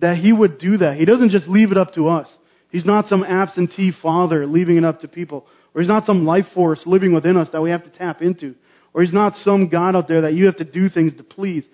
that 0.00 0.18
He 0.18 0.32
would 0.32 0.58
do 0.58 0.78
that. 0.78 0.96
He 0.96 1.04
doesn't 1.04 1.30
just 1.30 1.48
leave 1.48 1.72
it 1.72 1.78
up 1.78 1.94
to 1.94 2.08
us. 2.08 2.28
He's 2.70 2.84
not 2.84 3.06
some 3.06 3.24
absentee 3.24 3.92
father 4.02 4.46
leaving 4.46 4.76
it 4.76 4.84
up 4.84 5.00
to 5.00 5.08
people. 5.08 5.46
Or 5.74 5.80
He's 5.80 5.88
not 5.88 6.06
some 6.06 6.26
life 6.26 6.46
force 6.54 6.82
living 6.86 7.14
within 7.14 7.36
us 7.36 7.48
that 7.52 7.62
we 7.62 7.70
have 7.70 7.84
to 7.84 7.90
tap 7.90 8.22
into. 8.22 8.54
Or 8.92 9.02
He's 9.02 9.12
not 9.12 9.36
some 9.36 9.68
God 9.68 9.96
out 9.96 10.08
there 10.08 10.22
that 10.22 10.34
you 10.34 10.46
have 10.46 10.56
to 10.56 10.64
do 10.64 10.88
things 10.88 11.14
to 11.16 11.22
please. 11.22 11.64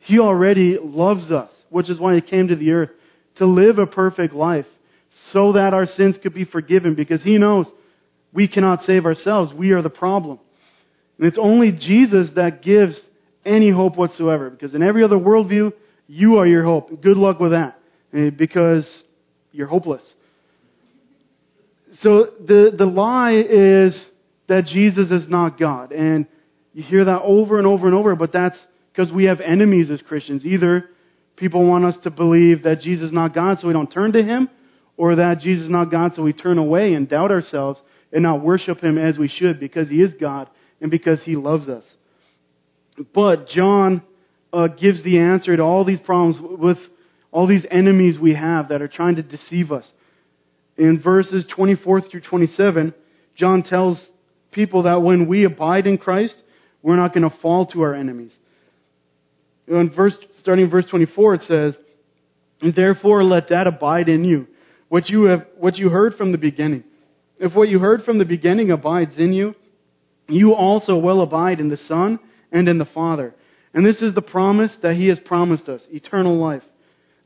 He 0.00 0.18
already 0.18 0.78
loves 0.82 1.30
us, 1.30 1.50
which 1.70 1.90
is 1.90 1.98
why 1.98 2.14
He 2.14 2.20
came 2.20 2.48
to 2.48 2.56
the 2.56 2.70
earth 2.72 2.90
to 3.36 3.46
live 3.46 3.78
a 3.78 3.86
perfect 3.86 4.34
life 4.34 4.66
so 5.32 5.52
that 5.52 5.74
our 5.74 5.86
sins 5.86 6.16
could 6.22 6.34
be 6.34 6.44
forgiven 6.44 6.94
because 6.94 7.22
He 7.22 7.38
knows 7.38 7.66
we 8.32 8.48
cannot 8.48 8.82
save 8.82 9.04
ourselves. 9.04 9.52
We 9.52 9.70
are 9.72 9.82
the 9.82 9.90
problem. 9.90 10.38
And 11.18 11.26
it's 11.26 11.38
only 11.40 11.70
Jesus 11.72 12.30
that 12.34 12.62
gives 12.62 13.00
any 13.44 13.70
hope 13.70 13.96
whatsoever 13.96 14.50
because 14.50 14.74
in 14.74 14.82
every 14.82 15.04
other 15.04 15.16
worldview, 15.16 15.72
you 16.06 16.36
are 16.36 16.46
your 16.46 16.64
hope. 16.64 17.02
Good 17.02 17.16
luck 17.16 17.40
with 17.40 17.52
that 17.52 17.78
eh, 18.12 18.30
because 18.30 18.88
you're 19.52 19.66
hopeless. 19.66 20.02
So 22.00 22.30
the, 22.40 22.74
the 22.76 22.86
lie 22.86 23.34
is 23.34 24.06
that 24.48 24.66
Jesus 24.66 25.10
is 25.10 25.28
not 25.28 25.58
God. 25.58 25.92
And 25.92 26.26
you 26.72 26.82
hear 26.82 27.04
that 27.04 27.22
over 27.22 27.58
and 27.58 27.66
over 27.66 27.86
and 27.86 27.94
over, 27.94 28.16
but 28.16 28.32
that's 28.32 28.56
because 28.92 29.12
we 29.12 29.24
have 29.24 29.40
enemies 29.40 29.90
as 29.90 30.00
Christians. 30.02 30.44
Either 30.44 30.88
people 31.36 31.66
want 31.66 31.84
us 31.84 31.96
to 32.04 32.10
believe 32.10 32.62
that 32.62 32.80
Jesus 32.80 33.06
is 33.06 33.12
not 33.12 33.34
God 33.34 33.58
so 33.58 33.66
we 33.66 33.72
don't 33.72 33.90
turn 33.90 34.12
to 34.12 34.22
Him, 34.22 34.48
or 34.96 35.16
that 35.16 35.40
Jesus 35.40 35.64
is 35.64 35.70
not 35.70 35.90
God 35.90 36.12
so 36.14 36.22
we 36.22 36.32
turn 36.32 36.58
away 36.58 36.94
and 36.94 37.08
doubt 37.08 37.30
ourselves 37.30 37.80
and 38.12 38.22
not 38.22 38.42
worship 38.42 38.80
Him 38.80 38.98
as 38.98 39.18
we 39.18 39.28
should 39.28 39.60
because 39.60 39.88
He 39.88 39.96
is 39.96 40.12
God 40.20 40.48
and 40.80 40.90
because 40.90 41.20
He 41.24 41.36
loves 41.36 41.68
us. 41.68 41.84
But 43.14 43.48
John 43.48 44.02
uh, 44.52 44.68
gives 44.68 45.02
the 45.02 45.18
answer 45.18 45.56
to 45.56 45.62
all 45.62 45.84
these 45.84 46.00
problems 46.00 46.36
with 46.58 46.78
all 47.30 47.46
these 47.46 47.64
enemies 47.70 48.18
we 48.18 48.34
have 48.34 48.68
that 48.68 48.82
are 48.82 48.88
trying 48.88 49.16
to 49.16 49.22
deceive 49.22 49.72
us. 49.72 49.90
In 50.76 51.00
verses 51.02 51.46
24 51.54 52.02
through 52.02 52.20
27, 52.20 52.94
John 53.36 53.62
tells 53.62 54.04
people 54.50 54.82
that 54.82 55.02
when 55.02 55.28
we 55.28 55.44
abide 55.44 55.86
in 55.86 55.96
Christ, 55.96 56.34
we're 56.82 56.96
not 56.96 57.14
going 57.14 57.28
to 57.28 57.36
fall 57.40 57.66
to 57.68 57.82
our 57.82 57.94
enemies. 57.94 58.32
In 59.66 59.92
verse, 59.94 60.16
starting 60.40 60.66
in 60.66 60.70
verse 60.70 60.86
24, 60.90 61.34
it 61.34 61.42
says, 61.42 61.74
Therefore 62.76 63.24
let 63.24 63.48
that 63.48 63.66
abide 63.66 64.08
in 64.08 64.24
you, 64.24 64.46
what 64.88 65.08
you 65.08 65.24
have, 65.24 65.46
what 65.56 65.76
you 65.76 65.88
heard 65.88 66.14
from 66.14 66.32
the 66.32 66.38
beginning. 66.38 66.84
If 67.38 67.54
what 67.54 67.68
you 67.68 67.78
heard 67.78 68.02
from 68.02 68.18
the 68.18 68.24
beginning 68.24 68.70
abides 68.70 69.16
in 69.18 69.32
you, 69.32 69.54
you 70.28 70.54
also 70.54 70.98
will 70.98 71.22
abide 71.22 71.58
in 71.58 71.68
the 71.68 71.76
Son 71.76 72.20
and 72.52 72.68
in 72.68 72.78
the 72.78 72.84
Father. 72.84 73.34
And 73.74 73.84
this 73.84 74.02
is 74.02 74.14
the 74.14 74.22
promise 74.22 74.72
that 74.82 74.96
He 74.96 75.08
has 75.08 75.18
promised 75.24 75.68
us, 75.68 75.80
eternal 75.90 76.36
life. 76.36 76.62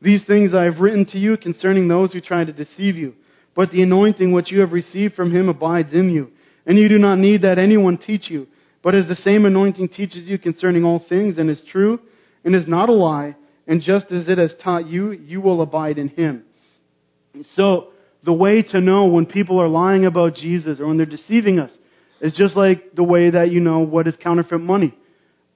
These 0.01 0.24
things 0.24 0.55
I 0.55 0.64
have 0.64 0.79
written 0.79 1.05
to 1.07 1.18
you 1.18 1.37
concerning 1.37 1.89
those 1.89 2.12
who 2.12 2.20
try 2.20 2.45
to 2.45 2.53
deceive 2.53 2.97
you. 2.97 3.14
But 3.55 3.70
the 3.70 3.83
anointing 3.83 4.33
which 4.33 4.53
you 4.53 4.61
have 4.61 4.72
received 4.72 5.14
from 5.14 5.35
Him 5.35 5.49
abides 5.49 5.93
in 5.93 6.11
you. 6.11 6.31
And 6.66 6.79
you 6.79 6.89
do 6.89 6.99
not 6.99 7.18
need 7.18 7.43
that 7.43 7.59
anyone 7.59 7.99
teach 7.99 8.31
you. 8.31 8.47
But 8.83 8.95
as 8.95 9.09
the 9.09 9.16
same 9.16 9.45
anointing 9.47 9.89
teaches 9.89 10.29
you 10.29 10.39
concerning 10.39 10.85
all 10.85 11.05
things 11.09 11.39
and 11.39 11.51
is 11.51 11.62
true 11.70 11.99
and 12.45 12.55
is 12.55 12.68
not 12.68 12.89
a 12.89 12.93
lie, 12.93 13.35
and 13.66 13.83
just 13.83 14.07
as 14.12 14.29
it 14.29 14.39
has 14.39 14.53
taught 14.62 14.87
you, 14.87 15.11
you 15.11 15.41
will 15.41 15.61
abide 15.61 15.99
in 15.99 16.09
him. 16.09 16.45
So, 17.55 17.89
the 18.24 18.33
way 18.33 18.62
to 18.62 18.81
know 18.81 19.07
when 19.07 19.27
people 19.27 19.61
are 19.61 19.68
lying 19.68 20.05
about 20.05 20.37
Jesus 20.37 20.81
or 20.81 20.87
when 20.87 20.97
they're 20.97 21.07
deceiving 21.07 21.59
us 21.59 21.70
is 22.20 22.35
just 22.35 22.57
like 22.57 22.95
the 22.95 23.03
way 23.03 23.31
that 23.31 23.51
you 23.51 23.61
know 23.61 23.81
what 23.81 24.07
is 24.07 24.14
counterfeit 24.22 24.61
money. 24.61 24.97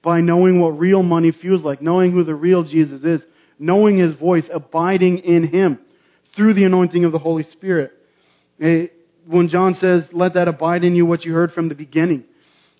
By 0.03 0.21
knowing 0.21 0.59
what 0.59 0.79
real 0.79 1.03
money 1.03 1.31
feels 1.31 1.61
like, 1.61 1.81
knowing 1.81 2.11
who 2.11 2.23
the 2.23 2.35
real 2.35 2.63
Jesus 2.63 3.03
is, 3.03 3.21
knowing 3.59 3.97
his 3.97 4.15
voice, 4.15 4.43
abiding 4.51 5.19
in 5.19 5.47
him 5.47 5.79
through 6.35 6.55
the 6.55 6.63
anointing 6.63 7.05
of 7.05 7.11
the 7.11 7.19
Holy 7.19 7.43
Spirit. 7.43 7.91
Eh, 8.59 8.87
when 9.27 9.49
John 9.49 9.75
says, 9.79 10.03
let 10.11 10.33
that 10.33 10.47
abide 10.47 10.83
in 10.83 10.95
you 10.95 11.05
what 11.05 11.23
you 11.23 11.33
heard 11.33 11.51
from 11.51 11.69
the 11.69 11.75
beginning. 11.75 12.23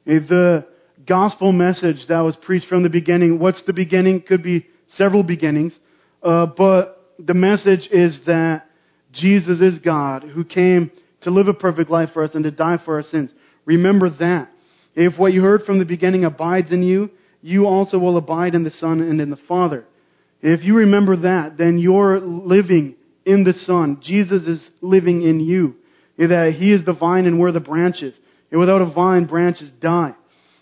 Eh, 0.07 0.19
the 0.27 0.65
gospel 1.07 1.51
message 1.51 2.07
that 2.09 2.21
was 2.21 2.35
preached 2.41 2.67
from 2.67 2.83
the 2.83 2.89
beginning, 2.89 3.39
what's 3.39 3.61
the 3.65 3.73
beginning? 3.73 4.21
Could 4.21 4.43
be 4.43 4.65
several 4.95 5.23
beginnings. 5.23 5.73
Uh, 6.23 6.45
but 6.45 7.13
the 7.19 7.33
message 7.33 7.87
is 7.91 8.19
that 8.25 8.65
Jesus 9.11 9.61
is 9.61 9.79
God 9.79 10.23
who 10.23 10.43
came 10.43 10.91
to 11.21 11.29
live 11.29 11.47
a 11.47 11.53
perfect 11.53 11.89
life 11.89 12.09
for 12.13 12.23
us 12.23 12.31
and 12.33 12.43
to 12.43 12.51
die 12.51 12.77
for 12.83 12.95
our 12.95 13.03
sins. 13.03 13.31
Remember 13.65 14.09
that. 14.09 14.49
If 14.95 15.17
what 15.17 15.33
you 15.33 15.41
heard 15.41 15.63
from 15.63 15.79
the 15.79 15.85
beginning 15.85 16.25
abides 16.25 16.71
in 16.71 16.83
you, 16.83 17.09
you 17.41 17.65
also 17.65 17.97
will 17.97 18.17
abide 18.17 18.55
in 18.55 18.63
the 18.63 18.71
Son 18.71 19.01
and 19.01 19.19
in 19.19 19.29
the 19.29 19.39
Father. 19.47 19.85
If 20.41 20.63
you 20.63 20.77
remember 20.77 21.17
that, 21.17 21.57
then 21.57 21.77
you're 21.77 22.19
living 22.19 22.95
in 23.25 23.43
the 23.43 23.53
Son. 23.53 23.99
Jesus 24.03 24.43
is 24.43 24.65
living 24.81 25.21
in 25.23 25.39
you. 25.39 25.75
That 26.17 26.55
He 26.57 26.71
is 26.71 26.85
the 26.85 26.93
vine 26.93 27.25
and 27.25 27.39
we're 27.39 27.51
the 27.51 27.59
branches. 27.59 28.13
And 28.51 28.59
without 28.59 28.81
a 28.81 28.91
vine, 28.91 29.25
branches 29.25 29.71
die. 29.81 30.13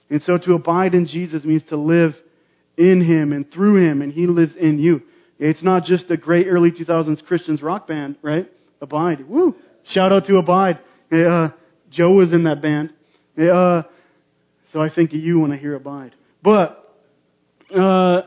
And 0.09 0.21
so 0.21 0.38
to 0.38 0.53
abide 0.53 0.93
in 0.93 1.07
Jesus 1.07 1.43
means 1.43 1.63
to 1.69 1.77
live 1.77 2.15
in 2.77 3.03
Him 3.03 3.34
and 3.34 3.51
through 3.51 3.89
Him, 3.89 4.01
and 4.01 4.11
He 4.11 4.25
lives 4.27 4.53
in 4.59 4.80
you. 4.80 5.01
It's 5.38 5.63
not 5.63 5.86
just 5.86 6.09
a 6.11 6.17
great 6.17 6.47
early 6.47 6.71
2000s 6.71 7.23
Christians 7.23 7.61
rock 7.61 7.88
band, 7.88 8.17
right? 8.21 8.49
Abide. 8.82 9.27
Woo! 9.27 9.55
Shout 9.91 10.11
out 10.11 10.25
to 10.25 10.38
Abide. 10.38 10.80
Uh, 11.11 11.49
Joe 11.91 12.11
was 12.11 12.32
in 12.32 12.43
that 12.43 12.61
band. 12.61 12.93
Uh, 13.38 13.84
so 14.72 14.82
I 14.82 14.93
think 14.93 15.11
of 15.11 15.20
you 15.20 15.39
when 15.39 15.51
I 15.51 15.57
hear 15.57 15.76
Abide. 15.76 16.13
But, 16.43 16.95
uh, 17.76 18.22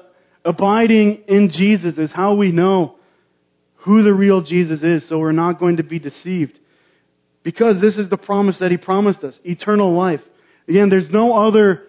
abiding 0.45 1.25
in 1.29 1.51
Jesus 1.53 1.97
is 1.99 2.11
how 2.13 2.35
we 2.35 2.53
know 2.53 2.97
who 3.77 4.03
the 4.03 4.13
real 4.13 4.43
Jesus 4.43 4.83
is, 4.83 5.09
so 5.09 5.19
we're 5.19 5.33
not 5.33 5.59
going 5.59 5.79
to 5.79 5.83
be 5.83 5.99
deceived. 5.99 6.59
Because 7.43 7.81
this 7.81 7.97
is 7.97 8.09
the 8.09 8.17
promise 8.17 8.59
that 8.61 8.71
He 8.71 8.77
promised 8.77 9.25
us 9.25 9.39
eternal 9.45 9.97
life. 9.97 10.21
Again, 10.69 10.89
there's 10.89 11.11
no 11.11 11.47
other 11.47 11.83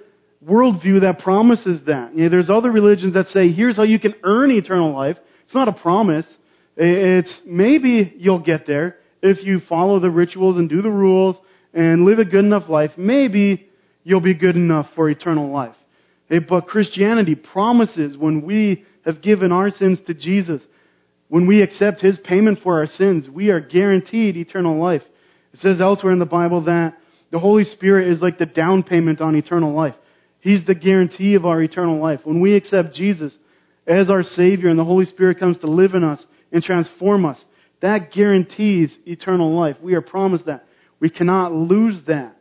worldview 0.44 1.02
that 1.02 1.20
promises 1.20 1.82
that. 1.86 2.16
You 2.16 2.24
know, 2.24 2.30
there's 2.30 2.50
other 2.50 2.72
religions 2.72 3.14
that 3.14 3.28
say, 3.28 3.52
here's 3.52 3.76
how 3.76 3.84
you 3.84 4.00
can 4.00 4.16
earn 4.24 4.52
eternal 4.52 4.92
life. 4.94 5.18
It's 5.46 5.54
not 5.54 5.68
a 5.68 5.74
promise. 5.74 6.26
It's 6.76 7.42
maybe 7.46 8.14
you'll 8.18 8.40
get 8.40 8.66
there 8.66 8.98
if 9.22 9.46
you 9.46 9.62
follow 9.70 10.00
the 10.00 10.10
rituals 10.10 10.58
and 10.58 10.68
do 10.68 10.82
the 10.82 10.90
rules 10.90 11.38
and 11.74 12.06
live 12.06 12.20
a 12.20 12.26
good 12.26 12.44
enough 12.44 12.68
life. 12.68 12.92
Maybe 12.98 13.68
you'll 14.04 14.22
be 14.22 14.34
good 14.34 14.56
enough 14.56 14.88
for 14.96 15.10
eternal 15.10 15.52
life. 15.52 15.76
Eh, 16.30 16.40
but 16.48 16.68
Christianity 16.68 17.36
promises 17.36 18.18
when 18.18 18.44
we 18.46 18.86
have 19.06 19.22
given 19.22 19.52
our 19.52 19.70
sins 19.70 20.00
to 20.08 20.14
Jesus, 20.14 20.62
when 21.28 21.48
we 21.48 21.62
accept 21.62 22.02
His 22.02 22.18
payment 22.24 22.60
for 22.64 22.80
our 22.80 22.88
sins, 22.88 23.28
we 23.30 23.50
are 23.50 23.60
guaranteed 23.60 24.38
eternal 24.38 24.82
life. 24.82 25.02
It 25.54 25.60
says 25.60 25.82
elsewhere 25.82 26.14
in 26.14 26.20
the 26.20 26.26
Bible 26.26 26.66
that 26.66 26.98
the 27.32 27.40
Holy 27.40 27.64
Spirit 27.64 28.12
is 28.12 28.22
like 28.22 28.38
the 28.38 28.46
down 28.46 28.84
payment 28.84 29.20
on 29.20 29.36
eternal 29.36 29.74
life. 29.74 29.96
He's 30.40 30.66
the 30.66 30.76
guarantee 30.76 31.36
of 31.36 31.46
our 31.46 31.62
eternal 31.62 32.02
life. 32.02 32.20
When 32.24 32.42
we 32.42 32.56
accept 32.56 32.94
Jesus 32.94 33.34
as 33.88 34.10
our 34.10 34.24
Savior 34.24 34.70
and 34.70 34.78
the 34.78 34.84
Holy 34.84 35.06
Spirit 35.06 35.40
comes 35.40 35.58
to 35.60 35.68
live 35.68 35.94
in 35.94 36.04
us 36.04 36.24
and 36.52 36.62
transform 36.62 37.26
us, 37.26 37.40
that 37.82 38.12
guarantees 38.12 38.92
eternal 39.06 39.58
life. 39.58 39.78
We 39.82 39.96
are 39.96 40.02
promised 40.02 40.46
that. 40.46 40.66
We 41.00 41.10
cannot 41.10 41.52
lose 41.52 42.00
that. 42.08 42.38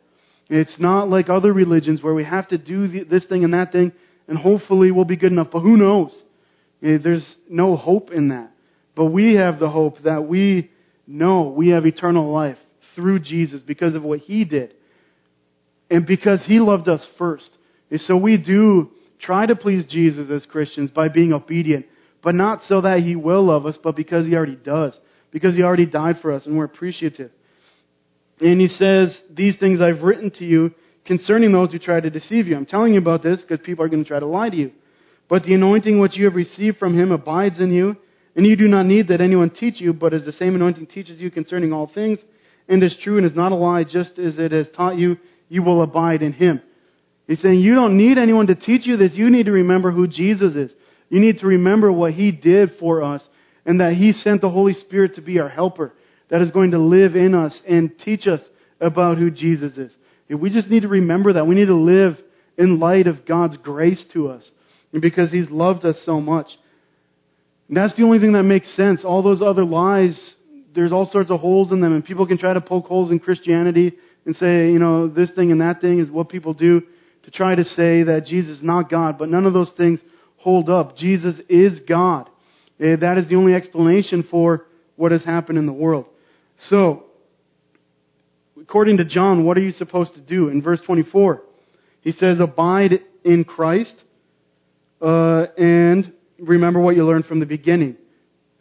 It's 0.48 0.76
not 0.78 1.08
like 1.08 1.28
other 1.28 1.52
religions 1.52 2.02
where 2.02 2.14
we 2.14 2.24
have 2.24 2.48
to 2.48 2.58
do 2.58 3.04
this 3.04 3.24
thing 3.26 3.44
and 3.44 3.54
that 3.54 3.72
thing 3.72 3.92
and 4.28 4.38
hopefully 4.38 4.90
we'll 4.90 5.04
be 5.04 5.16
good 5.16 5.32
enough. 5.32 5.48
But 5.52 5.60
who 5.60 5.76
knows? 5.76 6.16
Eh, 6.82 6.98
there's 7.02 7.36
no 7.48 7.76
hope 7.76 8.10
in 8.10 8.28
that. 8.28 8.50
But 8.94 9.06
we 9.06 9.34
have 9.34 9.58
the 9.58 9.70
hope 9.70 10.02
that 10.04 10.26
we 10.26 10.70
know 11.06 11.52
we 11.54 11.68
have 11.68 11.86
eternal 11.86 12.32
life 12.32 12.58
through 12.94 13.20
Jesus 13.20 13.62
because 13.62 13.94
of 13.94 14.02
what 14.02 14.20
He 14.20 14.44
did. 14.44 14.74
And 15.90 16.06
because 16.06 16.40
He 16.46 16.60
loved 16.60 16.88
us 16.88 17.06
first. 17.18 17.50
And 17.90 18.00
so 18.00 18.16
we 18.16 18.36
do 18.36 18.90
try 19.20 19.46
to 19.46 19.56
please 19.56 19.86
Jesus 19.86 20.30
as 20.30 20.46
Christians 20.46 20.90
by 20.90 21.08
being 21.08 21.32
obedient, 21.32 21.86
but 22.22 22.34
not 22.34 22.60
so 22.66 22.80
that 22.80 23.00
He 23.00 23.16
will 23.16 23.44
love 23.44 23.66
us, 23.66 23.76
but 23.82 23.96
because 23.96 24.26
He 24.26 24.34
already 24.34 24.56
does. 24.56 24.98
Because 25.30 25.54
He 25.54 25.62
already 25.62 25.86
died 25.86 26.16
for 26.20 26.32
us 26.32 26.46
and 26.46 26.56
we're 26.56 26.64
appreciative. 26.64 27.30
And 28.42 28.60
He 28.60 28.68
says, 28.68 29.16
These 29.34 29.56
things 29.58 29.80
I've 29.80 30.02
written 30.02 30.30
to 30.38 30.44
you 30.44 30.74
concerning 31.06 31.52
those 31.52 31.72
who 31.72 31.78
try 31.78 32.00
to 32.00 32.10
deceive 32.10 32.46
you. 32.48 32.56
I'm 32.56 32.66
telling 32.66 32.92
you 32.92 33.00
about 33.00 33.22
this 33.22 33.40
because 33.40 33.64
people 33.64 33.84
are 33.84 33.88
going 33.88 34.04
to 34.04 34.08
try 34.08 34.20
to 34.20 34.26
lie 34.26 34.50
to 34.50 34.56
you. 34.56 34.72
But 35.28 35.44
the 35.44 35.54
anointing 35.54 36.00
which 36.00 36.16
you 36.16 36.24
have 36.26 36.34
received 36.34 36.78
from 36.78 36.98
Him 36.98 37.12
abides 37.12 37.60
in 37.60 37.72
you, 37.72 37.96
and 38.34 38.44
you 38.44 38.56
do 38.56 38.66
not 38.68 38.86
need 38.86 39.08
that 39.08 39.20
anyone 39.20 39.50
teach 39.50 39.80
you, 39.80 39.92
but 39.92 40.12
as 40.12 40.24
the 40.24 40.32
same 40.32 40.54
anointing 40.54 40.88
teaches 40.88 41.20
you 41.20 41.30
concerning 41.30 41.72
all 41.72 41.90
things, 41.92 42.18
and 42.68 42.82
is 42.82 42.96
true 43.02 43.16
and 43.16 43.26
is 43.26 43.36
not 43.36 43.52
a 43.52 43.54
lie, 43.54 43.84
just 43.84 44.18
as 44.18 44.38
it 44.38 44.52
has 44.52 44.66
taught 44.76 44.98
you, 44.98 45.16
you 45.48 45.62
will 45.62 45.82
abide 45.82 46.22
in 46.22 46.32
Him. 46.32 46.60
He's 47.26 47.40
saying 47.40 47.60
you 47.60 47.74
don't 47.74 47.96
need 47.96 48.18
anyone 48.18 48.48
to 48.48 48.54
teach 48.54 48.86
you 48.86 48.96
this. 48.96 49.12
You 49.14 49.30
need 49.30 49.46
to 49.46 49.52
remember 49.52 49.92
who 49.92 50.06
Jesus 50.08 50.54
is. 50.54 50.72
You 51.08 51.20
need 51.20 51.38
to 51.38 51.46
remember 51.46 51.92
what 51.92 52.12
He 52.12 52.32
did 52.32 52.72
for 52.80 53.02
us 53.02 53.22
and 53.64 53.80
that 53.80 53.94
He 53.94 54.12
sent 54.12 54.40
the 54.40 54.50
Holy 54.50 54.74
Spirit 54.74 55.14
to 55.14 55.22
be 55.22 55.38
our 55.38 55.48
helper 55.48 55.92
that 56.32 56.40
is 56.40 56.50
going 56.50 56.70
to 56.70 56.78
live 56.78 57.14
in 57.14 57.34
us 57.34 57.60
and 57.68 57.92
teach 58.02 58.26
us 58.26 58.40
about 58.80 59.18
who 59.18 59.30
Jesus 59.30 59.76
is. 59.76 59.92
We 60.30 60.48
just 60.48 60.68
need 60.68 60.80
to 60.80 60.88
remember 60.88 61.34
that. 61.34 61.46
We 61.46 61.54
need 61.54 61.66
to 61.66 61.76
live 61.76 62.16
in 62.56 62.80
light 62.80 63.06
of 63.06 63.26
God's 63.26 63.58
grace 63.58 64.02
to 64.14 64.28
us 64.28 64.50
and 64.94 65.02
because 65.02 65.30
He's 65.30 65.50
loved 65.50 65.84
us 65.84 66.00
so 66.06 66.22
much. 66.22 66.46
And 67.68 67.76
that's 67.76 67.94
the 67.96 68.04
only 68.04 68.18
thing 68.18 68.32
that 68.32 68.44
makes 68.44 68.74
sense. 68.74 69.04
All 69.04 69.22
those 69.22 69.42
other 69.42 69.62
lies, 69.62 70.18
there's 70.74 70.90
all 70.90 71.04
sorts 71.04 71.30
of 71.30 71.38
holes 71.38 71.70
in 71.70 71.82
them 71.82 71.92
and 71.92 72.02
people 72.02 72.26
can 72.26 72.38
try 72.38 72.54
to 72.54 72.62
poke 72.62 72.86
holes 72.86 73.10
in 73.10 73.18
Christianity 73.18 73.92
and 74.24 74.34
say, 74.36 74.70
you 74.70 74.78
know, 74.78 75.08
this 75.08 75.30
thing 75.32 75.52
and 75.52 75.60
that 75.60 75.82
thing 75.82 76.00
is 76.00 76.10
what 76.10 76.30
people 76.30 76.54
do 76.54 76.80
to 77.24 77.30
try 77.30 77.54
to 77.54 77.64
say 77.64 78.04
that 78.04 78.24
Jesus 78.24 78.56
is 78.56 78.62
not 78.62 78.90
God, 78.90 79.18
but 79.18 79.28
none 79.28 79.44
of 79.44 79.52
those 79.52 79.72
things 79.76 80.00
hold 80.38 80.70
up. 80.70 80.96
Jesus 80.96 81.34
is 81.50 81.78
God. 81.86 82.30
Eh, 82.80 82.96
that 82.96 83.18
is 83.18 83.28
the 83.28 83.36
only 83.36 83.52
explanation 83.52 84.26
for 84.30 84.64
what 84.96 85.12
has 85.12 85.22
happened 85.24 85.58
in 85.58 85.66
the 85.66 85.74
world. 85.74 86.06
So, 86.68 87.04
according 88.60 88.98
to 88.98 89.04
John, 89.04 89.44
what 89.44 89.56
are 89.56 89.62
you 89.62 89.72
supposed 89.72 90.14
to 90.14 90.20
do? 90.20 90.48
In 90.48 90.62
verse 90.62 90.80
24, 90.86 91.42
he 92.02 92.12
says, 92.12 92.38
Abide 92.40 93.00
in 93.24 93.44
Christ 93.44 93.94
uh, 95.00 95.46
and 95.56 96.12
remember 96.38 96.80
what 96.80 96.96
you 96.96 97.04
learned 97.04 97.26
from 97.26 97.40
the 97.40 97.46
beginning. 97.46 97.96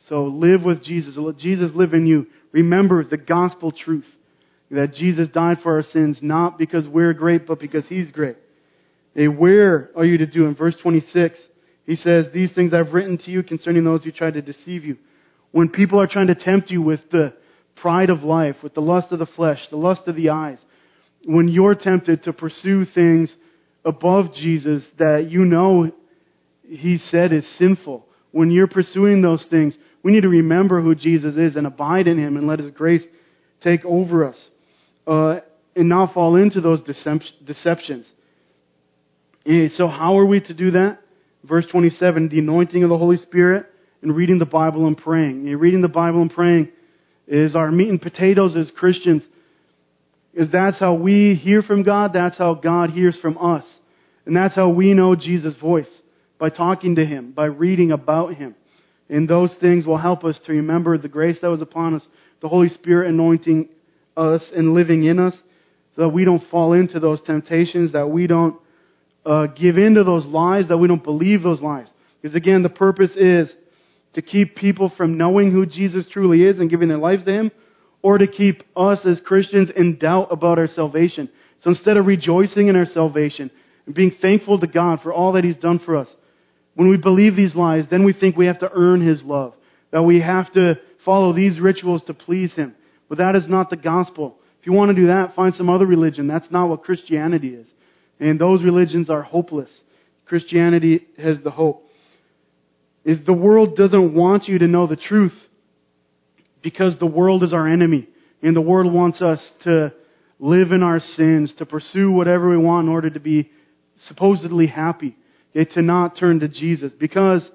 So, 0.10 0.26
live 0.26 0.64
with 0.64 0.84
Jesus. 0.84 1.16
Let 1.18 1.38
Jesus 1.38 1.72
live 1.76 1.94
in 1.94 2.08
you. 2.08 2.28
Remember 2.52 3.04
the 3.04 3.18
gospel 3.18 3.72
truth 3.72 4.06
that 4.72 4.94
Jesus 4.94 5.28
died 5.28 5.58
for 5.62 5.76
our 5.76 5.84
sins, 5.84 6.20
not 6.22 6.58
because 6.58 6.88
we're 6.88 7.14
great, 7.14 7.46
but 7.46 7.60
because 7.60 7.86
He's 7.88 8.10
great. 8.10 8.38
A 9.16 9.28
where 9.28 9.90
are 9.96 10.06
you 10.06 10.18
to 10.20 10.26
do? 10.26 10.46
In 10.46 10.56
verse 10.56 10.76
26, 10.82 11.38
he 11.86 11.96
says, 11.98 12.28
These 12.34 12.54
things 12.54 12.74
I've 12.74 12.94
written 12.94 13.18
to 13.20 13.32
you 13.32 13.44
concerning 13.44 13.84
those 13.84 14.04
who 14.04 14.12
try 14.12 14.32
to 14.32 14.42
deceive 14.42 14.86
you. 14.86 14.98
When 15.52 15.70
people 15.70 16.00
are 16.00 16.08
trying 16.08 16.28
to 16.28 16.36
tempt 16.36 16.72
you 16.72 16.82
with 16.82 17.02
the 17.12 17.34
pride 17.82 18.10
of 18.10 18.24
life, 18.24 18.58
with 18.62 18.74
the 18.74 18.82
lust 18.82 19.12
of 19.12 19.20
the 19.20 19.26
flesh, 19.26 19.60
the 19.70 19.78
lust 19.78 20.08
of 20.08 20.16
the 20.16 20.30
eyes, 20.30 20.60
when 21.26 21.48
you're 21.48 21.76
tempted 21.76 22.24
to 22.24 22.34
pursue 22.34 22.86
things 22.86 23.36
above 23.84 24.34
Jesus 24.34 24.88
that 25.00 25.28
you 25.30 25.40
know 25.40 25.92
he 26.64 26.98
said 27.10 27.34
is 27.34 27.48
sinful, 27.58 28.06
when 28.32 28.52
you're 28.52 28.68
pursuing 28.68 29.22
those 29.22 29.46
things, 29.50 29.76
we 30.04 30.12
need 30.12 30.22
to 30.22 30.30
remember 30.30 30.82
who 30.82 30.96
Jesus 30.96 31.36
is 31.36 31.56
and 31.56 31.68
abide 31.68 32.08
in 32.08 32.18
him 32.18 32.38
and 32.38 32.48
let 32.48 32.60
his 32.60 32.72
grace 32.72 33.04
take 33.64 33.84
over 33.86 34.28
us 34.28 34.48
uh, 35.06 35.40
and 35.76 35.90
not 35.90 36.14
fall 36.14 36.36
into 36.36 36.62
those 36.62 36.82
deceptions. 36.82 38.08
So 39.72 39.88
how 39.88 40.18
are 40.18 40.26
we 40.26 40.40
to 40.42 40.54
do 40.54 40.72
that? 40.72 41.00
Verse 41.44 41.66
27, 41.72 42.30
the 42.30 42.40
anointing 42.40 42.84
of 42.84 42.90
the 42.90 42.98
Holy 42.98 43.18
Spirit 43.18 43.66
and 44.02 44.16
reading 44.16 44.40
the 44.40 44.46
Bible 44.46 44.88
and 44.88 44.98
praying. 44.98 45.46
Reading 45.46 45.82
the 45.82 45.88
Bible 45.88 46.22
and 46.22 46.32
praying 46.32 46.70
is 47.32 47.56
our 47.56 47.72
meat 47.72 47.90
and 47.90 48.02
potatoes 48.02 48.56
as 48.58 48.72
Christians. 48.78 49.24
Is 50.34 50.52
that's 50.52 50.80
how 50.80 50.94
we 50.94 51.36
hear 51.36 51.62
from 51.62 51.84
God, 51.84 52.12
that's 52.14 52.38
how 52.38 52.54
God 52.56 52.90
hears 52.90 53.18
from 53.20 53.38
us. 53.38 53.66
And 54.26 54.36
that's 54.36 54.56
how 54.56 54.70
we 54.70 54.94
know 54.94 55.16
Jesus' 55.16 55.56
voice. 55.60 55.90
By 56.38 56.50
talking 56.50 56.96
to 56.96 57.06
Him, 57.06 57.32
by 57.32 57.46
reading 57.46 57.92
about 57.92 58.34
Him. 58.34 58.56
And 59.10 59.28
those 59.28 59.54
things 59.60 59.86
will 59.86 59.98
help 59.98 60.24
us 60.24 60.40
to 60.46 60.54
remember 60.54 60.98
the 60.98 61.10
grace 61.10 61.38
that 61.42 61.50
was 61.50 61.62
upon 61.62 61.96
us, 61.96 62.06
the 62.42 62.48
Holy 62.48 62.70
Spirit 62.70 63.10
anointing 63.10 63.70
us 64.18 64.50
and 64.54 64.74
living 64.74 65.04
in 65.04 65.20
us, 65.20 65.34
so 65.96 66.04
that 66.04 66.10
we 66.10 66.26
don't 66.26 66.44
fall 66.50 66.74
into 66.74 67.00
those 67.00 67.22
temptations, 67.22 67.92
that 67.94 68.08
we 68.08 68.28
don't 68.28 68.56
uh, 69.26 69.48
give 69.48 69.78
in 69.78 69.96
to 69.96 70.04
those 70.04 70.26
lies, 70.26 70.68
that 70.70 70.78
we 70.78 70.88
don't 70.88 71.04
believe 71.04 71.44
those 71.44 71.62
lies. 71.62 71.88
Because 72.22 72.36
again, 72.36 72.64
the 72.64 72.70
purpose 72.70 73.12
is 73.16 73.54
to 74.14 74.22
keep 74.22 74.56
people 74.56 74.92
from 74.96 75.18
knowing 75.18 75.52
who 75.52 75.66
Jesus 75.66 76.06
truly 76.12 76.44
is 76.44 76.60
and 76.60 76.70
giving 76.70 76.90
their 76.90 76.98
lives 76.98 77.24
to 77.26 77.32
Him, 77.32 77.52
or 78.02 78.18
to 78.18 78.28
keep 78.28 78.64
us 78.76 79.00
as 79.06 79.22
Christians 79.24 79.70
in 79.76 79.98
doubt 79.98 80.30
about 80.32 80.58
our 80.58 80.68
salvation. 80.68 81.30
So 81.64 81.70
instead 81.70 81.98
of 81.98 82.08
rejoicing 82.08 82.68
in 82.68 82.76
our 82.76 82.88
salvation 82.88 83.52
and 83.86 83.94
being 83.94 84.16
thankful 84.22 84.60
to 84.60 84.68
God 84.68 85.02
for 85.02 85.14
all 85.14 85.34
that 85.34 85.44
He's 85.44 85.58
done 85.58 85.80
for 85.80 85.96
us, 85.96 86.08
when 86.74 86.90
we 86.90 86.98
believe 86.98 87.36
these 87.36 87.56
lies, 87.56 87.86
then 87.92 88.04
we 88.04 88.14
think 88.14 88.36
we 88.36 88.48
have 88.48 88.60
to 88.60 88.72
earn 88.74 89.06
His 89.06 89.22
love, 89.24 89.54
that 89.92 90.04
we 90.04 90.22
have 90.22 90.52
to 90.54 90.80
follow 91.06 91.34
these 91.34 91.60
rituals 91.60 92.04
to 92.06 92.14
please 92.14 92.54
Him. 92.54 92.76
But 93.08 93.20
that 93.20 93.36
is 93.36 93.48
not 93.48 93.70
the 93.70 93.78
gospel. 93.78 94.38
If 94.60 94.68
you 94.68 94.74
want 94.74 94.90
to 94.90 94.96
do 94.96 95.08
that, 95.08 95.36
find 95.36 95.54
some 95.56 95.70
other 95.70 95.86
religion. 95.86 96.28
That's 96.28 96.50
not 96.50 96.70
what 96.70 96.84
Christianity 96.84 97.50
is. 97.50 97.68
And 98.20 98.40
those 98.40 98.64
religions 98.64 99.10
are 99.10 99.22
hopeless. 99.22 99.70
Christianity 100.26 101.08
has 101.18 101.38
the 101.44 101.52
hope. 101.52 101.88
Is 103.04 103.20
the 103.26 103.34
world 103.34 103.76
doesn't 103.76 104.14
want 104.14 104.48
you 104.48 104.60
to 104.60 104.68
know 104.68 104.88
the 104.88 104.96
truth 104.96 105.34
because 106.62 106.98
the 107.00 107.06
world 107.06 107.44
is 107.44 107.54
our 107.54 107.68
enemy. 107.68 108.08
And 108.44 108.56
the 108.56 108.62
world 108.62 108.92
wants 108.92 109.22
us 109.22 109.52
to 109.64 109.94
live 110.40 110.72
in 110.72 110.82
our 110.84 111.00
sins, 111.00 111.54
to 111.58 111.66
pursue 111.66 112.12
whatever 112.12 112.50
we 112.50 112.58
want 112.58 112.88
in 112.88 112.94
order 112.94 113.10
to 113.10 113.20
be 113.20 113.50
supposedly 114.08 114.68
happy, 114.68 115.16
okay, 115.56 115.70
to 115.74 115.82
not 115.82 116.18
turn 116.18 116.40
to 116.40 116.48
Jesus. 116.48 116.92
Because 117.00 117.48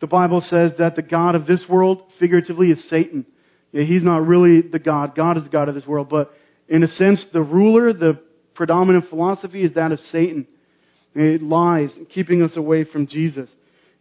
the 0.00 0.06
Bible 0.06 0.42
says 0.42 0.72
that 0.78 0.96
the 0.96 1.02
God 1.02 1.34
of 1.34 1.46
this 1.46 1.64
world, 1.68 2.02
figuratively, 2.18 2.70
is 2.70 2.88
Satan. 2.88 3.24
Yeah, 3.72 3.84
he's 3.84 4.02
not 4.02 4.26
really 4.26 4.60
the 4.60 4.78
God. 4.78 5.14
God 5.14 5.38
is 5.38 5.44
the 5.44 5.50
God 5.50 5.68
of 5.68 5.74
this 5.74 5.86
world. 5.86 6.08
But 6.10 6.30
in 6.68 6.82
a 6.82 6.88
sense, 6.88 7.24
the 7.32 7.42
ruler, 7.42 7.92
the 7.92 8.20
predominant 8.54 9.08
philosophy 9.08 9.62
is 9.62 9.74
that 9.74 9.92
of 9.92 10.00
Satan. 10.00 10.46
It 11.14 11.42
lies, 11.42 11.90
keeping 12.12 12.42
us 12.42 12.56
away 12.56 12.84
from 12.84 13.06
Jesus. 13.06 13.48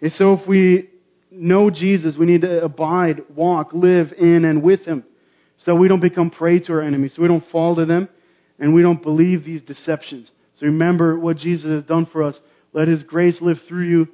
And 0.05 0.13
so 0.13 0.33
if 0.33 0.47
we 0.47 0.91
know 1.31 1.71
Jesus, 1.71 2.15
we 2.15 2.27
need 2.27 2.41
to 2.41 2.63
abide, 2.63 3.23
walk, 3.35 3.73
live 3.73 4.13
in 4.15 4.45
and 4.45 4.61
with 4.61 4.81
Him. 4.81 5.03
So 5.57 5.73
we 5.73 5.87
don't 5.87 5.99
become 5.99 6.29
prey 6.29 6.59
to 6.59 6.73
our 6.73 6.83
enemies, 6.83 7.13
so 7.15 7.23
we 7.23 7.27
don't 7.27 7.43
fall 7.51 7.75
to 7.77 7.87
them, 7.87 8.07
and 8.59 8.75
we 8.75 8.83
don't 8.83 9.01
believe 9.01 9.43
these 9.43 9.63
deceptions. 9.63 10.29
So 10.59 10.67
remember 10.67 11.17
what 11.17 11.37
Jesus 11.37 11.71
has 11.71 11.83
done 11.85 12.05
for 12.05 12.21
us. 12.21 12.39
Let 12.71 12.87
His 12.87 13.01
grace 13.01 13.37
live 13.41 13.57
through 13.67 13.89
you 13.89 14.07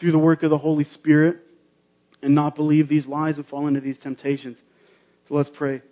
through 0.00 0.12
the 0.12 0.18
work 0.18 0.42
of 0.42 0.48
the 0.48 0.56
Holy 0.56 0.84
Spirit, 0.84 1.36
and 2.22 2.34
not 2.34 2.54
believe 2.54 2.88
these 2.88 3.04
lies 3.04 3.36
and 3.36 3.46
fall 3.46 3.66
into 3.66 3.82
these 3.82 3.98
temptations. 4.02 4.56
So 5.28 5.34
let's 5.34 5.50
pray. 5.54 5.82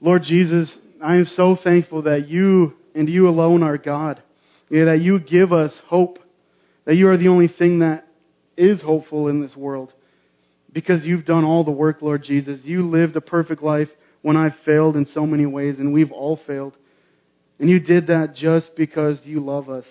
Lord 0.00 0.24
Jesus, 0.24 0.76
I 1.00 1.18
am 1.18 1.26
so 1.26 1.56
thankful 1.62 2.02
that 2.02 2.28
you 2.28 2.74
and 2.96 3.08
you 3.08 3.28
alone 3.28 3.62
are 3.62 3.78
God. 3.78 4.20
Yeah, 4.70 4.86
that 4.86 5.02
you 5.02 5.20
give 5.20 5.52
us 5.52 5.72
hope. 5.86 6.18
That 6.84 6.96
you 6.96 7.08
are 7.08 7.16
the 7.16 7.28
only 7.28 7.48
thing 7.48 7.80
that 7.80 8.06
is 8.56 8.82
hopeful 8.82 9.28
in 9.28 9.40
this 9.40 9.56
world. 9.56 9.92
Because 10.72 11.04
you've 11.04 11.24
done 11.24 11.44
all 11.44 11.64
the 11.64 11.70
work, 11.70 12.02
Lord 12.02 12.22
Jesus. 12.24 12.60
You 12.64 12.88
lived 12.88 13.16
a 13.16 13.20
perfect 13.20 13.62
life 13.62 13.88
when 14.22 14.36
I've 14.36 14.54
failed 14.64 14.96
in 14.96 15.06
so 15.06 15.26
many 15.26 15.46
ways, 15.46 15.78
and 15.78 15.92
we've 15.92 16.12
all 16.12 16.40
failed. 16.46 16.74
And 17.58 17.68
you 17.68 17.80
did 17.80 18.06
that 18.06 18.34
just 18.34 18.70
because 18.76 19.20
you 19.24 19.40
love 19.40 19.68
us. 19.68 19.84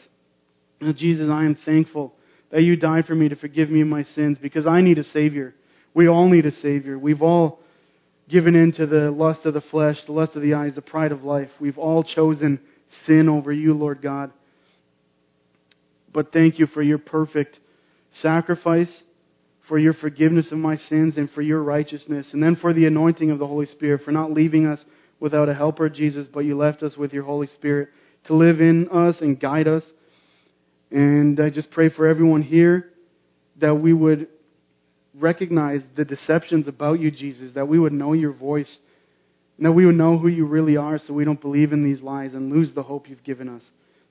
And 0.79 0.95
Jesus, 0.97 1.29
I 1.29 1.45
am 1.45 1.57
thankful 1.63 2.13
that 2.51 2.63
you 2.63 2.75
died 2.75 3.05
for 3.05 3.15
me 3.15 3.29
to 3.29 3.35
forgive 3.35 3.69
me 3.69 3.83
my 3.83 4.03
sins 4.15 4.37
because 4.41 4.65
I 4.65 4.81
need 4.81 4.97
a 4.97 5.03
Savior. 5.03 5.53
We 5.93 6.07
all 6.07 6.27
need 6.27 6.45
a 6.45 6.51
Savior. 6.51 6.97
We've 6.97 7.21
all 7.21 7.59
given 8.29 8.55
in 8.55 8.71
to 8.73 8.85
the 8.85 9.11
lust 9.11 9.45
of 9.45 9.53
the 9.53 9.61
flesh, 9.61 9.97
the 10.05 10.13
lust 10.13 10.35
of 10.35 10.41
the 10.41 10.53
eyes, 10.53 10.73
the 10.75 10.81
pride 10.81 11.11
of 11.11 11.23
life. 11.23 11.49
We've 11.59 11.77
all 11.77 12.03
chosen 12.03 12.59
sin 13.05 13.29
over 13.29 13.51
you, 13.51 13.73
Lord 13.73 14.01
God. 14.01 14.31
But 16.13 16.33
thank 16.33 16.59
you 16.59 16.67
for 16.67 16.81
your 16.81 16.97
perfect 16.97 17.59
sacrifice, 18.13 18.91
for 19.67 19.79
your 19.79 19.93
forgiveness 19.93 20.51
of 20.51 20.57
my 20.57 20.77
sins, 20.77 21.17
and 21.17 21.29
for 21.31 21.41
your 21.41 21.63
righteousness. 21.63 22.27
And 22.33 22.43
then 22.43 22.55
for 22.55 22.73
the 22.73 22.85
anointing 22.85 23.31
of 23.31 23.39
the 23.39 23.47
Holy 23.47 23.65
Spirit, 23.65 24.01
for 24.03 24.11
not 24.11 24.31
leaving 24.31 24.65
us 24.65 24.83
without 25.19 25.49
a 25.49 25.53
helper, 25.53 25.89
Jesus, 25.89 26.27
but 26.31 26.41
you 26.41 26.57
left 26.57 26.83
us 26.83 26.97
with 26.97 27.13
your 27.13 27.23
Holy 27.23 27.47
Spirit 27.47 27.89
to 28.25 28.35
live 28.35 28.59
in 28.59 28.89
us 28.89 29.15
and 29.21 29.39
guide 29.39 29.67
us. 29.67 29.83
And 30.89 31.39
I 31.39 31.49
just 31.49 31.71
pray 31.71 31.89
for 31.89 32.07
everyone 32.07 32.41
here 32.41 32.89
that 33.59 33.75
we 33.75 33.93
would 33.93 34.27
recognize 35.13 35.81
the 35.95 36.05
deceptions 36.05 36.67
about 36.67 36.99
you, 36.99 37.11
Jesus, 37.11 37.53
that 37.55 37.67
we 37.67 37.79
would 37.79 37.93
know 37.93 38.13
your 38.13 38.33
voice, 38.33 38.77
that 39.59 39.71
we 39.71 39.85
would 39.85 39.95
know 39.95 40.17
who 40.17 40.27
you 40.27 40.45
really 40.45 40.77
are 40.77 40.99
so 40.99 41.13
we 41.13 41.23
don't 41.23 41.39
believe 41.39 41.71
in 41.71 41.83
these 41.83 42.01
lies 42.01 42.33
and 42.33 42.51
lose 42.51 42.73
the 42.73 42.83
hope 42.83 43.09
you've 43.09 43.23
given 43.23 43.47
us. 43.47 43.61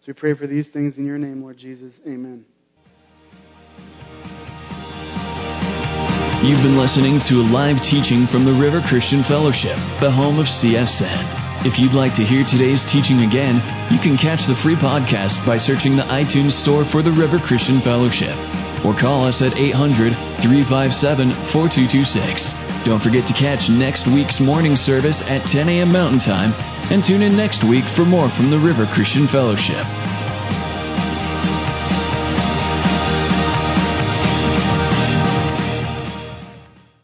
So 0.00 0.08
we 0.08 0.12
pray 0.14 0.32
for 0.32 0.46
these 0.46 0.66
things 0.72 0.96
in 0.96 1.04
your 1.04 1.18
name, 1.18 1.42
Lord 1.42 1.58
Jesus. 1.58 1.92
Amen. 2.08 2.46
You've 6.40 6.64
been 6.64 6.80
listening 6.80 7.20
to 7.28 7.44
a 7.44 7.46
live 7.52 7.76
teaching 7.84 8.24
from 8.32 8.48
the 8.48 8.56
River 8.56 8.80
Christian 8.88 9.20
Fellowship, 9.28 9.76
the 10.00 10.08
home 10.08 10.40
of 10.40 10.48
CSN. 10.48 11.68
If 11.68 11.76
you'd 11.76 11.92
like 11.92 12.16
to 12.16 12.24
hear 12.24 12.48
today's 12.48 12.80
teaching 12.88 13.28
again, 13.28 13.60
you 13.92 14.00
can 14.00 14.16
catch 14.16 14.40
the 14.48 14.56
free 14.64 14.80
podcast 14.80 15.36
by 15.44 15.60
searching 15.60 16.00
the 16.00 16.08
iTunes 16.08 16.56
Store 16.64 16.88
for 16.88 17.04
the 17.04 17.12
River 17.12 17.36
Christian 17.36 17.84
Fellowship 17.84 18.32
or 18.88 18.96
call 18.96 19.28
us 19.28 19.44
at 19.44 19.52
800 19.52 20.16
357 20.40 21.52
4226. 21.52 22.88
Don't 22.88 23.04
forget 23.04 23.28
to 23.28 23.36
catch 23.36 23.68
next 23.68 24.08
week's 24.08 24.40
morning 24.40 24.72
service 24.80 25.20
at 25.28 25.44
10 25.52 25.68
a.m. 25.68 25.92
Mountain 25.92 26.24
Time 26.24 26.56
and 26.90 27.02
tune 27.06 27.22
in 27.22 27.36
next 27.36 27.62
week 27.68 27.84
for 27.96 28.04
more 28.04 28.28
from 28.36 28.50
the 28.50 28.58
River 28.58 28.86
Christian 28.92 29.28
Fellowship. 29.30 30.09